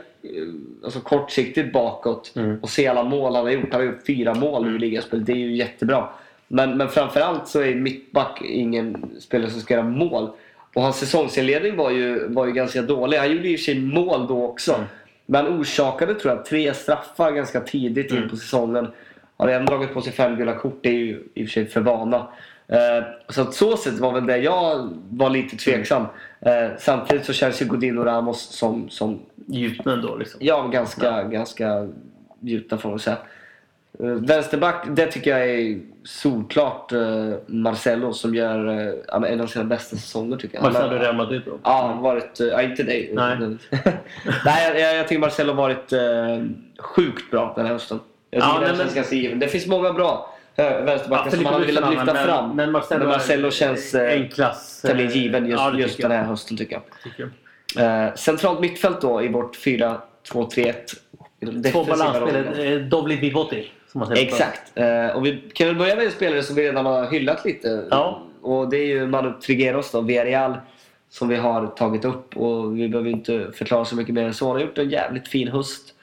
alltså 0.85 1.01
kortsiktigt 1.01 1.73
bakåt 1.73 2.33
Mm. 2.37 2.59
och 2.63 2.71
se 2.71 2.87
alla 2.87 3.03
mål 3.03 3.35
han 3.35 3.45
har 3.45 3.53
gjort. 3.53 3.73
Han 3.73 3.81
har 3.81 3.87
gjort 3.87 4.07
fyra 4.07 4.35
mål 4.35 4.77
i 4.77 4.79
ligaspel. 4.79 5.25
Det 5.25 5.33
är 5.33 5.37
ju 5.37 5.57
jättebra. 5.57 6.09
Men, 6.49 6.77
men 6.77 6.89
framförallt 6.89 7.49
så 7.49 7.61
är 7.61 7.75
mittback 7.75 8.43
ingen 8.45 9.11
spelare 9.21 9.51
som 9.51 9.61
ska 9.61 9.75
göra 9.75 9.85
mål. 9.85 10.31
Och 10.75 10.83
hans 10.83 10.97
säsongsinledning 10.99 11.77
var 11.77 11.91
ju, 11.91 12.29
var 12.29 12.47
ju 12.47 12.53
ganska 12.53 12.83
dålig. 12.83 13.19
Han 13.19 13.33
gjorde 13.33 13.49
för 13.49 13.57
sig 13.57 13.81
mål 13.81 14.27
då 14.27 14.45
också. 14.45 14.75
Mm. 14.75 14.87
Men 15.27 15.47
orsakade 15.61 16.15
tror 16.15 16.35
jag 16.35 16.45
tre 16.45 16.75
straffar 16.75 17.33
ganska 17.33 17.61
tidigt 17.61 18.11
in 18.11 18.17
Mm. 18.17 18.29
på 18.29 18.37
säsongen. 18.37 18.89
Har 19.37 19.47
redan 19.47 19.67
dragit 19.67 19.95
på 19.95 20.01
sig 20.01 20.13
fem 20.13 20.37
gula 20.37 20.55
kort. 20.55 20.79
Det 20.83 20.89
är 20.89 20.93
ju 20.93 21.23
i 21.35 21.45
och 21.45 21.49
för 21.49 21.53
sig 21.53 21.67
för 21.67 21.81
vana. 21.81 22.27
Eh, 22.69 23.05
så 23.29 23.43
att 23.43 23.55
så 23.55 23.77
sätt 23.77 23.99
var 23.99 24.13
väl 24.13 24.27
det 24.27 24.39
jag 24.39 24.89
var 25.11 25.31
lite 25.31 25.57
tveksam. 25.57 26.07
Eh, 26.41 26.69
samtidigt 26.79 27.25
så 27.25 27.33
känns 27.33 27.63
ju 27.63 27.67
Godin 27.67 27.99
och 27.99 28.05
Ramos 28.05 28.41
som, 28.43 28.89
som 28.89 29.21
Gjutna 29.47 29.93
ändå 29.93 30.17
liksom. 30.17 30.41
ja, 30.43 30.63
ganska, 30.67 31.23
ganska 31.23 31.89
gjutna 32.41 32.79
får 32.79 32.89
man 32.91 32.99
säga. 32.99 33.17
Eh, 34.01 34.07
vänsterback, 34.07 34.87
det 34.89 35.07
tycker 35.07 35.31
jag 35.39 35.51
är 35.51 35.79
solklart 36.05 36.93
Marcelo 37.47 38.13
som 38.13 38.35
gör 38.35 38.95
ja, 39.09 39.27
en 39.27 39.41
av 39.41 39.47
sina 39.47 39.65
bästa 39.65 39.97
säsonger 39.97 40.37
tycker 40.37 40.55
jag. 40.57 40.63
Marcelo 40.65 40.99
Real 40.99 41.17
Madrid 41.17 41.43
då. 41.47 41.59
Ja, 41.63 41.99
varit... 42.03 42.41
Ja, 42.41 42.63
inte 42.63 42.83
dig. 42.83 43.11
Nej. 43.15 43.37
nej 44.45 44.81
jag, 44.81 44.95
jag, 44.97 45.09
tycker 45.09 45.21
Marcelo 45.21 45.53
har 45.53 45.63
varit 45.63 45.93
sjukt 46.79 47.31
bra 47.31 47.53
den 47.57 47.67
här 47.67 47.73
hösten. 47.73 48.01
Jag 48.31 48.43
Ja, 48.43 48.47
tycker 48.47 48.61
nej, 48.61 48.69
den 48.69 48.87
men- 48.87 48.95
ganska 48.95 49.15
given. 49.15 49.39
Det 49.39 49.49
finns 49.49 49.67
många 49.67 49.93
bra 49.93 50.36
vänsterbackar 50.57 51.31
som 51.31 51.43
man 51.43 51.53
hade 51.53 51.67
velat 51.67 51.91
lyfta 51.91 52.11
annan, 52.11 52.25
fram. 52.27 52.47
Men, 52.49 52.57
men 52.57 52.73
Marcelo, 52.73 52.99
Men 52.99 53.09
Marcelo 53.09 53.51
känns, 53.51 53.95
eh, 53.95 54.13
en 54.23 54.29
klass... 54.29 54.85
eh, 54.85 54.89
Tämligen 54.89 55.13
given 55.13 55.47
just, 55.47 55.61
ja, 55.61 55.79
just 55.79 55.97
den 56.03 56.11
jag. 56.11 56.19
här 56.19 56.25
hösten 56.27 56.57
tycker 56.57 56.73
jag. 56.75 56.83
Tycker 57.03 57.31
jag. 57.77 58.07
Eh, 58.07 58.15
centralt 58.15 58.61
mittfält 58.61 59.01
då 59.01 59.23
i 59.23 59.29
vårt 59.29 59.57
4-2-3-1. 59.57 60.75
I 61.41 61.45
de 61.47 61.71
Två 61.73 61.85
balansspelare. 61.85 62.65
eh, 62.75 62.81
Dovli 62.81 63.17
Vivotti. 63.17 63.71
Som 63.93 63.99
man 63.99 64.09
säger 64.09 64.27
på 64.31 64.37
Exakt. 64.37 64.73
Eh, 64.75 65.07
och 65.17 65.27
vi 65.27 65.51
kan 65.55 65.67
väl 65.67 65.77
börja 65.77 65.97
med 65.97 66.05
en 66.05 66.11
spelare 66.11 66.43
som 66.43 66.57
vi 66.57 66.63
redan 66.63 66.87
har 66.87 67.11
hyllat 67.11 67.45
lite. 67.45 67.85
Ja. 67.91 68.23
Och 68.43 68.69
det 68.71 68.77
är 68.77 68.87
ju 68.87 69.07
Manu 69.07 69.33
Trigueros 69.47 69.91
då, 69.93 70.01
Villarreal. 70.01 70.55
Som 71.11 71.29
vi 71.29 71.37
har 71.37 71.67
tagit 71.67 72.05
upp 72.05 72.37
och 72.37 72.79
vi 72.79 72.89
behöver 72.89 73.11
inte 73.11 73.51
förklara 73.55 73.85
så 73.85 73.97
mycket 73.97 74.15
mer 74.15 74.25
än 74.25 74.35
så. 74.35 74.47
Han 74.47 74.55
har 74.57 74.61
gjort 74.63 74.79
en 74.79 74.89
jävligt 74.91 75.29
fin 75.29 75.49
höst. 75.49 75.95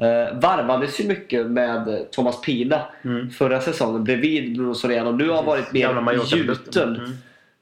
Eh, 0.00 0.38
varvades 0.40 1.00
ju 1.00 1.04
mycket 1.04 1.46
med 1.46 2.06
Thomas 2.10 2.40
Pina 2.40 2.82
Mm. 3.04 3.30
förra 3.30 3.60
säsongen 3.60 4.04
bredvid 4.04 4.56
Bruno 4.56 4.74
Soriano. 4.74 5.12
Nu 5.12 5.28
har 5.28 5.42
varit 5.42 5.72
mer 5.72 6.36
gjuten 6.36 7.00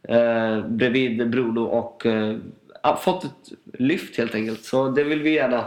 Mm. 0.08 0.58
eh, 0.58 0.64
bredvid 0.66 1.30
Bruno 1.30 1.60
och 1.60 2.06
eh, 2.06 2.36
fått 3.00 3.24
ett 3.24 3.30
lyft 3.78 4.16
helt 4.18 4.34
enkelt. 4.34 4.64
Så 4.64 4.88
det 4.88 5.04
vill 5.04 5.22
vi 5.22 5.30
gärna 5.30 5.64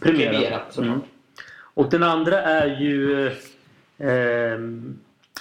Premiera. 0.00 0.60
Mm. 0.78 1.00
Och 1.74 1.90
den 1.90 2.02
andra 2.02 2.42
är 2.42 2.80
ju 2.80 3.26
eh, 3.98 4.52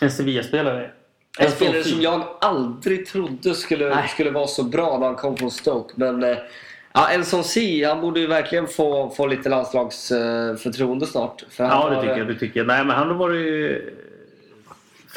en 0.01 0.12
Sevilla-spelare. 0.12 0.91
En 1.39 1.51
spelare 1.51 1.84
som 1.84 2.01
jag 2.01 2.23
aldrig 2.41 3.06
trodde 3.06 3.54
skulle, 3.56 3.95
Nej. 3.95 4.08
skulle 4.08 4.30
vara 4.32 4.47
så 4.47 4.63
bra 4.63 4.97
när 4.99 5.06
han 5.06 5.15
kom 5.15 5.38
från 5.38 5.51
Stoke. 5.51 5.93
Men 5.97 6.23
eh, 6.23 6.38
ja, 6.95 7.10
en 7.10 7.25
som 7.25 7.43
Si, 7.43 7.84
han 7.84 8.01
borde 8.01 8.19
ju 8.19 8.27
verkligen 8.27 8.67
få, 8.67 9.10
få 9.10 9.27
lite 9.27 9.49
landslagsförtroende 9.49 11.05
snart. 11.05 11.43
För 11.49 11.63
Ja, 11.63 11.89
det 11.89 11.95
har, 11.95 12.01
tycker 12.01 12.17
jag. 12.17 12.27
Det 12.27 12.36
tycker 12.36 12.60
jag. 12.60 12.67
Nej, 12.67 12.86
men 12.86 12.95
han 12.95 13.08
har 13.08 13.15
varit 13.15 13.81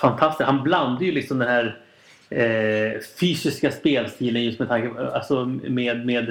fantastisk. 0.00 0.46
Han 0.46 0.62
blandar 0.62 1.02
ju 1.02 1.12
liksom 1.12 1.38
den 1.38 1.48
här 1.48 1.78
eh, 2.30 3.00
fysiska 3.20 3.70
spelstilen 3.70 4.44
just 4.44 4.58
med 4.58 4.68
tanke 4.68 5.00
alltså 5.14 5.44
med, 5.44 6.06
med, 6.06 6.28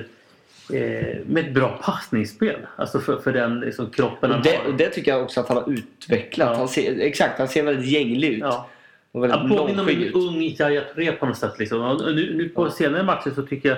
eh, 0.74 1.18
med 1.26 1.38
ett 1.46 1.54
bra 1.54 1.80
passningsspel. 1.84 2.56
Alltså 2.76 3.00
för, 3.00 3.18
för 3.18 3.34
den 3.34 3.60
liksom, 3.60 3.90
kroppen 3.90 4.32
han 4.32 4.42
det, 4.42 4.60
har. 4.66 4.72
det 4.78 4.90
tycker 4.90 5.12
jag 5.12 5.24
också 5.24 5.40
att 5.40 5.48
han 5.48 5.58
har 5.58 5.72
utvecklat. 5.74 6.50
Ja. 6.52 6.58
Han 6.58 6.68
ser, 6.68 7.00
exakt, 7.00 7.40
han 7.40 7.48
ser 7.48 7.64
väldigt 7.64 7.86
gänglig 7.92 8.34
ut. 8.34 8.40
Ja. 8.40 8.70
Han 9.14 9.50
påminner 9.50 9.82
om 9.84 9.90
en 9.90 10.14
ung 10.14 10.42
Yahya 10.42 10.82
Touré 10.82 11.12
på 11.12 11.26
något 11.26 11.38
sätt. 11.38 11.60
Liksom. 11.60 11.82
Och 11.82 12.16
nu, 12.16 12.34
nu 12.36 12.50
på 12.50 12.66
Ja. 12.66 12.72
senare 12.72 13.04
matcher 13.04 13.32
så 13.36 13.42
tycker 13.42 13.70
jag 13.70 13.78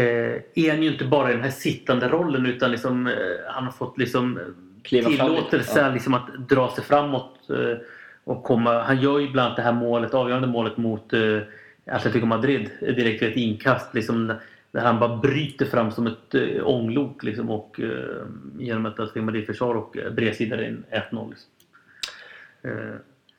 är 0.00 0.70
han 0.70 0.82
ju 0.82 0.92
inte 0.92 1.04
bara 1.04 1.30
i 1.30 1.34
den 1.34 1.42
här 1.42 1.50
sittande 1.50 2.08
rollen 2.08 2.46
utan 2.46 2.70
liksom, 2.70 3.06
eh, 3.06 3.14
han 3.48 3.64
har 3.64 3.72
fått 3.72 3.98
liksom, 3.98 4.38
eh, 4.38 4.44
Kliva 4.82 5.10
tillåtelse 5.10 5.80
ja. 5.80 5.92
liksom, 5.92 6.14
att 6.14 6.48
dra 6.48 6.74
sig 6.74 6.84
framåt. 6.84 7.50
Eh, 7.50 7.78
och 8.24 8.44
komma, 8.44 8.82
han 8.82 9.00
gör 9.00 9.18
ju 9.18 9.30
bland 9.30 9.46
annat 9.46 9.56
det 9.56 9.62
här 9.62 9.72
målet, 9.72 10.14
avgörande 10.14 10.48
målet 10.48 10.76
mot 10.76 11.12
eh, 11.12 11.38
Atletico 11.86 12.26
Madrid 12.26 12.70
eh, 12.80 12.94
direkt 12.94 13.22
vid 13.22 13.30
ett 13.30 13.36
inkast. 13.36 13.94
Liksom, 13.94 14.32
där 14.70 14.80
han 14.80 15.00
bara 15.00 15.16
bryter 15.16 15.66
fram 15.66 15.90
som 15.90 16.06
ett 16.06 16.34
eh, 16.34 16.68
ånglok 16.68 17.22
liksom, 17.22 17.50
och, 17.50 17.80
eh, 17.80 18.26
genom 18.58 18.86
ett 18.86 18.92
Atletico 18.92 19.24
Madrid-försvar 19.24 19.74
och 19.74 19.96
eh, 19.96 20.12
bredsidar 20.12 20.62
in 20.62 20.84
1-0. 20.90 21.30
Liksom. 21.30 21.50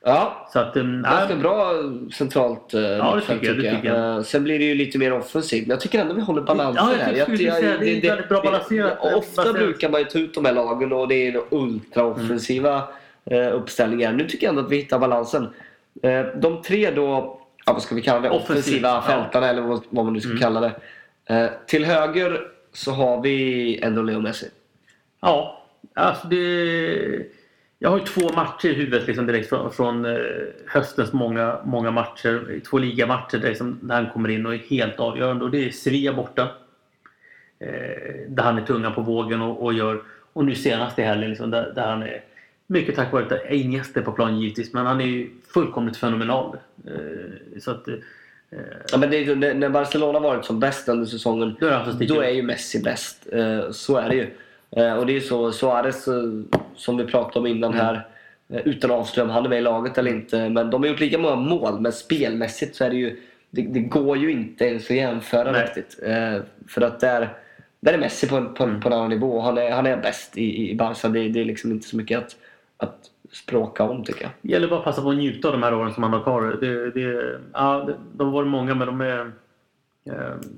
Eh, 0.06 0.12
Ja, 0.12 0.48
så 0.52 0.58
att, 0.58 0.76
eh, 0.76 0.82
ganska 0.84 1.36
bra 1.36 1.72
centralt 2.12 2.74
eh, 2.74 2.80
Ja, 2.80 3.14
det 3.14 3.20
tycker 3.34 3.46
jag, 3.46 3.56
det 3.56 3.70
tycker 3.76 3.88
jag. 3.94 4.16
Eh, 4.16 4.22
Sen 4.22 4.44
blir 4.44 4.58
det 4.58 4.64
ju 4.64 4.74
lite 4.74 4.98
mer 4.98 5.12
offensivt. 5.12 5.66
Men 5.66 5.70
jag 5.74 5.80
tycker 5.80 5.98
ändå 6.00 6.14
vi 6.14 6.20
håller 6.20 6.42
balansen 6.42 6.84
Ja, 6.84 6.92
jag 6.92 6.98
här. 7.16 7.24
precis 7.26 7.54
säga, 7.54 7.78
det 7.78 7.90
är 7.90 8.08
väldigt 8.08 8.28
bra 8.28 8.40
balanserat. 8.42 8.98
Ofta 9.00 9.12
Balanserat. 9.14 9.54
brukar 9.54 9.88
man 9.88 10.00
ju 10.00 10.06
ta 10.06 10.18
ut 10.18 10.34
de 10.34 10.44
här 10.44 10.52
lagen 10.52 10.92
och 10.92 11.08
det 11.08 11.14
är 11.28 11.40
ultraoffensiva 11.50 12.82
Mm. 13.30 13.42
eh, 13.48 13.54
uppställningar. 13.54 14.12
Nu 14.12 14.24
tycker 14.28 14.46
jag 14.46 14.50
ändå 14.52 14.62
att 14.62 14.72
vi 14.72 14.76
hittar 14.76 14.98
balansen. 14.98 15.48
Eh, 16.02 16.20
de 16.36 16.62
tre 16.62 16.90
då, 16.90 17.38
ja, 17.66 17.72
vad 17.72 17.82
ska 17.82 17.94
vi 17.94 18.02
kalla 18.02 18.20
det? 18.20 18.30
Offensiv, 18.30 18.52
Offensiva 18.56 18.88
ja. 18.88 19.02
fältarna 19.02 19.48
eller 19.48 19.62
vad, 19.62 19.82
vad 19.90 20.04
man 20.04 20.14
nu 20.14 20.20
ska 20.20 20.30
Mm. 20.30 20.40
kalla 20.42 20.60
det. 20.60 20.72
Eh, 21.34 21.50
till 21.66 21.84
höger 21.84 22.40
så 22.72 22.90
har 22.90 23.22
vi 23.22 23.78
ändå 23.82 24.02
Leo 24.02 24.20
Messi. 24.20 24.46
Ja, 25.20 25.62
alltså 25.94 26.26
det... 26.28 27.37
Jag 27.78 27.90
har 27.90 27.98
ju 27.98 28.04
två 28.04 28.32
matcher 28.34 28.68
i 28.68 28.74
huvudet 28.74 29.06
liksom 29.06 29.26
direkt 29.26 29.48
från, 29.48 29.72
från 29.72 30.04
eh, 30.04 30.18
höstens 30.66 31.12
många, 31.12 31.60
många 31.64 31.90
matcher. 31.90 32.60
Två 32.70 32.78
ligamatcher 32.78 33.38
där, 33.38 33.48
liksom, 33.48 33.78
där 33.82 33.94
han 33.94 34.10
kommer 34.10 34.28
in 34.28 34.46
och 34.46 34.54
är 34.54 34.58
helt 34.58 35.00
avgörande. 35.00 35.44
Och 35.44 35.50
det 35.50 35.66
är 35.66 35.70
Sevilla 35.70 36.12
borta. 36.12 36.48
Eh, 37.58 38.28
där 38.28 38.42
han 38.42 38.58
är 38.58 38.62
tunga 38.62 38.90
på 38.90 39.00
vågen 39.00 39.42
och, 39.42 39.62
och 39.64 39.72
gör... 39.72 40.02
Och 40.32 40.44
nu 40.44 40.54
senast 40.54 40.98
i 40.98 41.02
helgen 41.02 41.30
liksom, 41.30 41.50
där, 41.50 41.72
där 41.74 41.88
han 41.88 42.02
är... 42.02 42.24
Mycket 42.66 42.96
tack 42.96 43.12
vare 43.12 43.24
att 43.24 43.52
Iniesta 43.52 44.00
är 44.00 44.04
på 44.04 44.12
plan 44.12 44.40
givetvis, 44.40 44.72
men 44.72 44.86
han 44.86 45.00
är 45.00 45.04
ju 45.04 45.30
fullkomligt 45.54 45.96
fenomenal. 45.96 46.56
Eh, 46.86 47.58
så 47.60 47.70
att... 47.70 47.88
Eh, 47.88 47.94
Ja, 48.92 48.98
men 48.98 49.12
är, 49.12 49.54
när 49.54 49.68
Barcelona 49.68 50.18
varit 50.18 50.44
som 50.44 50.60
bäst 50.60 50.88
under 50.88 51.06
säsongen 51.06 51.56
Då 51.60 51.66
är 51.66 52.06
då 52.08 52.20
är 52.20 52.30
ju 52.30 52.42
Messi 52.42 52.82
bäst. 52.82 53.26
Eh, 53.32 53.70
Så 53.70 53.96
är 53.96 54.08
det 54.08 54.14
ju. 54.14 54.30
Eh, 54.70 54.94
Och 54.98 55.06
det 55.06 55.12
är 55.12 55.14
ju 55.14 55.20
så, 55.20 55.52
Suarez 55.52 56.08
eh, 56.08 56.22
som 56.76 56.96
vi 56.96 57.04
pratade 57.04 57.38
om 57.38 57.46
innan 57.46 57.72
Mm. 57.72 57.84
här. 57.86 58.06
eh, 58.48 58.60
Utan 58.68 58.90
att 58.90 58.96
avslöja 58.96 59.24
om 59.24 59.30
han 59.30 59.44
är 59.44 59.48
med 59.48 59.58
i 59.58 59.62
laget 59.62 59.98
eller 59.98 60.10
inte. 60.10 60.48
Men 60.48 60.70
de 60.70 60.82
har 60.82 60.88
gjort 60.90 61.00
lika 61.00 61.18
många 61.18 61.36
mål. 61.36 61.80
Men 61.80 61.92
spelmässigt 61.92 62.76
så 62.76 62.84
är 62.84 62.90
det 62.90 62.96
ju... 62.96 63.20
Det, 63.50 63.62
det 63.62 63.80
går 63.80 64.16
ju 64.16 64.30
inte 64.30 64.64
ens 64.64 64.90
att 64.90 64.96
jämföra 64.96 65.52
Nej. 65.52 65.62
riktigt. 65.64 65.98
För 66.68 66.80
att 66.82 67.00
där, 67.00 67.28
där 67.80 67.92
är 67.92 67.98
Messi 67.98 68.28
på 68.28 68.44
på, 68.44 68.64
en- 68.64 68.80
på 68.80 68.88
en 68.88 68.92
annan 68.92 69.10
nivå. 69.10 69.40
Han 69.40 69.58
är, 69.58 69.70
han 69.70 69.86
är 69.86 69.96
bäst 69.96 70.38
i, 70.38 70.70
i 70.70 70.74
Barca. 70.74 71.08
Det, 71.08 71.28
det 71.28 71.40
är 71.40 71.44
liksom 71.44 71.70
inte 71.72 71.88
så 71.88 71.96
mycket 71.96 72.18
att, 72.18 72.36
att 72.76 72.98
språka 73.32 73.82
om 73.84 74.04
tycker 74.04 74.22
jag. 74.22 74.30
Det 74.42 74.48
gäller 74.52 74.68
bara 74.68 74.78
att 74.78 74.84
passa 74.84 75.02
på 75.02 75.10
att 75.10 75.16
njuta 75.16 75.48
av 75.48 75.52
de 75.54 75.62
här 75.62 75.74
åren 75.74 75.94
som 75.94 76.02
han 76.02 76.12
har 76.12 76.20
kvar. 76.22 76.56
Det, 76.60 76.90
det, 76.90 77.38
ja, 77.52 77.88
de 78.16 78.26
har 78.26 78.32
varit 78.34 78.48
många 78.48 78.74
men 78.74 78.86
de 78.86 79.00
är... 79.00 79.32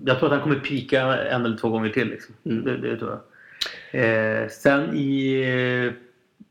Jag 0.05 0.19
tror 0.19 0.27
att 0.27 0.33
han 0.33 0.41
kommer 0.41 0.57
pika 0.61 1.01
en 1.17 1.45
eller 1.45 1.57
två 1.57 1.69
gånger 1.69 1.89
till. 1.89 2.09
Liksom. 2.09 2.35
Mm. 2.45 2.65
Det, 2.65 2.77
det 2.77 2.97
tror 2.97 3.11
jag. 3.11 3.21
Eh, 3.91 4.49
sen 4.51 4.95
i 4.97 5.41
eh, 5.87 5.93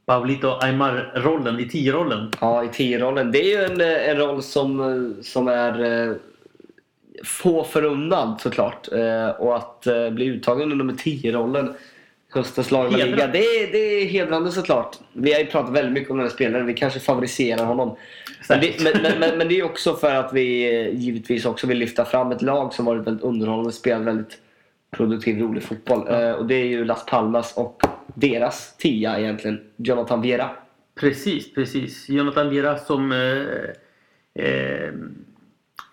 Pablito 0.06 0.58
Aymar-rollen, 0.62 1.60
i 1.60 1.64
10-rollen. 1.64 2.32
Ja, 2.42 2.64
i 2.64 2.68
10-rollen. 2.68 3.32
Det 3.32 3.40
är 3.40 3.58
ju 3.60 3.64
en, 3.66 3.82
eh, 3.82 4.10
en 4.10 4.18
roll 4.18 4.44
som, 4.44 4.80
eh, 4.80 5.24
som 5.24 5.48
är 5.48 6.08
eh, 6.10 6.14
få 7.24 7.64
förunnad 7.64 8.42
såklart. 8.42 8.88
Eh, 8.92 9.30
och 9.30 9.56
att 9.58 9.88
bli 10.12 10.26
uttagen 10.26 10.72
i 10.72 10.76
nummer 10.76 10.94
10-rollen 10.94 11.74
höstens 12.34 12.72
lag 12.72 12.92
Liga, 12.92 13.28
det, 13.28 13.40
är- 13.40 13.72
det 13.72 13.78
är 13.78 14.06
hedrande 14.06 14.52
såklart. 14.52 14.98
Vi 15.14 15.34
har 15.34 15.40
ju 15.40 15.46
pratat 15.46 15.74
väldigt 15.74 15.94
mycket 15.94 16.12
om 16.12 16.18
den 16.18 16.26
här 16.28 16.34
spelaren. 16.34 16.66
Vi 16.66 16.74
kanske 16.74 17.00
favoriserar 17.00 17.66
honom. 17.66 17.96
Men 18.50 18.62
det, 18.62 18.84
men, 18.84 19.20
men, 19.20 19.38
men, 19.38 19.48
det 19.48 19.60
är 19.60 19.64
också 19.64 19.94
för 19.96 20.16
att 20.16 20.34
vi 20.34 20.70
givetvis 20.94 21.46
också 21.46 21.68
vill 21.68 21.78
lyfta 21.78 22.06
fram 22.06 22.32
ett 22.32 22.42
lag 22.42 22.74
som 22.74 22.86
varit 22.86 23.08
väldigt 23.08 23.24
underhållande, 23.24 23.72
spelat 23.72 24.02
väldigt 24.02 24.38
produktiv, 24.92 25.42
rolig 25.42 25.64
fotboll. 25.64 26.08
Eh, 26.08 26.32
och 26.32 26.46
det 26.46 26.56
är 26.56 26.66
ju 26.66 26.86
Las 26.86 27.06
Palmas 27.06 27.58
och 27.58 27.82
deras 28.16 28.78
tia 28.78 29.20
egentligen, 29.20 29.62
Jonathan 29.76 30.22
Viera. 30.22 30.50
Precis, 31.00 31.54
precis. 31.54 32.10
Jonathan 32.10 32.50
Viera 32.50 32.78
som 32.78 33.12
eh, 33.12 34.44
eh, 34.46 34.94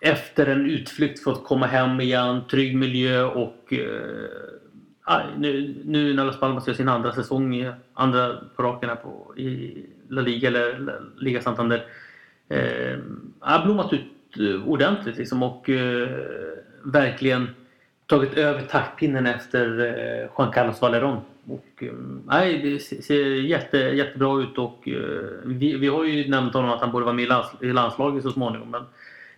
efter 0.01 0.47
en 0.47 0.65
utflykt 0.65 1.23
fått 1.23 1.43
komma 1.43 1.65
hem 1.65 2.01
igen, 2.01 2.41
trygg 2.51 2.75
miljö 2.75 3.23
och 3.23 3.73
eh, 3.73 5.25
nu, 5.37 5.75
nu 5.85 6.13
när 6.13 6.25
Las 6.25 6.39
Palmas 6.39 6.67
gör 6.67 6.73
sin 6.73 6.89
andra 6.89 7.11
säsong, 7.11 7.71
andra 7.93 8.35
på 8.55 8.63
raken 8.63 8.89
här 8.89 8.95
på, 8.95 9.33
i 9.37 9.77
La 10.09 10.21
Liga 10.21 10.47
eller 10.47 10.79
La 10.79 10.93
Liga 11.17 11.41
Santander. 11.41 11.85
Eh, 12.49 12.99
har 13.39 13.65
blommat 13.65 13.93
ut 13.93 14.01
ordentligt 14.65 15.17
liksom 15.17 15.43
och 15.43 15.69
verkligen 16.83 17.47
tagit 18.07 18.33
över 18.33 18.61
taktpinnen 18.61 19.25
efter 19.25 19.79
eh, 19.79 20.29
Juan 20.37 20.51
Carlos 20.51 20.81
Valeron. 20.81 21.17
Och, 21.47 21.83
eh, 21.83 21.93
nej, 22.25 22.57
det 22.57 22.79
ser 22.79 23.25
jätte, 23.25 23.77
jättebra 23.77 24.41
ut 24.41 24.57
och 24.57 24.87
eh, 24.87 25.29
vi, 25.45 25.77
vi 25.77 25.87
har 25.87 26.03
ju 26.03 26.29
nämnt 26.29 26.53
honom 26.53 26.71
att 26.71 26.81
han 26.81 26.91
borde 26.91 27.05
vara 27.05 27.15
med 27.15 27.25
i, 27.25 27.27
lands, 27.27 27.49
i 27.61 27.65
landslaget 27.65 28.23
så 28.23 28.31
småningom. 28.31 28.71
Men 28.71 28.81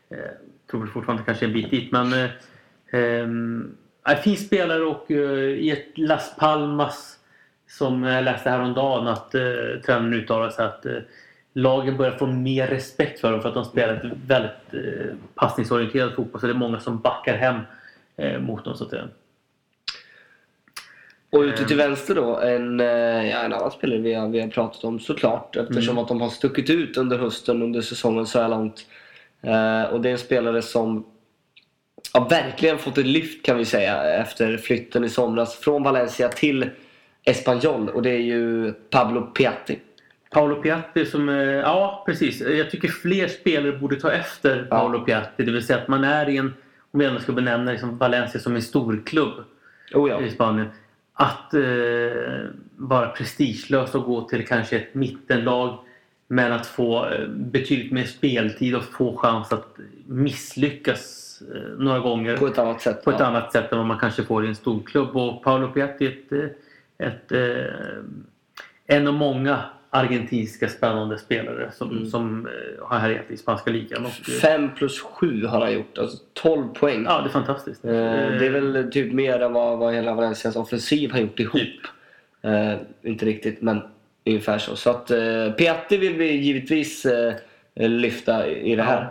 eh, 0.10 0.32
tror 0.72 0.88
fortfarande 0.88 1.24
kanske 1.24 1.46
en 1.46 1.54
bit 1.54 1.72
dit. 1.72 1.92
Men 1.92 2.14
eh, 2.14 2.30
eh, 4.12 4.18
fin 4.24 4.38
spelare 4.38 4.84
och 4.84 5.12
eh, 5.12 5.40
i 5.40 5.72
ett 5.72 5.98
Las 5.98 6.36
Palmas 6.36 7.20
som 7.68 8.04
jag 8.04 8.24
läste 8.24 8.50
häromdagen 8.50 9.08
att 9.08 9.36
eh, 9.36 9.42
tränaren 9.86 10.14
uttalade 10.14 10.52
sig 10.52 10.66
att 10.66 10.86
eh, 10.86 10.98
lagen 11.54 11.98
börjar 11.98 12.18
få 12.18 12.28
mer 12.28 12.68
respekt 12.68 13.20
för 13.20 13.32
dem 13.32 13.42
för 13.42 13.50
att 13.50 13.56
de 13.56 13.66
spelar 13.66 13.94
ett 13.94 14.12
väldigt 14.28 14.74
eh, 14.74 15.16
passningsorienterat 15.36 16.16
fotboll. 16.16 16.42
Så 16.42 16.48
det 16.48 16.54
är 16.54 16.58
många 16.58 16.80
som 16.80 17.00
backar 17.00 17.38
hem 17.38 17.62
eh, 18.20 18.40
mot 18.40 18.66
dem 18.66 18.76
så 18.76 18.84
att 18.84 18.90
säga. 18.90 19.08
Och 21.32 21.40
ute 21.42 21.66
till 21.66 21.78
vänster 21.78 22.16
då, 22.16 22.40
en, 22.40 22.80
eh, 22.80 22.88
ja, 23.30 23.38
en 23.40 23.54
annan 23.54 23.72
spelare 23.72 24.00
vi 24.00 24.14
har, 24.14 24.28
vi 24.30 24.42
har 24.42 24.48
pratat 24.48 24.84
om 24.84 25.00
såklart 25.00 25.56
eftersom 25.56 25.92
Mm. 25.92 26.02
att 26.04 26.08
de 26.08 26.22
har 26.22 26.30
stuckit 26.30 26.70
ut 26.70 26.98
under 26.98 27.18
hösten, 27.18 27.62
under 27.64 27.82
säsongen 27.82 28.26
så 28.26 28.42
här 28.42 28.50
långt. 28.50 28.86
Eh, 29.42 29.84
och 29.94 30.02
det 30.02 30.10
är 30.10 30.12
en 30.12 30.18
spelare 30.18 30.62
som 30.62 31.06
har 32.14 32.30
verkligen 32.30 32.78
fått 32.78 32.98
ett 32.98 33.06
lyft 33.06 33.46
kan 33.46 33.58
vi 33.58 33.66
säga 33.66 34.04
efter 34.22 34.58
flytten 34.58 35.04
i 35.04 35.10
somras 35.10 35.56
från 35.56 35.84
Valencia 35.84 36.30
till 36.30 36.70
Espanyol 37.24 37.90
och 37.90 38.02
det 38.02 38.10
är 38.10 38.22
ju 38.22 38.74
Pablo 38.74 39.22
Piatti. 39.22 39.80
Paolo 40.32 40.62
Piatti 40.62 41.06
som, 41.06 41.30
eh, 41.30 41.36
ja 41.38 42.04
precis. 42.06 42.42
Jag 42.42 42.72
tycker 42.72 42.88
fler 42.88 43.28
spelare 43.28 43.72
borde 43.72 43.96
ta 43.96 44.12
efter 44.12 44.58
Ja. 44.70 44.78
Paolo 44.78 45.00
Piatti. 45.06 45.44
Det 45.44 45.52
vill 45.52 45.66
säga 45.66 45.80
att 45.80 45.88
man 45.88 46.04
är 46.04 46.30
i 46.30 46.38
en, 46.38 46.54
om 46.92 47.02
ändå 47.02 47.20
ska 47.20 47.32
benämna 47.32 47.72
liksom 47.72 47.98
Valencia 47.98 48.42
som 48.42 48.56
en 48.56 48.62
storklubb 48.62 49.34
Oh 49.94 50.10
ja. 50.10 50.22
i 50.22 50.30
Spanien. 50.30 50.68
Att 51.14 51.54
eh, 51.54 51.62
vara 52.76 53.10
prestigelös 53.10 53.96
och 53.96 54.04
gå 54.04 54.22
till 54.22 54.48
kanske 54.48 54.78
ett 54.78 54.94
mittenlag 54.94 55.80
men 56.28 56.52
att 56.52 56.68
få 56.68 57.06
eh, 57.10 57.28
betydligt 57.28 57.92
mer 57.92 58.04
speltid 58.04 58.76
och 58.76 58.84
få 58.84 59.18
chans 59.18 59.54
att 59.54 59.78
misslyckas 60.06 61.26
eh, 61.56 61.78
några 61.78 62.00
gånger 62.00 62.38
På 62.38 62.48
ett 62.48 62.58
annat 62.58 62.82
sätt. 62.82 63.04
på 63.04 63.10
ett 63.12 63.20
ja. 63.20 63.26
annat 63.26 63.52
sätt 63.52 63.72
än 63.72 63.78
vad 63.78 63.88
man 63.88 64.00
kanske 64.00 64.24
får 64.24 64.46
i 64.46 64.48
en 64.48 64.56
storklubb. 64.56 65.16
Och 65.16 65.44
Paolo 65.44 65.68
Piatti 65.72 66.06
är 66.06 66.12
ett, 66.12 66.32
eh, 66.32 67.08
ett, 67.08 67.32
eh, 67.32 68.04
en 68.88 69.08
av 69.08 69.14
många 69.14 69.64
argentinska 69.90 70.68
spännande 70.70 71.18
spelare 71.18 71.72
som, 71.74 71.92
Mm. 71.92 72.06
som 72.06 72.46
eh, 72.48 72.86
har 72.88 73.00
härjat 73.00 73.32
i 73.32 73.38
spanska 73.38 73.72
ligan. 73.72 74.06
Och, 74.06 74.12
eh, 74.30 74.36
5 74.42 74.70
plus 74.76 75.02
7 75.02 75.46
har 75.46 75.62
han 75.62 75.74
gjort, 75.74 75.98
alltså 75.98 76.18
12 76.34 76.68
poäng. 76.74 77.04
ja, 77.08 77.22
det 77.22 77.28
är 77.28 77.32
fantastiskt. 77.32 77.86
Eh, 77.86 77.92
Det 77.92 78.46
är 78.46 78.50
väl 78.50 78.92
typ 78.92 79.14
mer 79.14 79.40
än 79.40 79.54
vad, 79.54 79.78
vad 79.78 79.94
hela 79.94 80.14
Valencias 80.14 80.56
offensiv 80.56 81.12
har 81.12 81.20
gjort 81.20 81.40
ihop. 81.40 81.54
Typ. 81.54 81.82
Eh, 82.42 82.74
inte 83.04 83.26
riktigt, 83.26 83.62
men 83.62 83.82
ungefär 84.26 84.58
så. 84.58 84.76
Så 84.76 84.90
att 84.90 85.12
eh, 85.12 85.52
Piatti 85.58 85.98
vill 85.98 86.14
vi 86.14 86.32
givetvis 86.32 87.06
eh, 87.06 87.34
lyfta 87.76 88.48
i 88.48 88.72
i 88.72 88.76
det 88.76 88.84
här. 88.84 89.10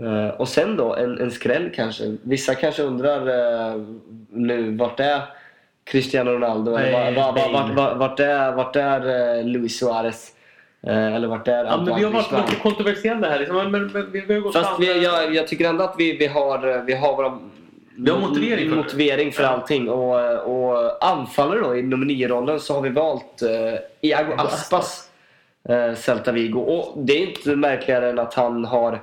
Eh, 0.00 0.28
och 0.28 0.48
sen 0.48 0.76
då, 0.76 0.94
en, 0.96 1.18
en 1.20 1.30
skräll 1.30 1.70
kanske. 1.74 2.16
Vissa 2.22 2.54
kanske 2.54 2.82
undrar 2.82 3.20
eh, 3.28 3.82
nu, 4.30 4.76
vart 4.76 5.00
är 5.00 5.22
Cristiano 5.84 6.30
Ronaldo? 6.30 6.76
Eller 6.76 6.92
Nej, 6.92 7.14
var, 7.14 7.32
var, 7.32 7.52
var, 7.52 7.74
Bale. 7.74 7.94
vart, 7.94 8.20
är, 8.20 8.52
vart 8.52 8.76
är 8.76 9.36
eh, 9.38 9.44
Luis 9.44 9.78
Suarez? 9.78 10.32
Eh, 10.86 11.14
eller 11.14 11.28
vart 11.28 11.48
är 11.48 11.64
Ja, 11.64 11.76
men 11.76 11.96
vi 11.96 12.04
har 12.04 12.10
varit 12.10 12.32
lite 12.32 12.62
kontroversiella 12.62 13.30
här. 13.30 13.38
Liksom. 13.38 13.56
Men, 13.56 13.70
men, 13.70 14.12
vi, 14.12 14.20
vi 14.20 14.34
har 14.34 14.40
gått 14.40 14.52
Fast 14.52 14.80
vi, 14.80 15.02
jag, 15.02 15.34
jag 15.34 15.48
tycker 15.48 15.68
ändå 15.68 15.84
att 15.84 15.94
vi, 15.98 16.16
vi 16.16 16.26
har, 16.26 16.84
vi 16.86 16.94
har 16.94 17.16
våra 17.16 17.38
Vi 17.96 18.10
har 18.10 18.18
motivering 18.18 18.68
för 18.68 18.76
motivering 18.76 19.32
för 19.32 19.44
allting. 19.44 19.88
Och, 19.88 20.14
och 20.34 21.04
anfallare 21.04 21.60
då 21.60 21.76
i 21.76 21.82
nummer 21.82 22.06
9-rollen 22.06 22.60
så 22.60 22.74
har 22.74 22.82
vi 22.82 22.88
valt 22.88 23.42
eh, 23.42 23.80
Iago 24.00 24.32
Aspas, 24.38 25.10
eh, 25.68 25.94
Celta 25.94 26.32
Vigo. 26.32 26.60
Och 26.60 27.04
det 27.04 27.12
är 27.12 27.26
inte 27.26 27.56
märkligare 27.56 28.10
än 28.10 28.18
att 28.18 28.34
han 28.34 28.64
har 28.64 29.00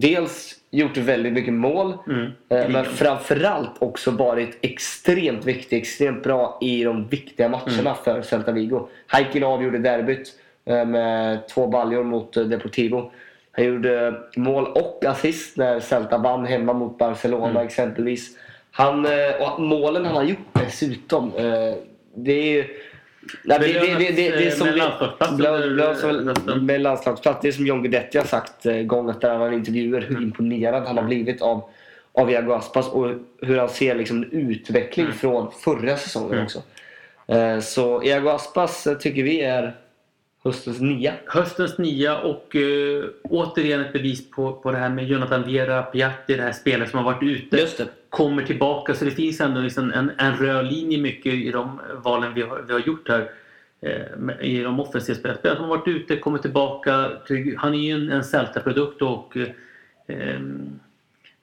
dels 0.00 0.54
gjort 0.70 0.96
väldigt 0.96 1.32
mycket 1.32 1.52
mål. 1.54 1.94
Mm. 2.06 2.24
Eh, 2.48 2.68
men 2.68 2.84
framförallt 2.84 3.70
också 3.78 4.10
varit 4.10 4.58
extremt 4.62 5.44
viktig, 5.44 5.76
extremt 5.76 6.22
bra 6.22 6.58
i 6.60 6.84
de 6.84 7.06
viktiga 7.08 7.48
matcherna 7.48 7.80
Mm. 7.80 7.94
för 8.04 8.22
Celta 8.22 8.52
Vigo. 8.52 8.76
Och 8.76 8.90
avgjorde 9.42 9.78
derbyt 9.78 10.32
eh, 10.64 10.84
med 10.84 11.48
två 11.48 11.66
baljor 11.66 12.04
mot 12.04 12.36
eh, 12.36 12.44
Deportivo. 12.44 13.10
Han 13.52 13.64
gjorde 13.64 14.14
mål 14.36 14.64
och 14.66 15.04
assist 15.06 15.56
när 15.56 15.80
Celta 15.80 16.18
vann 16.18 16.46
hemma 16.46 16.72
mot 16.72 16.98
Barcelona 16.98 17.50
Mm. 17.50 17.66
exempelvis. 17.66 18.36
Han, 18.70 19.04
eh, 19.06 19.12
och 19.40 19.62
målen 19.62 20.04
han 20.04 20.14
har 20.16 20.22
gjort 20.24 20.48
dessutom. 20.52 21.32
eh, 21.36 21.74
Det 22.16 22.58
är. 22.60 22.66
Nej, 23.42 23.58
det, 23.58 23.66
det, 23.66 23.94
det, 23.94 24.10
det, 24.10 24.30
det 24.30 24.46
är 24.46 24.50
som 24.50 24.68
eh, 26.48 26.56
med 26.62 26.80
landslagsplats 26.80 27.36
med. 27.36 27.42
Det 27.42 27.48
är 27.48 27.56
som 27.56 27.66
John 27.66 27.82
Guidetti 27.82 28.18
har 28.18 28.24
sagt 28.24 28.66
eh, 28.66 28.76
gång 28.76 29.10
efter 29.10 29.30
annan 29.30 29.52
i 29.52 29.56
intervjuer 29.56 30.00
hur 30.00 30.10
Mm. 30.10 30.22
imponerad 30.22 30.82
han 30.86 30.96
har 30.98 31.04
blivit 31.04 31.42
av, 31.42 31.64
av 32.12 32.30
Iago 32.30 32.52
Aspas 32.52 32.88
och 32.88 33.10
hur 33.42 33.58
han 33.58 33.68
ser 33.68 33.94
liksom 33.94 34.24
utveckling 34.24 35.06
Mm. 35.06 35.18
från 35.18 35.50
förra 35.52 35.96
säsongen 35.96 36.32
Mm. 36.32 36.44
också. 36.44 36.62
Eh, 37.26 37.60
Så 37.60 38.02
Iago 38.04 38.28
Aspas 38.28 38.88
tycker 39.00 39.22
vi 39.22 39.40
är 39.40 39.74
höstens 40.44 40.80
nia. 40.80 41.12
Höstens 41.26 41.78
nia 41.78 42.18
och 42.18 42.54
uh, 42.54 43.04
återigen 43.22 43.80
ett 43.80 43.92
bevis 43.92 44.30
på, 44.30 44.52
på 44.52 44.70
det 44.70 44.78
här 44.78 44.88
med 44.88 45.08
Jonathan 45.08 45.42
Viera, 45.46 45.82
Piatti, 45.82 46.34
det 46.34 46.42
här 46.42 46.52
spelet 46.52 46.90
som 46.90 46.98
har 47.04 47.12
varit 47.12 47.22
ute. 47.22 47.56
Just 47.56 47.78
det 47.78 47.86
kommer 48.14 48.42
tillbaka. 48.42 48.94
Så 48.94 49.04
det 49.04 49.10
finns 49.10 49.40
ändå 49.40 49.60
liksom 49.60 49.92
en, 49.92 50.10
en 50.18 50.36
röd 50.36 50.66
linje 50.66 50.98
mycket 50.98 51.34
i 51.34 51.50
de 51.50 51.80
valen 52.04 52.34
vi 52.34 52.42
har, 52.42 52.64
vi 52.66 52.72
har 52.72 52.80
gjort 52.80 53.08
här. 53.08 53.30
Eh, 53.80 54.40
I 54.40 54.62
de 54.62 54.80
offensiva 54.80 55.18
spelarna. 55.18 55.38
Spelare 55.38 55.56
som 55.56 55.68
har 55.68 55.76
varit 55.76 55.88
ute, 55.88 56.16
kommer 56.16 56.38
tillbaka. 56.38 57.10
Han 57.56 57.74
är 57.74 57.78
ju 57.78 57.90
en, 57.90 58.10
en 58.10 58.24
Celta-produkt 58.24 59.02
och 59.02 59.36
eh, 60.06 60.40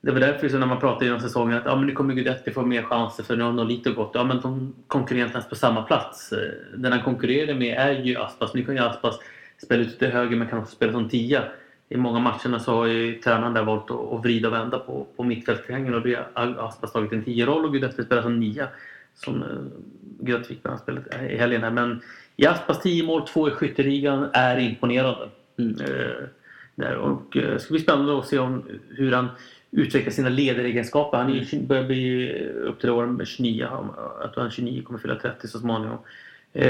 det 0.02 0.12
var 0.12 0.20
därför 0.20 0.50
så 0.50 0.58
när 0.58 0.68
man 0.68 0.80
pratade 0.80 1.06
genom 1.06 1.20
säsongen 1.20 1.58
att 1.58 1.66
ja, 1.66 1.76
men 1.76 1.88
nu 1.88 1.94
kommer 1.94 2.14
Guidetti 2.14 2.52
få 2.52 2.62
mer 2.62 2.84
chanser 2.84 3.24
för 3.24 3.36
nu 3.36 3.44
har 3.44 3.66
lite 3.66 3.92
gått. 3.92 4.12
Ja 4.14 4.24
men 4.24 4.42
de 4.42 4.74
konkurrerar 4.88 5.26
inte 5.26 5.38
ens 5.38 5.50
på 5.50 5.56
samma 5.56 5.82
plats. 5.82 6.32
Eh, 6.32 6.78
den 6.78 6.92
han 6.92 7.04
konkurrerar 7.04 7.54
med 7.54 7.78
är 7.78 7.92
ju 7.92 8.18
Aspas. 8.18 8.54
Nu 8.54 8.66
kan 8.66 8.76
ju 8.76 8.82
Aspas 8.82 9.20
spela 9.64 9.82
ute 9.82 10.00
till 10.00 10.12
höger 10.12 10.38
men 10.38 10.48
kan 10.48 10.60
också 10.60 10.76
spela 10.76 10.92
som 10.92 11.10
tia. 11.10 11.44
I 11.92 11.98
många 11.98 12.20
matcherna 12.20 12.60
så 12.60 12.72
har 12.76 12.86
ju 12.86 13.20
tränaren 13.20 13.54
där 13.54 13.64
valt 13.64 13.92
att, 13.92 14.14
att 14.14 14.24
vrida 14.24 14.48
och 14.48 14.54
vända 14.54 14.80
på, 14.80 15.08
på 15.16 15.24
mittfältstriangeln 15.24 15.94
och 15.96 16.02
det 16.02 16.20
har 16.34 16.56
Aspas 16.68 16.92
tagit 16.92 17.12
en 17.12 17.26
10-roll 17.26 17.66
och 17.66 17.72
Guidetti 17.72 18.04
spelar 18.04 18.22
som 18.22 18.40
nia. 18.40 18.68
Som 19.16 19.44
uh, 19.44 19.50
Guidetti 20.20 20.48
fick 20.48 20.60
spelet 20.82 21.04
i 21.32 21.38
helgen 21.38 21.64
här. 21.64 21.72
Men 21.72 22.02
i 22.36 22.46
Aspas 22.46 22.82
10 22.82 23.04
mål, 23.04 23.28
2 23.28 23.48
i 23.48 23.52
skytteligan 23.52 24.30
är 24.34 24.60
imponerande. 24.60 25.30
Mm. 25.60 25.82
Eh, 25.82 26.24
där. 26.76 26.96
Och 26.96 27.38
eh, 27.38 27.54
det 27.54 27.60
ska 27.60 27.72
bli 27.74 27.82
spännande 27.82 28.20
att 28.20 28.28
se 28.28 28.40
om 28.40 28.64
hur 28.90 29.12
han 29.12 29.28
utvecklar 29.72 30.12
sina 30.12 30.30
ledaregenskaper. 30.30 31.18
Han 31.18 31.32
är, 31.32 31.36
ju- 31.36 31.62
börjar 31.62 31.84
bli 31.84 32.34
upp 32.44 32.80
till 32.80 32.90
åren 32.90 33.14
med 33.14 33.28
29. 33.28 33.68
Han- 33.70 33.92
Jag 34.22 34.34
tror 34.34 34.42
han 34.42 34.52
29 34.52 34.82
kommer 34.84 35.00
fylla 35.00 35.16
30 35.16 35.48
så 35.48 35.60
småningom. 35.60 35.98
Eh, 36.54 36.64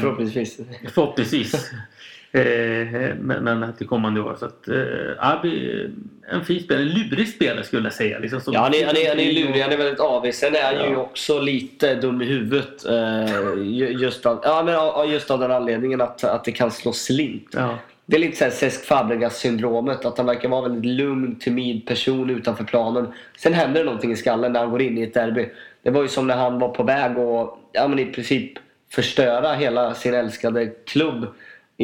Förhoppningsvis. 0.00 0.60
Förhoppningsvis. 0.88 1.70
eh, 2.32 3.14
men, 3.20 3.44
men 3.44 3.72
till 3.72 3.86
kommande 3.86 4.20
år. 4.20 4.36
Så 4.38 4.44
att, 4.46 4.68
eh, 4.68 5.40
blir 5.42 5.90
en 6.30 6.44
fin 6.44 6.60
spelare. 6.62 6.82
En 6.82 6.88
lurig 6.88 7.28
spelare 7.28 7.64
skulle 7.64 7.82
jag 7.86 7.92
säga. 7.92 8.18
Liksom, 8.18 8.40
som- 8.40 8.54
Ja, 8.54 8.60
han 8.60 8.74
är, 8.74 8.86
han, 8.86 8.96
är, 8.96 9.08
han 9.08 9.18
är 9.20 9.32
lurig, 9.32 9.60
han 9.62 9.72
är 9.72 9.76
väldigt 9.76 10.00
avig. 10.00 10.34
Sen 10.34 10.54
är 10.56 10.62
han 10.62 10.74
ju 10.88 10.92
Ja. 10.92 10.96
också 10.98 11.40
lite 11.40 11.94
dum 11.94 12.22
i 12.22 12.24
huvudet. 12.24 12.84
Eh, 12.86 13.62
ju- 13.62 13.92
just, 14.00 14.26
av, 14.26 14.40
ja, 14.44 14.62
men, 14.62 15.10
just 15.10 15.30
av 15.30 15.38
den 15.40 15.50
anledningen 15.50 16.00
att, 16.00 16.24
att 16.24 16.44
det 16.44 16.52
kan 16.52 16.70
slå 16.70 16.92
slint. 16.92 17.48
Ja. 17.52 17.78
Det 18.06 18.16
är 18.16 18.20
lite 18.20 18.36
såhär 18.36 18.50
Cesc 18.50 18.84
Fabregas 18.84 19.38
syndromet. 19.38 20.04
Att 20.04 20.16
han 20.18 20.26
verkar 20.26 20.48
vara 20.48 20.64
en 20.66 20.72
väldigt 20.72 20.90
lugn, 20.96 21.36
timid 21.38 21.86
person 21.86 22.30
utanför 22.30 22.64
planen. 22.64 23.06
Sen 23.38 23.52
händer 23.54 23.80
det 23.80 23.84
någonting 23.84 24.12
i 24.12 24.16
skallen 24.16 24.52
när 24.52 24.60
han 24.60 24.70
går 24.70 24.82
in 24.82 24.98
i 24.98 25.02
ett 25.02 25.14
derby. 25.14 25.48
Det 25.82 25.90
var 25.90 26.02
ju 26.02 26.08
som 26.08 26.26
när 26.26 26.36
han 26.36 26.58
var 26.58 26.68
på 26.68 26.82
väg 26.82 27.18
att 27.18 27.54
ja, 27.72 27.88
men 27.88 27.98
i 27.98 28.04
princip 28.04 28.52
förstöra 28.92 29.52
hela 29.54 29.94
sin 29.94 30.14
älskade 30.14 30.66
klubb 30.86 31.26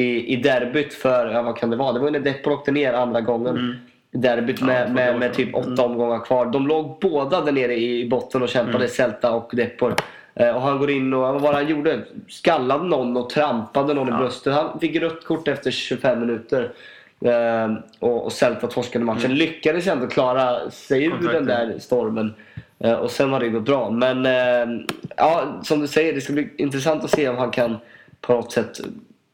i, 0.01 0.33
i 0.33 0.37
derbyt 0.37 0.95
för, 0.95 1.27
ja 1.31 1.43
vad 1.43 1.57
kan 1.57 1.71
det 1.71 1.77
vara? 1.77 1.93
Det 1.93 1.99
var 2.01 2.11
när 2.11 2.21
Depor 2.21 2.53
åkte 2.53 2.71
ner 2.73 2.93
andra 2.93 3.21
gången. 3.21 3.57
Mm. 3.57 3.75
Derbyt 4.11 4.61
Ja, 4.61 4.67
med, 4.67 4.87
två 4.87 4.93
med, 4.93 5.19
med 5.19 5.35
typ 5.35 5.55
åtta 5.55 5.67
Mm. 5.69 5.85
omgångar 5.85 6.25
kvar. 6.25 6.47
De 6.47 6.67
låg 6.67 6.99
båda 7.01 7.41
där 7.41 7.53
nere 7.53 7.75
i 7.77 8.09
botten 8.09 8.43
och 8.43 8.49
kämpade, 8.49 8.77
Mm. 8.79 8.89
Celta 8.89 9.33
och 9.33 9.51
Depor. 9.55 9.95
Eh, 10.35 10.57
Och 10.57 10.63
han 10.63 10.79
går 10.79 10.91
in 10.91 11.13
och, 11.15 11.21
vad 11.21 11.41
var 11.41 11.51
det 11.53 11.57
han 11.59 11.69
gjorde? 11.69 12.01
Skallade 12.29 12.85
någon 12.85 13.17
och 13.17 13.31
trampade 13.31 13.95
någon 13.95 14.09
Ja. 14.09 14.15
i 14.15 14.19
bröstet. 14.19 14.55
Han 14.55 14.81
fick 14.81 14.97
rött 14.97 15.25
kort 15.25 15.49
efter 15.49 15.71
25 15.71 16.21
minuter. 16.21 16.71
Eh, 17.25 17.75
och, 17.99 18.25
och 18.25 18.33
Celta 18.33 18.67
torskade 18.67 19.05
matchen. 19.05 19.25
Mm. 19.25 19.37
Lyckades 19.37 19.87
ändå 19.87 20.07
klara 20.07 20.71
sig 20.71 21.05
ur 21.05 21.11
Kontrakten. 21.11 21.47
den 21.47 21.69
där 21.69 21.79
stormen. 21.79 22.35
Eh, 22.79 22.93
och 22.93 23.11
sen 23.11 23.33
har 23.33 23.41
det 23.41 23.49
gått 23.49 23.65
bra. 23.65 23.91
Men 23.91 24.25
ja, 25.17 25.61
som 25.63 25.81
du 25.81 25.87
säger, 25.87 26.13
det 26.13 26.21
ska 26.21 26.33
bli 26.33 26.49
intressant 26.57 27.05
att 27.05 27.11
se 27.11 27.29
om 27.29 27.37
han 27.37 27.51
kan 27.51 27.77
på 28.21 28.33
något 28.33 28.53
sätt 28.53 28.81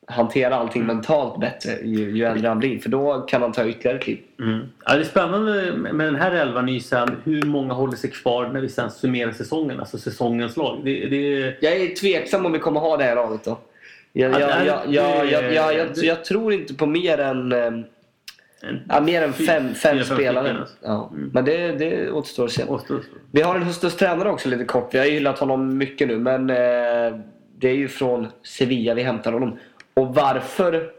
hantera 0.06 0.56
allting 0.56 0.86
mentalt 0.86 1.40
bättre 1.40 1.70
ju, 1.82 2.16
ju 2.16 2.24
äldre 2.24 2.48
han 2.48 2.58
blir. 2.58 2.78
För 2.78 2.88
då 2.88 3.20
kan 3.20 3.42
han 3.42 3.52
ta 3.52 3.66
ytterligare 3.66 3.98
kliv. 3.98 4.18
Mm. 4.40 4.60
Ja, 4.86 4.94
det 4.94 5.00
är 5.00 5.04
spännande 5.04 5.72
med 5.72 6.06
den 6.06 6.16
här 6.16 6.32
elvan 6.32 6.80
sen 6.80 7.16
hur 7.24 7.42
många 7.42 7.74
håller 7.74 7.96
sig 7.96 8.10
kvar 8.10 8.48
när 8.48 8.60
vi 8.60 8.68
sen 8.68 8.90
summerar 8.90 9.32
säsongen, 9.32 9.80
alltså 9.80 9.98
säsongens 9.98 10.56
lag. 10.56 10.80
Det, 10.84 11.06
det... 11.06 11.54
Jag 11.60 11.72
är 11.72 11.94
tveksam 11.94 12.46
om 12.46 12.52
vi 12.52 12.58
kommer 12.58 12.80
ha 12.80 12.96
det 12.96 13.04
här 13.04 13.14
laget 13.14 13.44
då. 13.44 13.58
Jag, 14.16 14.40
jag, 14.86 15.88
jag, 15.96 16.24
tror 16.24 16.52
inte 16.52 16.74
på 16.74 16.86
mer 16.86 17.18
än, 17.18 17.52
eh, 17.52 17.70
ja, 18.88 19.00
mer 19.00 19.22
än 19.22 19.32
fem, 19.32 19.74
fem 19.74 20.04
spelare. 20.04 20.56
Ja. 20.82 21.10
Mm. 21.12 21.30
Men 21.34 21.44
det, 21.44 21.72
det 21.72 22.10
återstår 22.10 22.44
att 22.44 22.52
se. 22.52 22.64
Vi 23.30 23.42
har 23.42 23.56
en 23.56 23.62
höstens 23.62 23.96
tränare 23.96 24.30
också 24.30 24.48
lite 24.48 24.64
kort. 24.64 24.94
Vi 24.94 24.98
har 24.98 25.06
gillat 25.06 25.38
honom 25.38 25.78
mycket 25.78 26.08
nu 26.08 26.18
men 26.18 26.50
eh, 26.50 27.20
det 27.58 27.68
är 27.68 27.74
ju 27.74 27.88
från 27.88 28.26
Sevilla 28.42 28.94
vi 28.94 29.02
hämtar 29.02 29.32
honom. 29.32 29.58
Och 29.94 30.14
varför 30.14 30.90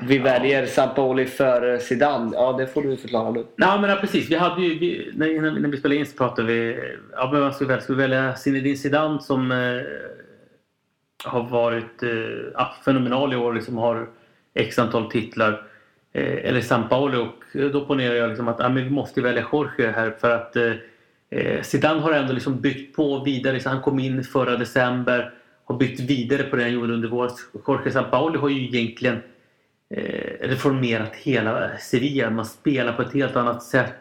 vi 0.00 0.16
Ja. 0.16 0.22
väljer 0.22 0.66
Sampaoli 0.66 1.26
för 1.26 1.78
Zidane, 1.78 2.30
ja 2.34 2.52
det 2.52 2.66
får 2.66 2.82
du 2.82 2.96
förklara 2.96 3.30
nu. 3.30 3.46
Nej 3.56 3.80
men 3.80 3.90
ja, 3.90 3.96
precis. 3.96 4.30
Vi 4.30 4.34
hade 4.34 4.62
ju, 4.62 4.78
vi, 4.78 5.10
när, 5.14 5.60
när 5.60 5.68
vi 5.68 5.76
spelade 5.76 5.98
in 6.00 6.06
så 6.06 6.16
pratade 6.16 6.48
vi 6.48 6.78
ja, 7.12 7.30
men 7.32 7.40
man 7.40 7.52
skulle 7.54 7.68
välja, 7.68 7.82
skulle 7.82 7.98
välja 7.98 8.36
Zinedine 8.36 8.76
Zidane 8.76 9.20
som 9.20 9.52
eh, 9.52 9.80
har 11.24 11.42
varit 11.42 12.02
eh, 12.02 12.10
ja, 12.54 12.74
fenomenal 12.84 13.32
i 13.32 13.36
år. 13.36 13.52
Liksom 13.54 13.76
har 13.76 14.08
x 14.54 14.78
antal 14.78 15.10
titlar. 15.10 15.62
Eh, 16.12 16.44
eller 16.48 16.60
Sampaoli 16.60 17.16
och 17.16 17.70
då 17.72 17.84
ponerar 17.84 18.14
jag 18.14 18.28
liksom 18.28 18.48
att 18.48 18.58
ja, 18.58 18.68
men 18.68 18.84
vi 18.84 18.90
måste 18.90 19.20
välja 19.20 19.44
Jorge 19.52 19.90
här 19.96 20.10
för 20.20 20.30
att 20.30 20.56
eh, 20.56 20.72
eh, 21.30 21.62
Zidane 21.62 22.00
har 22.00 22.12
ändå 22.12 22.32
liksom 22.32 22.60
byggt 22.60 22.96
på 22.96 23.18
vidare. 23.24 23.60
Så 23.60 23.68
han 23.68 23.82
kom 23.82 23.98
in 23.98 24.24
förra 24.24 24.56
december 24.56 25.34
har 25.68 25.78
byggt 25.78 26.00
vidare 26.00 26.42
på 26.42 26.56
det 26.56 26.62
han 26.62 26.72
gjorde 26.72 26.92
under 26.92 27.08
våren. 27.08 27.30
Jorge 27.66 27.90
Sampaoli 27.90 28.38
har 28.38 28.48
ju 28.48 28.64
egentligen 28.64 29.16
eh, 29.94 30.48
reformerat 30.48 31.16
hela 31.16 31.70
Sevilla. 31.78 32.30
Man 32.30 32.46
spelar 32.46 32.92
på 32.92 33.02
ett 33.02 33.14
helt 33.14 33.36
annat 33.36 33.62
sätt. 33.62 33.94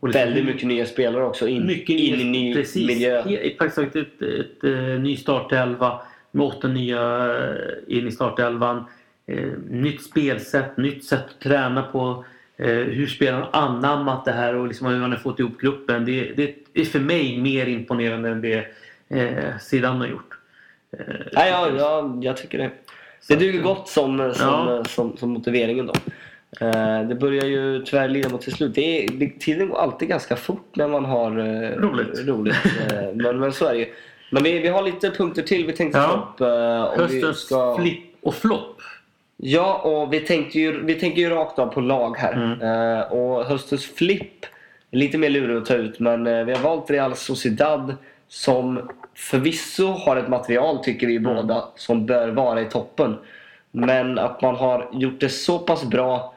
Och 0.00 0.08
liksom- 0.08 0.24
Väldigt 0.24 0.44
mycket 0.44 0.66
nya 0.68 0.86
spelare 0.86 1.24
också 1.24 1.48
in, 1.48 1.66
mycket 1.66 1.96
in 1.96 2.20
i 2.20 2.24
ny 2.24 2.54
precis, 2.54 2.86
miljö. 2.86 3.22
Taget 3.58 3.78
ett, 3.78 3.96
ett, 3.96 4.22
ett, 4.22 5.00
ny 5.00 5.16
startelva 5.16 6.00
med 6.30 6.46
åtta 6.46 6.68
nya 6.68 7.34
eh, 7.36 7.96
in 7.98 8.08
i 8.08 8.12
startelvan. 8.12 8.84
Eh, 9.26 9.48
nytt 9.68 10.02
spelsätt, 10.02 10.76
nytt 10.76 11.04
sätt 11.04 11.24
att 11.24 11.40
träna 11.40 11.82
på. 11.82 12.24
Eh, 12.56 12.68
hur 12.68 13.06
spelarna 13.06 13.48
anammat 13.52 14.24
det 14.24 14.32
här 14.32 14.54
och 14.54 14.68
liksom 14.68 14.86
hur 14.86 14.98
man 15.00 15.10
har 15.10 15.18
fått 15.18 15.40
ihop 15.40 15.60
gruppen. 15.60 16.04
Det, 16.04 16.32
det 16.36 16.80
är 16.80 16.84
för 16.84 17.00
mig 17.00 17.38
mer 17.40 17.66
imponerande 17.66 18.28
än 18.28 18.40
det 18.40 18.66
eh, 19.08 19.58
Zidane 19.60 19.98
har 19.98 20.06
gjort. 20.06 20.37
Eh, 20.98 21.04
Ja, 21.32 21.46
ja, 21.46 21.68
ja, 21.78 22.18
jag 22.22 22.36
tycker 22.36 22.58
det. 22.58 22.70
Det 23.28 23.36
duger 23.36 23.62
gott 23.62 23.88
som, 23.88 24.32
som, 24.34 24.46
Ja. 24.48 24.84
som, 24.84 25.16
som 25.16 25.30
motiveringen 25.30 25.86
då. 25.86 25.92
Eh, 26.66 27.02
det 27.08 27.14
börjar 27.14 27.44
ju 27.44 27.82
tyvärr 27.84 28.08
lida 28.08 28.28
mot 28.28 28.40
till 28.42 28.52
slut. 28.52 28.74
Det 28.74 29.04
är, 29.04 29.08
det, 29.12 29.28
tiden 29.40 29.68
går 29.68 29.78
alltid 29.78 30.08
ganska 30.08 30.36
fort 30.36 30.76
när 30.76 30.88
man 30.88 31.04
har 31.04 31.30
eh, 31.38 31.70
Roligt. 31.70 32.28
roligt. 32.28 32.56
Eh, 32.90 33.02
men, 33.14 33.38
men 33.40 33.52
så 33.52 33.66
är 33.66 33.72
det 33.72 33.78
ju. 33.78 33.86
Men 34.30 34.42
vi, 34.42 34.58
vi 34.58 34.68
har 34.68 34.82
lite 34.82 35.10
punkter 35.10 35.42
till 35.42 35.66
vi 35.66 35.72
tänkte 35.72 35.98
ta 35.98 36.04
Ja. 36.04 36.34
upp. 36.34 36.40
eh, 36.98 37.02
Höstens 37.04 37.38
ska... 37.40 37.76
flipp 37.76 38.04
och 38.22 38.34
flopp. 38.34 38.80
Ja, 39.36 39.74
och 39.78 40.12
vi 40.12 40.20
tänkte 40.20 40.58
ju, 40.58 40.84
vi 40.84 40.94
tänker 40.94 41.20
ju 41.20 41.28
rakt 41.30 41.58
av 41.58 41.66
på 41.66 41.80
lag 41.80 42.16
här. 42.18 42.32
Mm. 42.32 42.60
Eh, 42.98 43.12
och 43.12 43.44
höstens 43.44 43.86
flipp 43.86 44.46
lite 44.90 45.18
mer 45.18 45.30
lurig 45.30 45.56
att 45.56 45.66
ta 45.66 45.74
ut 45.74 46.00
men 46.00 46.26
eh, 46.26 46.44
vi 46.44 46.52
har 46.52 46.60
valt 46.62 46.90
Real 46.90 47.16
Sociedad 47.16 47.94
som 48.28 48.90
förvisso 49.14 49.86
har 49.86 50.16
ett 50.16 50.28
material, 50.28 50.78
tycker 50.84 51.06
vi 51.06 51.16
Mm. 51.16 51.34
båda, 51.36 51.64
som 51.76 52.06
bör 52.06 52.28
vara 52.28 52.60
i 52.60 52.64
toppen. 52.64 53.16
Men 53.70 54.18
att 54.18 54.42
man 54.42 54.56
har 54.56 54.88
gjort 54.92 55.20
det 55.20 55.28
så 55.28 55.58
pass 55.58 55.84
bra, 55.84 56.34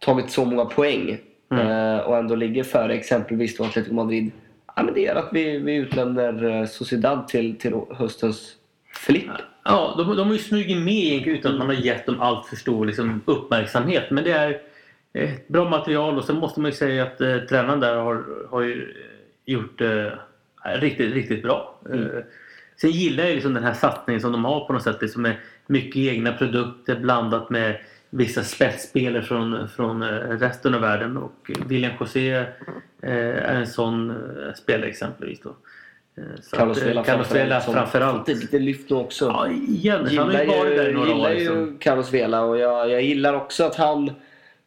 tagit 0.00 0.30
så 0.30 0.44
många 0.44 0.64
poäng 0.64 1.18
Mm. 1.50 1.66
eh, 1.68 1.98
och 2.00 2.16
ändå 2.16 2.34
ligger 2.34 2.64
före 2.64 2.94
exempelvis 2.94 3.60
Atletico 3.60 3.94
Madrid. 3.94 4.30
Ja, 4.76 4.82
men 4.82 4.94
det 4.94 5.00
gör 5.00 5.14
att 5.16 5.28
vi, 5.32 5.58
vi 5.58 5.74
utlämnar 5.74 6.44
eh, 6.44 6.66
Sociedad 6.66 7.28
till, 7.28 7.58
till 7.58 7.74
höstens 7.90 8.52
flipp. 8.94 9.30
Ja, 9.64 9.94
de, 9.98 10.16
de 10.16 10.26
har 10.26 10.32
ju 10.34 10.38
smugit 10.38 10.76
med 10.84 10.94
egentligen 10.94 11.38
utan 11.38 11.52
att 11.52 11.58
man 11.58 11.66
har 11.66 11.74
gett 11.74 12.06
dem 12.06 12.20
allt 12.20 12.46
för 12.46 12.56
stor 12.56 12.86
liksom, 12.86 13.20
uppmärksamhet. 13.24 14.10
Men 14.10 14.24
det 14.24 14.30
är 14.32 14.60
ett 15.12 15.48
bra 15.48 15.68
material 15.68 16.18
och 16.18 16.24
sen 16.24 16.36
måste 16.36 16.60
man 16.60 16.70
ju 16.70 16.76
säga 16.76 17.02
att 17.02 17.20
eh, 17.20 17.38
tränaren 17.38 17.80
där 17.80 17.96
har, 17.96 18.24
har 18.50 18.60
ju 18.62 18.82
eh, 18.82 19.52
gjort 19.52 19.80
eh, 19.80 20.06
riktigt, 20.74 21.14
riktigt 21.14 21.42
bra. 21.42 21.80
Mm. 21.86 22.04
Eh, 22.04 22.22
sen 22.80 22.90
gillar 22.90 23.24
jag 23.24 23.34
liksom 23.34 23.54
den 23.54 23.64
här 23.64 23.74
satsningen 23.74 24.20
som 24.20 24.32
de 24.32 24.44
har 24.44 24.66
på 24.66 24.72
något 24.72 24.82
sätt. 24.82 25.00
Det 25.00 25.08
som 25.08 25.26
är 25.26 25.40
mycket 25.66 25.96
egna 25.96 26.32
produkter 26.32 26.96
blandat 26.96 27.50
med 27.50 27.76
vissa 28.10 28.42
spetsspelare 28.42 29.22
från, 29.22 29.68
från 29.68 30.02
eh, 30.02 30.08
resten 30.08 30.74
av 30.74 30.80
världen. 30.80 31.16
Och 31.16 31.50
William 31.66 31.92
José 32.00 32.30
eh, 32.36 32.44
är 33.02 33.54
en 33.54 33.66
sån 33.66 34.14
spelare 34.54 34.88
exempelvis. 34.88 35.40
Då. 35.40 35.56
Så 36.42 36.56
Carlos 36.56 37.34
Vela 37.34 37.60
framförallt. 37.60 38.18
fått 38.18 38.28
Lite 38.28 38.58
lyft 38.58 38.90
nu 38.90 38.96
också. 38.96 39.24
Ja, 39.24 39.48
igen. 39.48 40.00
Han 40.00 40.10
gillar 40.10 40.32
har 40.34 40.42
ju 40.42 40.58
varit 40.58 40.76
där 40.76 40.88
i 40.88 40.92
några 40.92 41.08
gillar 41.08 41.30
år. 41.30 41.34
Liksom. 41.34 41.56
ju 41.56 41.78
Carlos 41.78 42.12
Vela 42.12 42.42
och 42.42 42.58
jag, 42.58 42.90
jag 42.90 43.02
gillar 43.02 43.34
också 43.34 43.64
att 43.64 43.76
han 43.76 44.10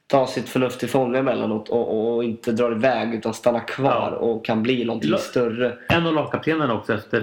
tar 0.09 0.25
sitt 0.25 0.49
förnuft 0.49 0.79
till 0.79 0.89
fånga 0.89 1.19
emellanåt 1.19 1.69
och, 1.69 2.15
och, 2.15 2.23
inte 2.23 2.51
drar 2.51 2.71
iväg 2.71 3.13
utan 3.13 3.33
stannar 3.33 3.67
kvar 3.67 4.09
Ja. 4.11 4.17
och 4.17 4.45
kan 4.45 4.63
bli 4.63 4.85
någonting 4.85 5.09
La- 5.11 5.17
större. 5.17 5.73
En 5.89 6.07
av 6.07 6.13
lagkaptenerna 6.13 6.73
också 6.73 6.93
efter 6.93 7.21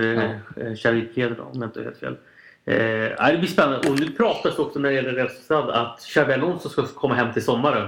Ja. 0.55 0.91
eh, 0.91 1.03
Pedro 1.15 1.43
om 1.53 1.61
jag 1.61 1.69
inte 1.69 1.83
helt 1.83 1.99
fel. 1.99 2.17
Eh, 2.65 3.27
det 3.33 3.39
blir 3.39 3.47
spännande. 3.49 3.89
Och 3.89 4.01
nu 4.01 4.07
pratas 4.11 4.59
också 4.59 4.79
när 4.79 4.89
det 4.89 4.95
gäller 4.95 5.13
Real 5.13 5.29
Sociedad 5.31 5.71
att 5.71 6.01
Xabi 6.01 6.33
Alonso 6.33 6.69
ska 6.69 6.83
komma 6.87 7.15
hem 7.15 7.33
till 7.33 7.45
sommaren. 7.45 7.87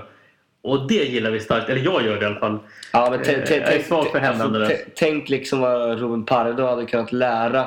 Och 0.62 0.88
det 0.88 0.94
gillar 1.05 1.30
vi 1.30 1.40
starkt. 1.40 1.68
Eller 1.68 1.80
jag 1.84 2.05
gör 2.07 2.16
det 2.16 2.22
i 2.22 2.26
alla 2.26 2.40
fall. 2.40 2.59
Ja, 2.92 3.09
men 3.11 3.20
Eh, 3.20 3.26
tänk, 3.26 3.46
tänk, 3.46 3.62
jag 3.62 3.74
är 3.74 3.82
svag 3.82 4.07
för 4.07 4.18
hämnande 4.18 4.59
där. 4.59 4.76
tänk, 4.96 5.28
liksom 5.28 5.61
vad 5.61 5.99
Ruben 6.01 6.24
Pardo 6.24 6.62
hade 6.66 6.86
kunnat 6.86 7.12
lära 7.12 7.66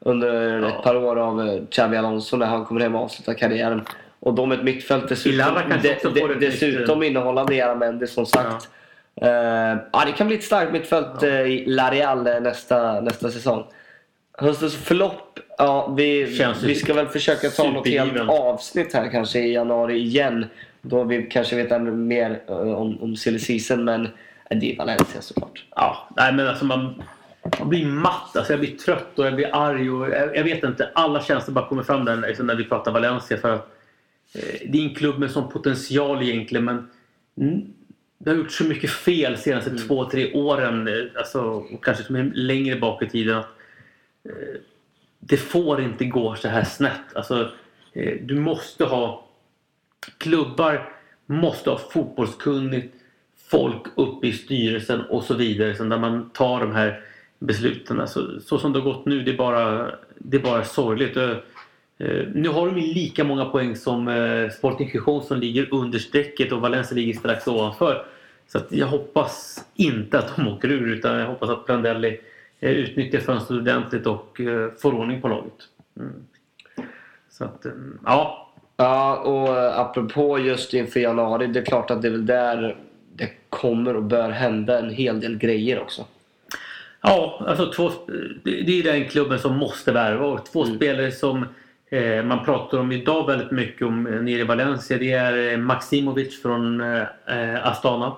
under 0.00 0.62
ett 0.62 0.82
par 0.82 0.96
år 0.96 1.16
av 1.18 1.48
eh, 1.48 1.62
Xabi 1.70 1.96
Alonso 1.96 2.36
när 2.36 2.46
han 2.46 2.64
kommer 2.64 2.80
hem 2.80 2.94
och 2.94 3.02
avslutar 3.02 3.34
karriären. 3.34 3.82
Och 4.20 4.34
de 4.34 4.52
ett 4.52 4.62
mittfält 4.64 5.08
dessutom, 5.08 5.54
de, 6.14 6.28
de, 6.28 6.34
dessutom 6.34 7.02
innehållande 7.02 7.54
Era 7.54 7.74
Mendes 7.74 8.12
som 8.12 8.26
sagt. 8.26 8.68
Eh, 9.22 9.28
ja, 9.92 10.04
det 10.06 10.12
kan 10.16 10.26
bli 10.26 10.36
ett 10.36 10.44
starkt 10.44 10.72
mittfält 10.72 11.22
Ja. 11.22 11.28
eh, 11.28 11.40
i 11.40 11.64
La 11.66 11.90
Real 11.90 12.26
eh, 12.26 12.40
nästa, 12.40 13.00
nästa 13.00 13.30
säsong. 13.30 13.64
Höstens 14.38 14.76
förlopp, 14.76 15.38
ja 15.58 15.94
vi, 15.96 16.36
Känns 16.36 16.62
vi 16.62 16.74
ska 16.74 16.94
väl 16.94 17.06
försöka 17.06 17.48
ta 17.50 17.70
något 17.70 17.88
helt 17.88 18.30
avsnitt 18.30 18.94
här 18.94 19.08
kanske 19.10 19.38
i 19.38 19.52
januari 19.54 19.96
igen. 19.98 20.46
Då 20.82 21.04
vi 21.04 21.22
kanske 21.22 21.56
vet 21.56 21.72
ännu 21.72 21.90
mer 21.92 22.40
eh, 22.48 22.56
om, 22.56 23.02
om 23.02 23.16
silly 23.16 23.38
season 23.38 23.84
men 23.84 24.06
eh, 24.50 24.58
det 24.58 24.72
är 24.72 24.76
Valencia 24.76 25.20
såklart. 25.20 25.64
Ja, 25.76 26.08
nej 26.16 26.32
men 26.32 26.48
alltså 26.48 26.64
man, 26.64 27.02
man 27.58 27.68
blir 27.68 27.86
matt. 27.86 28.36
Alltså 28.36 28.52
jag 28.52 28.60
blir 28.60 28.76
trött 28.76 29.18
och 29.18 29.26
jag 29.26 29.34
blir 29.34 29.48
arg. 29.52 29.90
Och 29.90 30.08
jag, 30.08 30.36
jag 30.36 30.44
vet 30.44 30.64
inte. 30.64 30.90
Alla 30.94 31.22
känslor 31.22 31.54
bara 31.54 31.68
kommer 31.68 31.82
fram 31.82 32.04
där 32.04 32.16
liksom 32.16 32.46
när 32.46 32.54
vi 32.54 32.64
pratar 32.64 32.92
Valencia. 32.92 33.36
För 33.36 33.54
att, 33.54 33.60
eh, 33.60 33.66
det 34.68 34.78
är 34.78 34.82
en 34.88 34.94
klubb 34.94 35.18
med 35.18 35.30
sån 35.30 35.48
potential 35.48 36.22
egentligen 36.22 36.64
men 36.64 36.88
det 38.18 38.30
har 38.30 38.36
gjort 38.36 38.52
så 38.52 38.64
mycket 38.64 38.90
fel 38.90 39.32
de 39.32 39.38
senaste 39.38 39.70
Mm. 39.70 39.82
två, 39.88 40.04
tre 40.10 40.32
åren. 40.32 40.88
eh, 40.88 40.94
Alltså, 41.16 41.40
och 41.40 41.84
kanske 41.84 42.04
som 42.04 42.16
är 42.16 42.30
längre 42.34 42.76
bak 42.76 43.02
i 43.02 43.08
tiden. 43.08 43.36
Att, 43.38 43.46
eh, 44.24 44.60
det 45.18 45.36
får 45.36 45.80
inte 45.80 46.04
gå 46.04 46.34
så 46.34 46.48
här 46.48 46.64
snett. 46.64 47.14
Alltså, 47.14 47.50
eh, 47.92 48.16
du 48.22 48.34
måste 48.40 48.84
ha 48.84 49.24
klubbar 50.18 50.92
måste 51.26 51.70
ha 51.70 51.78
fotbollskunnigt 51.78 52.94
folk 53.50 53.82
uppe 53.94 54.26
i 54.26 54.32
styrelsen 54.32 55.00
och 55.00 55.24
så 55.24 55.34
vidare. 55.34 55.74
Så 55.74 55.84
där 55.84 55.98
man 55.98 56.30
tar 56.30 56.60
de 56.60 56.72
här 56.74 57.00
besluten. 57.38 58.00
Alltså, 58.00 58.40
så 58.40 58.58
som 58.58 58.72
det 58.72 58.78
har 58.78 58.84
gått 58.94 59.06
nu, 59.06 59.22
det 59.22 59.30
är 59.30 59.36
bara, 59.36 59.90
det 60.18 60.36
är 60.36 60.42
bara 60.42 60.64
sorgligt. 60.64 61.16
Eh, 61.16 61.30
eh, 61.30 61.36
nu 62.34 62.48
har 62.48 62.66
de 62.66 62.78
ju 62.78 62.94
lika 62.94 63.24
många 63.24 63.44
poäng 63.44 63.76
som 63.76 64.08
eh, 64.08 64.50
Sporting 64.50 64.90
Gijon 64.94 65.22
som 65.22 65.40
ligger 65.40 65.74
under 65.74 65.98
strecket 65.98 66.52
och 66.52 66.60
Valencia 66.60 66.96
ligger 66.96 67.14
strax 67.14 67.46
ovanför. 67.46 68.06
Så 68.48 68.60
jag 68.68 68.86
hoppas 68.86 69.64
inte 69.74 70.18
att 70.18 70.36
de 70.36 70.48
åker 70.54 70.68
ur 70.68 70.92
utan 70.92 71.18
jag 71.18 71.26
hoppas 71.26 71.50
att 71.50 71.66
Prandelli 71.66 72.20
eh, 72.60 72.70
utnyttjar 72.70 73.20
fönstret 73.20 73.60
ordentligt 73.60 74.06
och 74.06 74.40
eh, 74.40 74.70
får 74.78 74.94
ordning 74.94 75.20
på 75.20 75.28
laget. 75.28 75.52
Mm. 75.96 76.12
Så 77.30 77.44
att, 77.44 77.66
eh, 77.66 77.72
ja. 78.04 78.44
Ja, 78.76 79.16
och 79.16 79.56
eh, 79.56 79.78
apropå 79.78 80.38
just 80.38 80.74
inför 80.74 81.00
januari, 81.00 81.46
det 81.46 81.60
är 81.60 81.64
klart 81.64 81.90
att 81.90 82.02
det 82.02 82.08
är 82.08 82.12
väl 82.12 82.26
där 82.26 82.76
det 83.14 83.30
kommer 83.48 83.96
och 83.96 84.02
bör 84.02 84.30
hända 84.30 84.78
en 84.78 84.90
hel 84.90 85.20
del 85.20 85.38
grejer 85.38 85.80
också. 85.80 86.04
Ja, 87.00 87.44
alltså 87.46 87.72
två, 87.72 87.90
det 88.44 88.78
är 88.78 88.82
den 88.82 89.08
klubben 89.08 89.38
som 89.38 89.56
måste 89.56 89.92
värva 89.92 90.26
och 90.26 90.46
två 90.46 90.64
Mm. 90.64 90.76
spelare 90.76 91.12
som 91.12 91.36
eh, 91.42 91.48
man 92.24 92.44
pratar 92.44 92.78
om 92.78 92.92
idag 92.92 93.26
väldigt 93.26 93.50
mycket 93.50 93.86
om 93.86 94.06
eh, 94.06 94.22
nere 94.22 94.40
i 94.40 94.44
Valencia. 94.44 94.98
Det 94.98 95.12
är 95.12 95.52
eh, 95.52 95.58
Maximovic 95.58 96.42
från 96.42 96.80
eh, 96.80 97.66
Astana. 97.66 98.16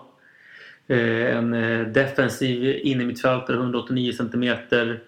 Eh, 0.89 1.37
en 1.37 1.55
eh, 1.55 1.87
defensiv 1.87 2.81
innermittfältare, 2.83 3.57
189 3.57 4.13
centimeter. 4.13 5.01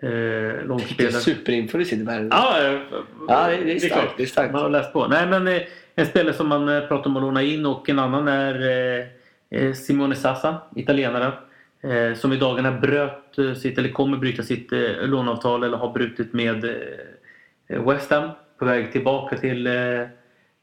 Eh, 0.00 0.66
långt 0.66 0.90
Vilken 0.90 1.12
superinfo 1.12 1.78
du 1.78 1.84
sitter 1.84 2.04
med. 2.04 2.28
Ja, 2.30 2.62
eh, 2.62 2.80
Ja, 3.28 3.48
det, 3.48 3.72
är 3.72 3.78
starkt. 3.78 4.14
Det 4.16 4.22
är 4.22 4.26
starkt. 4.26 4.52
Man 4.52 4.62
har 4.62 4.70
läst 4.70 4.92
på. 4.92 5.06
Nej, 5.08 5.26
men 5.26 5.48
eh, 5.48 5.62
en 5.94 6.06
spelare 6.06 6.34
som 6.34 6.48
man 6.48 6.68
eh, 6.68 6.80
pratar 6.80 7.10
om 7.10 7.16
att 7.16 7.22
låna 7.22 7.42
in 7.42 7.66
och 7.66 7.88
en 7.88 7.98
annan 7.98 8.28
är 8.28 8.68
eh, 9.00 9.06
eh, 9.60 9.72
Simone 9.72 10.14
Sassa, 10.14 10.56
italienaren. 10.76 11.32
Eh, 11.82 12.14
som 12.14 12.32
i 12.32 12.36
dagarna 12.36 12.72
bröt 12.72 13.38
eh, 13.38 13.54
sitt, 13.54 13.78
eller 13.78 13.88
kommer 13.88 14.16
bryta 14.16 14.42
sitt 14.42 14.72
eh, 14.72 14.80
låneavtal 15.02 15.64
eller 15.64 15.78
har 15.78 15.92
brutit 15.92 16.32
med 16.32 16.64
eh, 16.64 16.70
West 17.68 18.10
Ham 18.10 18.30
på 18.58 18.64
väg 18.64 18.92
tillbaka 18.92 19.36
till, 19.36 19.66
eh, 19.66 19.72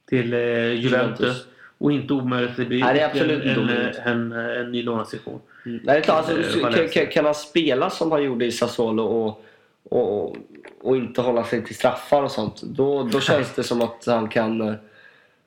till 0.10 0.34
eh, 0.34 0.40
Juventus. 0.40 0.84
Juventus. 0.84 1.48
Och 1.78 1.92
inte 1.92 2.14
omöjligt 2.14 2.52
att 2.52 2.58
det 2.58 2.66
blir 2.66 2.80
Nej, 2.80 2.94
det 3.14 3.20
en, 3.20 3.42
en, 3.42 3.70
en, 4.06 4.32
en, 4.32 4.72
ny 4.72 4.84
lånesession. 4.84 5.42
Mm. 5.66 5.80
Nej, 5.84 6.02
det 6.02 6.10
är 6.10 6.14
alltså, 6.14 6.60
Eh, 6.60 6.88
kan, 6.90 7.08
kan, 7.08 7.26
han 7.26 7.36
spela 7.36 7.90
som 7.90 8.12
han 8.12 8.24
gjorde 8.24 8.46
i 8.46 8.52
Sassuolo 8.52 9.04
och, 9.04 9.46
och, 9.84 10.38
och 10.82 10.98
inte 10.98 11.22
hålla 11.22 11.44
sig 11.44 11.64
till 11.66 11.76
straffar 11.76 12.24
och 12.24 12.32
sånt. 12.32 12.62
Då, 12.62 13.04
då 13.04 13.20
känns 13.20 13.56
det 13.56 13.64
som 13.64 13.82
att 13.82 14.04
han 14.06 14.30
kan 14.30 14.62
eh, 14.62 14.74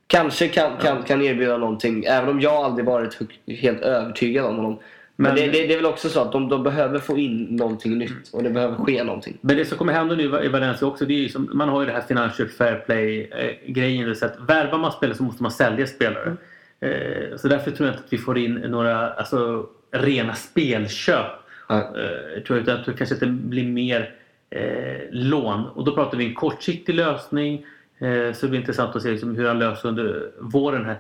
Kanske 0.09 0.49
kan, 0.49 0.77
kan, 0.77 1.03
kan 1.03 1.23
erbjuda 1.23 1.57
någonting. 1.57 2.05
Även 2.05 2.29
om 2.29 2.41
jag 2.41 2.55
aldrig 2.55 2.87
varit 2.87 3.19
helt 3.47 3.81
övertygad 3.81 4.45
om 4.45 4.57
honom. 4.57 4.79
Men, 5.21 5.35
Men- 5.35 5.35
det, 5.35 5.47
det, 5.47 5.67
det 5.67 5.73
är 5.73 5.77
väl 5.77 5.87
också 5.87 6.09
så 6.09 6.21
att 6.21 6.33
de, 6.33 6.49
de 6.49 6.63
behöver 6.63 6.99
få 6.99 7.19
in 7.19 7.47
någonting 7.51 7.99
nytt. 7.99 8.29
Och 8.33 8.43
det 8.43 8.51
behöver 8.51 8.77
ske 8.77 9.05
någonting. 9.05 9.39
Men 9.41 9.57
det 9.57 9.65
som 9.65 9.79
kommer 9.79 9.93
hända 9.93 10.15
nu 10.15 10.23
i 10.45 10.49
Valencia 10.49 10.89
också, 10.89 11.05
det 11.05 11.15
är 11.15 11.19
ju 11.19 11.29
som, 11.29 11.51
man 11.53 11.69
har 11.69 11.81
ju 11.81 11.87
det 11.87 11.93
här 11.93 12.01
financial 12.01 12.49
fair 12.49 12.83
play 12.87 13.31
eh, 13.33 14.25
att 14.27 14.41
värvar 14.49 14.79
man 14.79 14.93
spelare 14.93 15.17
så 15.17 15.23
måste 15.23 15.43
man 15.43 15.53
sälja 15.53 15.87
spelare. 15.87 16.37
Eh, 16.81 17.37
så 17.37 17.49
därför 17.49 17.71
tror 17.71 17.87
jag 17.89 17.95
inte 17.95 18.05
att 18.05 18.13
vi 18.13 18.19
får 18.19 18.39
in 18.39 18.55
några 18.55 19.11
alltså, 19.11 19.67
rena 19.91 20.35
spelköp. 20.35 21.27
Ja. 21.69 21.77
Eh, 21.77 22.43
tror 22.43 22.59
jag, 22.59 22.63
utan 22.63 22.77
jag 22.77 22.85
tror 22.85 22.95
kanske 22.95 23.15
att 23.15 23.21
det 23.21 23.27
blir 23.27 23.67
mer 23.67 24.15
eh, 24.51 25.03
lån. 25.11 25.67
Och 25.67 25.85
då 25.85 25.95
pratar 25.95 26.19
vi 26.19 26.27
en 26.27 26.35
kortsiktig 26.35 26.95
lösning. 26.95 27.67
Eh, 27.99 28.33
så 28.33 28.47
det 28.47 28.51
blir 28.51 28.61
intressant 28.61 28.97
att 28.97 29.03
se 29.03 29.11
liksom, 29.11 29.37
hur 29.37 29.49
han 29.49 29.59
löser 29.59 29.89
under 29.89 30.31
våren 30.41 30.85
här. 30.85 30.99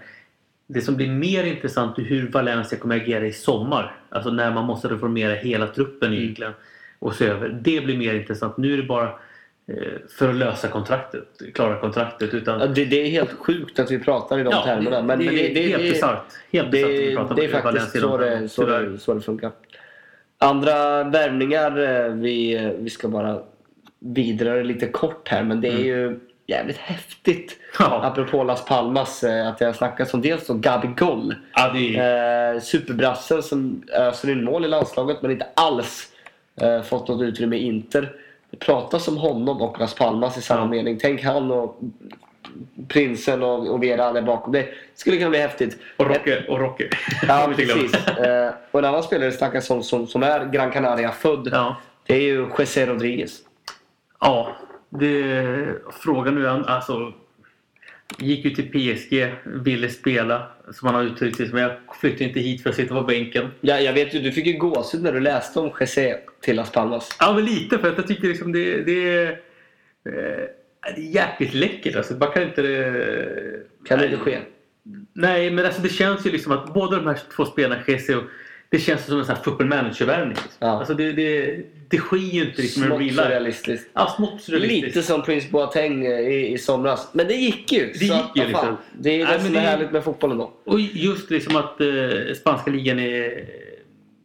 Det 0.71 0.81
som 0.81 0.97
blir 0.97 1.09
mer 1.09 1.45
intressant 1.45 1.99
är 1.99 2.03
hur 2.03 2.29
Valencia 2.31 2.79
kommer 2.79 2.97
agera 2.97 3.27
i 3.27 3.33
sommar. 3.33 3.97
Alltså 4.09 4.31
när 4.31 4.51
man 4.51 4.65
måste 4.65 4.89
reformera 4.89 5.35
hela 5.35 5.67
truppen 5.67 6.09
Mm. 6.09 6.23
egentligen. 6.23 6.53
Och 6.99 7.15
se 7.15 7.27
över. 7.27 7.49
Det 7.63 7.81
blir 7.85 7.97
mer 7.99 8.15
intressant. 8.15 8.57
Nu 8.57 8.73
är 8.73 8.77
det 8.77 8.83
bara 8.83 9.05
eh, 9.69 9.93
för 10.19 10.29
att 10.29 10.35
lösa 10.35 10.69
kontraktet. 10.69 11.25
Klara 11.55 11.81
kontraktet. 11.81 12.35
Utan, 12.35 12.61
Ja, 12.61 12.67
det, 12.67 12.85
det 12.85 12.97
är 12.97 13.11
helt 13.11 13.33
sjukt 13.33 13.79
att 13.79 13.91
vi 13.91 13.99
pratar 13.99 14.39
i 14.39 14.43
de 14.43 14.51
termerna. 14.53 15.03
Men, 15.03 15.19
det, 15.19 15.25
men 15.25 15.35
är 15.35 15.69
helt 15.69 15.83
bisarrt. 15.83 16.23
Helt 16.53 16.71
bisarrt 16.71 16.91
att 16.91 16.97
vi 16.99 17.09
Det, 17.11 17.17
pratar 17.17 17.35
det 17.35 17.45
är 17.45 17.49
faktiskt 17.49 17.65
Valencia 17.65 18.01
så 18.01 18.17
det, 18.17 18.49
så, 18.49 18.67
det, 18.67 18.99
så 18.99 19.15
det 19.15 19.21
funkar. 19.21 19.51
Andra 20.39 21.05
värvningar, 21.05 21.79
eh, 22.07 22.13
vi, 22.13 22.55
eh, 22.57 22.71
vi 22.79 22.91
ska 22.91 23.09
bara 23.09 23.43
vidare 24.01 24.65
lite 24.65 24.89
kort 24.89 25.29
här. 25.29 25.43
Men 25.43 25.61
det 25.61 25.69
är 25.69 25.79
ju 25.85 26.21
jävligt 26.49 26.77
häftigt. 26.77 27.57
Ja. 27.79 28.01
Apropå 28.05 28.45
Las 28.45 28.65
Palmas, 28.65 29.25
eh, 29.25 29.49
att 29.49 29.59
det 29.59 29.65
har 29.65 29.73
snackats 29.73 30.15
om 30.15 30.21
dels 30.23 30.51
om 30.51 30.61
Gabi 30.61 30.89
Goll. 30.89 31.35
Ja, 31.55 31.77
är, 31.77 32.55
Eh, 32.55 32.61
superbrassen 32.61 33.43
som 33.43 33.83
öser 33.93 34.31
in 34.31 34.45
mål 34.45 34.65
i 34.65 34.69
landslaget 34.69 35.23
men 35.23 35.31
inte 35.31 35.47
alls 35.57 36.09
eh, 36.61 36.83
fått 36.83 37.09
något 37.09 37.23
utrymme 37.23 37.57
i 37.57 37.63
Inter. 37.67 38.13
Det 38.51 38.57
pratas 38.57 39.09
om 39.09 39.17
honom 39.17 39.63
och 39.63 39.81
Las 39.81 39.95
Palmas 39.95 40.39
i 40.39 40.43
samma 40.43 40.61
Ja. 40.61 40.67
mening. 40.67 40.99
Tänk 41.01 41.25
han 41.25 41.51
och 41.51 41.81
prinsen 42.89 43.43
och, 43.43 43.69
och 43.69 43.83
Vera 43.83 44.13
där 44.13 44.23
bakom. 44.23 44.53
Det 44.53 44.69
skulle 44.95 45.17
kunna 45.17 45.31
bli 45.31 45.39
häftigt. 45.39 45.79
och 45.97 46.07
Roque. 46.07 46.45
Och 46.49 46.59
Roque. 46.61 46.89
Ja, 47.29 47.53
precis. 47.57 47.95
Eh, 47.95 48.53
och 48.71 48.79
en 48.79 48.85
annan 48.85 49.03
spelare 49.03 49.33
snackas 49.33 49.71
om 49.71 49.83
som, 49.83 50.07
som 50.07 50.23
är 50.23 50.45
Gran 50.45 50.71
Canaria-född. 50.71 51.49
Ja. 51.53 51.77
Det 52.07 52.15
är 52.15 52.21
ju 52.21 52.49
José 52.59 52.87
Rodriguez. 52.87 53.39
Ja, 54.21 54.49
det, 54.89 55.75
frågan 56.03 56.35
nu 56.35 56.47
är 56.47 56.71
alltså 56.71 57.13
Gick 58.17 58.45
ju 58.45 58.51
till 58.51 58.71
PSG, 58.71 59.35
ville 59.45 59.89
spela 59.89 60.47
som 60.73 60.87
han 60.87 60.95
har 60.95 61.03
uttryckt 61.03 61.37
sig 61.37 61.49
som 61.49 61.59
jag 61.59 61.73
flyttade 62.01 62.25
inte 62.25 62.41
hit 62.41 62.63
för 62.63 62.71
att 62.71 62.77
sitta 62.77 62.95
på 62.95 63.03
bänken. 63.03 63.51
Ja, 63.61 63.81
jag 63.81 63.93
vet 63.93 64.15
ju, 64.15 64.21
du 64.21 64.33
fick 64.33 64.47
ju 64.47 64.53
gåshud 64.53 65.03
när 65.03 65.13
du 65.13 65.21
läste 65.21 65.61
om 65.61 65.73
José 65.81 66.17
till 66.41 66.57
Las 66.57 66.73
Palmas. 66.73 67.17
Ja 67.21 67.33
men 67.33 67.45
lite 67.45 67.79
för 67.79 67.89
att 67.89 67.99
jag 67.99 68.07
tycker 68.07 68.29
liksom 68.29 68.53
det, 68.53 68.83
det 68.83 69.09
är 69.09 69.31
eh, 70.05 70.49
det 70.97 71.01
är 71.01 71.15
jäkligt 71.15 71.55
läckert 71.55 71.97
alltså. 71.97 72.15
Man 72.15 72.33
kan 72.33 72.43
inte 72.43 72.63
det... 72.63 73.63
Kan 73.85 73.99
det 73.99 74.05
inte 74.05 74.19
ske? 74.19 74.39
Nej 75.13 75.51
men 75.51 75.67
alltså 75.67 75.83
det 75.83 75.89
känns 75.89 76.27
ju 76.27 76.31
liksom 76.31 76.53
att 76.53 76.75
båda 76.75 76.97
de 76.97 77.07
här 77.07 77.19
två 77.37 77.45
spelarna, 77.45 77.83
Jesse 77.87 78.17
och 78.17 78.25
det 78.69 78.79
känns 78.79 79.05
som 79.05 79.19
en 79.19 79.25
sån 79.25 79.35
här 79.35 79.43
football 79.43 79.67
manager-värvning. 79.67 80.29
Liksom. 80.29 80.51
Ja. 80.59 80.79
Alltså 80.79 80.95
det, 80.95 81.13
det, 81.13 81.61
det 81.91 81.97
sker 81.99 82.17
ju 82.17 82.43
inte 82.45 82.63
liksom 82.63 82.83
Smått 82.83 82.99
real 82.99 83.03
life. 83.11 83.23
surrealistiskt. 83.23 83.91
Ja, 83.95 84.15
smått 84.17 84.43
surrealistiskt. 84.43 84.87
Lite 84.97 85.03
som 85.07 85.23
Prince 85.23 85.49
Boateng 85.51 86.07
eh, 86.07 86.21
i, 86.21 86.53
i 86.53 86.59
somras. 86.59 87.09
Men 87.13 87.27
det 87.29 87.35
gick 87.35 87.73
ju! 87.73 87.93
Det 87.93 88.05
gick 88.05 88.13
att, 88.13 88.31
ju 88.37 88.45
liksom. 88.47 88.77
Det 88.93 89.11
är 89.11 89.19
det 89.19 89.25
Nej, 89.25 89.41
som 89.41 89.49
är 89.57 89.61
det- 89.61 89.67
härligt 89.67 89.91
med 89.93 90.05
fotbollen 90.05 90.39
då. 90.39 90.53
Och 90.65 90.81
just 90.81 91.31
liksom 91.31 91.57
att 91.57 91.81
eh, 91.81 92.35
spanska 92.41 92.71
ligan 92.71 92.99
är, 92.99 93.45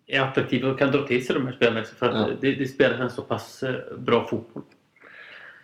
är 0.07 0.21
attraktiv 0.21 0.65
och 0.65 0.79
kan 0.79 0.91
dra 0.91 1.07
till 1.07 1.25
sig 1.25 1.35
de 1.35 1.45
här 1.45 1.53
spelarna 1.53 1.83
för 1.99 2.09
att 2.09 2.15
Ja. 2.29 2.35
det, 2.41 2.51
det 2.51 2.67
spelas 2.67 2.99
en 2.99 3.09
så 3.09 3.21
pass 3.21 3.63
eh, 3.63 3.73
bra 3.97 4.27
fotboll. 4.27 4.63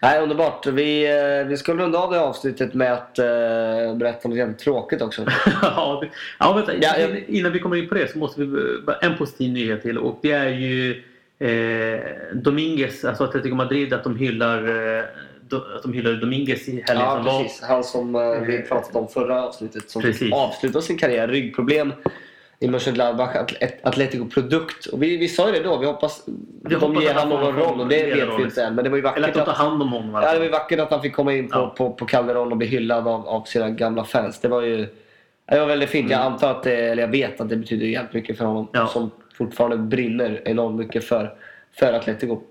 Nej, 0.01 0.21
underbart. 0.21 0.67
Vi, 0.67 1.05
eh, 1.41 1.47
vi 1.47 1.57
ska 1.57 1.73
runda 1.73 1.99
av 1.99 2.11
det 2.11 2.19
avsnittet 2.19 2.73
med 2.73 2.93
att 2.93 3.19
uh, 3.19 3.97
berätta 3.97 4.27
något 4.29 4.37
jävligt 4.37 4.59
tråkigt 4.59 5.01
också. 5.01 5.25
ja, 5.61 5.99
det, 6.01 6.09
ja, 6.39 6.53
vänta. 6.53 6.73
Ja, 6.81 6.97
jag- 6.99 7.09
In- 7.09 7.23
Innan 7.27 7.51
vi 7.51 7.59
kommer 7.59 7.75
in 7.75 7.89
på 7.89 7.95
det 7.95 8.11
så 8.11 8.17
måste 8.17 8.41
vi 8.41 8.47
en 9.01 9.17
positiv 9.17 9.51
nyhet 9.53 9.81
till 9.81 9.97
och 9.97 10.19
det 10.21 10.31
är 10.31 10.49
ju 10.49 11.03
eh, 11.39 11.99
Dominguez, 12.33 13.05
alltså 13.05 13.23
Atletico 13.23 13.55
Madrid, 13.55 13.93
att 13.93 14.03
de 14.03 14.15
hyllar 14.15 14.67
eh, 14.97 15.03
att 15.75 15.83
de 15.83 15.93
hyllade 15.93 16.17
Dominguez 16.19 16.67
i 16.67 16.71
helgen 16.87 17.05
Ja, 17.05 17.15
som 17.15 17.25
var. 17.25 17.43
precis. 17.43 17.61
Han 17.63 17.83
som 17.83 18.15
eh, 18.15 18.21
vi 18.47 18.61
pratade 18.61 18.99
om 18.99 19.07
förra 19.07 19.43
avsnittet 19.43 19.89
som 19.89 20.01
Precis. 20.01 20.33
avslutade 20.33 20.85
sin 20.85 20.97
karriär. 20.97 21.27
Ryggproblem 21.27 21.93
i 22.59 22.67
Mönchengladbach, 22.67 23.35
Atlet- 23.35 23.79
Atletico-produkt. 23.83 24.85
Och 24.85 25.03
vi, 25.03 25.17
vi 25.17 25.27
sa 25.27 25.47
ju 25.47 25.53
det 25.53 25.63
då, 25.63 25.77
vi 25.77 25.85
hoppas 25.85 26.23
Vi 26.27 26.75
de 26.75 26.75
hoppas 26.75 27.03
ger 27.03 27.13
får 27.13 27.25
någon 27.27 27.55
roll 27.55 27.79
och 27.81 27.87
det 27.87 28.03
vet 28.15 28.27
roll. 28.27 28.37
vi 28.37 28.43
inte 28.43 28.63
än. 28.63 28.75
Men 28.75 28.83
det 28.83 28.89
var 28.89 28.97
ju 28.97 29.03
Eller 29.03 29.11
vackert 29.21 29.27
att 29.37 29.45
de 29.45 29.51
tar 29.51 29.63
hand 29.63 29.81
om 29.81 29.89
honom 29.89 30.09
ja, 30.23 30.31
det 30.33 30.37
var 30.37 30.45
ju 30.45 30.51
vackert 30.51 30.79
att 30.79 30.91
han 30.91 31.01
fick 31.01 31.13
komma 31.15 31.33
in 31.33 31.49
på, 31.49 31.57
Ja. 31.59 31.73
på, 31.77 31.89
på 31.93 32.05
Calderon 32.05 32.51
och 32.51 32.57
bli 32.57 32.67
hyllad 32.67 33.07
av, 33.07 33.27
av 33.27 33.43
sina 33.43 33.69
gamla 33.69 34.03
fans. 34.03 34.39
Det 34.41 34.47
var 34.47 34.61
ju 34.61 34.87
det 35.51 35.59
var 35.59 35.67
väldigt 35.67 35.89
fint. 35.89 36.11
Jag 36.11 36.21
antar 36.21 36.51
att 36.51 36.63
det, 36.63 36.75
eller 36.75 37.03
jag 37.03 37.09
vet 37.09 37.41
att 37.41 37.49
det 37.49 37.55
betyder 37.55 37.85
jävligt 37.85 38.13
mycket 38.13 38.37
för 38.37 38.45
honom. 38.45 38.67
Mm. 38.73 38.81
Ja. 38.85 38.87
Som 38.87 39.11
fortfarande 39.39 39.77
brinner 39.77 40.41
enormt 40.45 40.79
mycket 40.79 41.03
för, 41.03 41.33
för 41.79 41.93
Atletico. 41.93 42.41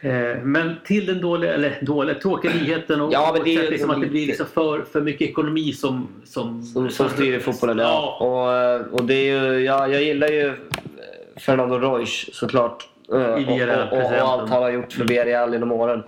Eh, 0.00 0.42
Men 0.42 0.76
till 0.84 1.06
den 1.06 1.20
dåliga, 1.20 1.54
eller 1.54 1.78
dåliga, 1.82 2.18
tråkiga 2.18 2.52
nyheten 2.54 3.00
och, 3.00 3.12
Ja, 3.12 3.30
men 3.34 3.44
det 3.44 3.54
är 3.54 3.70
liksom 3.70 3.90
att 3.90 4.00
det 4.00 4.06
blir 4.06 4.26
liksom 4.26 4.46
för, 4.46 4.82
för 4.82 5.00
mycket 5.00 5.28
ekonomi 5.28 5.72
som... 5.72 6.08
Som, 6.24 6.62
Som, 6.62 6.90
som 6.90 7.08
styr 7.08 7.36
i 7.36 7.40
fotbollen, 7.40 7.78
ja. 7.78 8.16
Ja. 8.20 8.26
Och, 8.26 8.54
eh, 8.54 8.94
och 8.94 9.04
det 9.04 9.14
är 9.14 9.52
ju, 9.52 9.64
ja, 9.64 9.88
jag 9.88 10.02
gillar 10.02 10.28
ju 10.28 10.46
eh, 10.46 10.52
Fernando 11.36 11.78
Reus 11.78 12.30
såklart. 12.32 12.88
Eh, 13.12 13.18
och, 13.18 13.98
och, 13.98 14.12
och, 14.12 14.12
allt 14.12 14.50
han 14.50 14.62
har 14.62 14.70
gjort 14.70 14.92
för 14.92 15.04
Villarreal 15.04 15.52
genom 15.52 15.72
åren. 15.72 16.02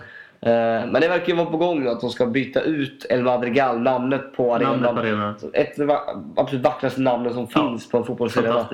Eh, 0.45 0.87
Men 0.87 0.93
det 1.01 1.07
verkar 1.07 1.27
ju 1.27 1.35
vara 1.35 1.45
på 1.45 1.57
gång 1.57 1.83
nu 1.83 1.89
att 1.89 2.01
de 2.01 2.09
ska 2.09 2.25
byta 2.25 2.61
ut 2.61 3.05
El 3.09 3.23
Madrigal, 3.23 3.79
namnet 3.79 4.35
på 4.35 4.57
Namnet 4.57 4.81
på 4.81 4.89
arenan. 4.89 4.97
arenan. 4.97 5.35
Ett 5.53 5.75
absolut 6.35 6.63
vackraste 6.65 7.01
namnen 7.01 7.33
som 7.33 7.47
Ja. 7.55 7.61
finns 7.69 7.89
på 7.89 7.97
en 7.97 8.03
fotbollsarena. 8.03 8.69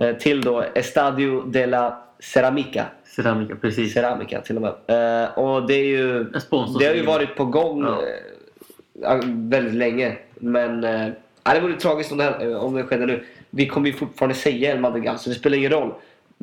Eh, 0.00 0.12
Till 0.16 0.40
då 0.42 0.64
Estadio 0.74 1.42
de 1.46 1.66
la 1.66 1.98
Ceramica. 2.20 2.84
Ceramica, 3.16 3.54
precis. 3.60 3.92
Ceramica 3.94 4.40
till 4.40 4.56
och 4.56 4.62
med. 4.62 5.22
Eh, 5.22 5.38
Och 5.38 5.66
det 5.66 5.74
är 5.74 5.84
ju... 5.86 6.24
Det 6.78 6.86
har 6.86 6.94
ju 6.94 7.04
varit 7.06 7.36
på 7.36 7.44
gång 7.44 7.86
Ja. 9.02 9.20
väldigt 9.26 9.74
länge. 9.74 10.16
Men 10.34 10.82
ja, 11.44 11.54
det 11.54 11.60
vore 11.60 11.74
tragiskt 11.74 12.12
om 12.12 12.18
det, 12.18 12.24
här, 12.24 12.56
om 12.56 12.74
det 12.74 12.82
skedde 12.82 13.06
nu. 13.06 13.24
Vi 13.50 13.66
kommer 13.66 13.86
ju 13.86 13.92
fortfarande 13.92 14.34
säga 14.34 14.70
El 14.72 14.80
Madrigal 14.80 15.18
så 15.18 15.28
det 15.28 15.34
spelar 15.34 15.58
ingen 15.58 15.70
roll. 15.70 15.92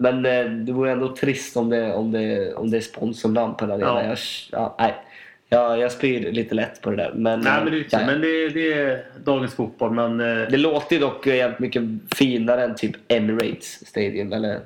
Men 0.02 0.26
eh, 0.26 0.46
det 0.46 0.72
vore 0.72 0.92
ändå 0.92 1.16
trist 1.16 1.58
om 1.58 1.70
det, 1.70 1.94
om 1.94 2.12
det, 2.12 2.54
om 2.54 2.72
det 2.72 2.78
är 2.78 2.82
sponsornamn 2.82 3.56
på 3.56 3.66
den 3.66 3.80
Ja. 3.80 3.88
arenan. 3.88 4.10
Jag, 4.10 4.18
ja, 4.52 4.76
nej. 4.80 4.96
Jag, 5.50 5.80
jag 5.80 5.92
spyr 5.92 6.32
lite 6.32 6.56
lätt 6.56 6.82
på 6.82 6.90
det 6.90 6.96
där. 6.96 7.12
Men, 7.16 7.40
Nej, 7.40 7.64
men 7.64 7.74
det, 7.74 7.80
är 7.80 7.86
ja. 7.90 8.06
men 8.06 8.22
det, 8.22 8.50
det 8.50 8.74
är 8.74 9.04
dagens 9.24 9.54
fotboll. 9.54 9.92
Men, 9.92 10.20
eh, 10.20 10.48
det 10.50 10.58
låter 10.58 10.96
ju 10.96 11.02
dock 11.02 11.28
jävligt 11.28 11.60
mycket 11.60 11.84
finare 12.16 12.64
än 12.64 12.76
typ 12.76 12.96
Emirates 13.08 13.88
Stadium 13.88 14.34
eller 14.34 14.60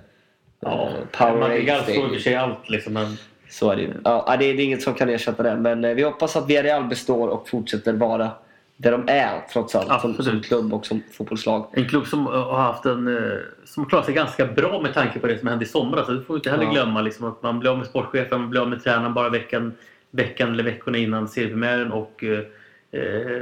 ja, 0.59 0.89
eh, 0.89 1.17
Powerade 1.19 1.81
Stadium. 1.83 2.09
för 2.09 2.19
sig 2.19 2.35
allt. 2.35 2.69
Liksom, 2.69 2.93
men, 2.93 3.17
Så 3.49 3.71
är 3.71 3.75
det 3.75 3.81
ju. 3.81 3.89
Ja, 4.03 4.35
det, 4.39 4.45
är, 4.45 4.53
det 4.53 4.61
är 4.61 4.65
inget 4.65 4.81
som 4.81 4.93
kan 4.93 5.09
ersätta 5.09 5.43
det. 5.43 5.55
Men 5.55 5.95
vi 5.95 6.03
hoppas 6.03 6.35
att 6.35 6.49
Villarreal 6.49 6.83
består 6.83 7.27
och 7.27 7.49
fortsätter 7.49 7.93
vara 7.93 8.31
där 8.77 8.91
de 8.91 9.03
är 9.07 9.41
trots 9.53 9.75
allt. 9.75 9.85
Som, 9.87 9.95
Absolut. 9.95 10.23
som 10.25 10.41
klubb 10.41 10.73
och 10.73 10.85
som 10.85 11.01
fotbollslag. 11.11 11.67
en 11.73 11.89
klubb 11.89 12.07
som 12.07 12.27
eh, 12.27 12.33
har 12.33 12.61
haft 12.61 12.85
en 12.85 13.17
eh, 13.17 13.33
som 13.65 13.85
klarat 13.85 14.05
sig 14.05 14.13
ganska 14.13 14.45
bra 14.45 14.81
med 14.81 14.93
tanke 14.93 15.19
på 15.19 15.27
det 15.27 15.39
som 15.39 15.47
hände 15.47 15.65
i 15.65 15.67
somras. 15.67 16.05
Så 16.05 16.11
det 16.11 16.21
får 16.21 16.33
vi 16.33 16.37
inte 16.37 16.49
heller 16.51 16.63
Ja. 16.63 16.71
glömma 16.71 17.01
liksom, 17.01 17.25
att 17.27 17.43
man 17.43 17.59
blir 17.59 17.71
av 17.71 17.77
med 17.77 17.87
sportchefen, 17.87 18.41
man 18.41 18.49
blir 18.49 18.61
av 18.61 18.69
med 18.69 18.83
tränaren 18.83 19.13
bara 19.13 19.29
veckan, 19.29 19.73
veckan 20.11 20.51
eller 20.53 20.63
veckorna 20.63 20.97
innan 20.97 21.27
seriepremiären. 21.27 21.91
Och, 21.91 22.23
eh, 22.23 22.39
eh, 23.01 23.41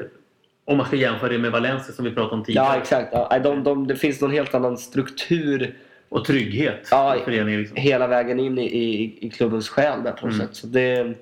om 0.65 0.77
man 0.77 0.85
ska 0.87 0.95
jämföra 0.95 1.29
det 1.29 1.37
med 1.37 1.51
Valencia 1.51 1.93
som 1.93 2.05
vi 2.05 2.11
pratade 2.11 2.35
om 2.35 2.43
tidigare. 2.43 2.67
Ja, 2.67 2.75
exakt. 2.77 3.09
Ja, 3.11 3.39
de, 3.39 3.63
de, 3.63 3.87
det 3.87 3.95
finns 3.95 4.21
någon 4.21 4.31
helt 4.31 4.55
annan 4.55 4.77
struktur 4.77 5.75
och 6.09 6.25
trygghet 6.25 6.87
Ja, 6.91 7.15
i. 7.27 7.43
Liksom. 7.57 7.77
hela 7.77 8.07
vägen 8.07 8.39
in 8.39 8.57
i, 8.57 8.65
i, 8.65 9.17
i 9.27 9.29
klubbens 9.29 9.69
själ 9.69 10.03
där 10.03 10.11
på 10.11 10.25
något 10.25 10.35
Mm. 10.35 10.47
sätt. 10.47 10.55
Så 10.55 10.67
det, 10.67 11.13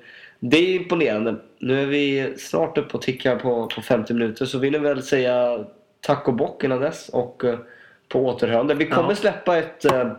det 0.44 0.58
är 0.58 0.76
imponerande. 0.76 1.36
Nu 1.60 1.82
är 1.82 1.86
vi 1.86 2.34
snart 2.38 2.78
uppe 2.78 2.94
och 2.98 3.02
tickar 3.02 3.36
på, 3.36 3.68
på 3.76 3.82
50 3.82 4.14
minuter 4.14 4.46
så 4.46 4.58
vill 4.60 4.74
jag 4.74 4.82
väl 4.82 5.04
säga 5.04 5.66
tack 6.02 6.28
och 6.28 6.34
bock 6.34 6.64
innan 6.64 6.80
dess 6.82 7.10
och 7.10 7.44
eh, 7.46 7.58
på 8.10 8.26
återhörande. 8.26 8.74
Vi 8.74 8.86
kommer 8.88 9.10
Ja. 9.10 9.16
släppa 9.16 9.58
ett 9.58 9.86
eh, 9.86 10.12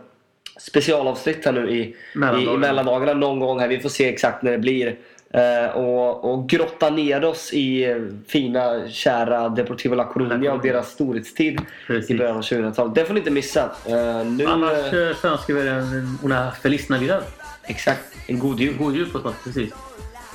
specialavsnitt 0.59 1.45
här 1.45 1.51
nu 1.51 1.69
i, 1.69 1.73
i, 1.79 1.81
i 1.83 1.95
Mellandagarna. 2.15 2.57
mellandagarna 2.57 3.13
någon 3.13 3.39
gång 3.39 3.59
här. 3.59 3.67
Vi 3.67 3.79
får 3.79 3.89
se 3.89 4.09
exakt 4.09 4.43
när 4.43 4.51
det 4.51 4.57
blir. 4.57 4.95
Eh, 5.33 5.77
och, 5.77 6.33
och 6.33 6.49
grotta 6.49 6.89
ner 6.89 7.25
oss 7.25 7.53
i 7.53 7.83
eh, 7.83 7.97
fina, 8.27 8.87
kära 8.89 9.49
Deportivo 9.49 9.95
La 9.95 10.11
Coruña 10.13 10.49
och 10.49 10.61
deras 10.61 10.89
storhetstid 10.91 11.53
i 11.53 11.57
Precis. 11.87 12.17
början 12.17 12.35
av 12.37 12.41
2000-talet. 12.41 12.95
Det 12.95 13.05
får 13.05 13.13
ni 13.13 13.19
inte 13.19 13.31
missa. 13.31 13.71
Eh, 13.87 14.25
nu, 14.25 14.45
Annars 14.45 14.93
eh, 14.93 15.09
eh, 15.09 15.15
så 15.15 15.27
önskar 15.27 15.53
vi 15.53 15.59
er 15.61 15.67
en 15.67 16.17
una 16.23 16.51
feliz 16.51 16.89
navidad. 16.89 17.23
exakt. 17.63 18.01
En 18.27 18.39
god 18.39 18.59
jul. 18.59 18.77
God 18.77 18.95
jul 18.95 19.09
på 19.09 19.17
oss. 19.17 19.35
Precis. 19.43 19.73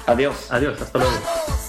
Adiós. 0.09 0.51
Adiós, 0.51 0.81
hasta 0.81 0.99
luego. 0.99 1.68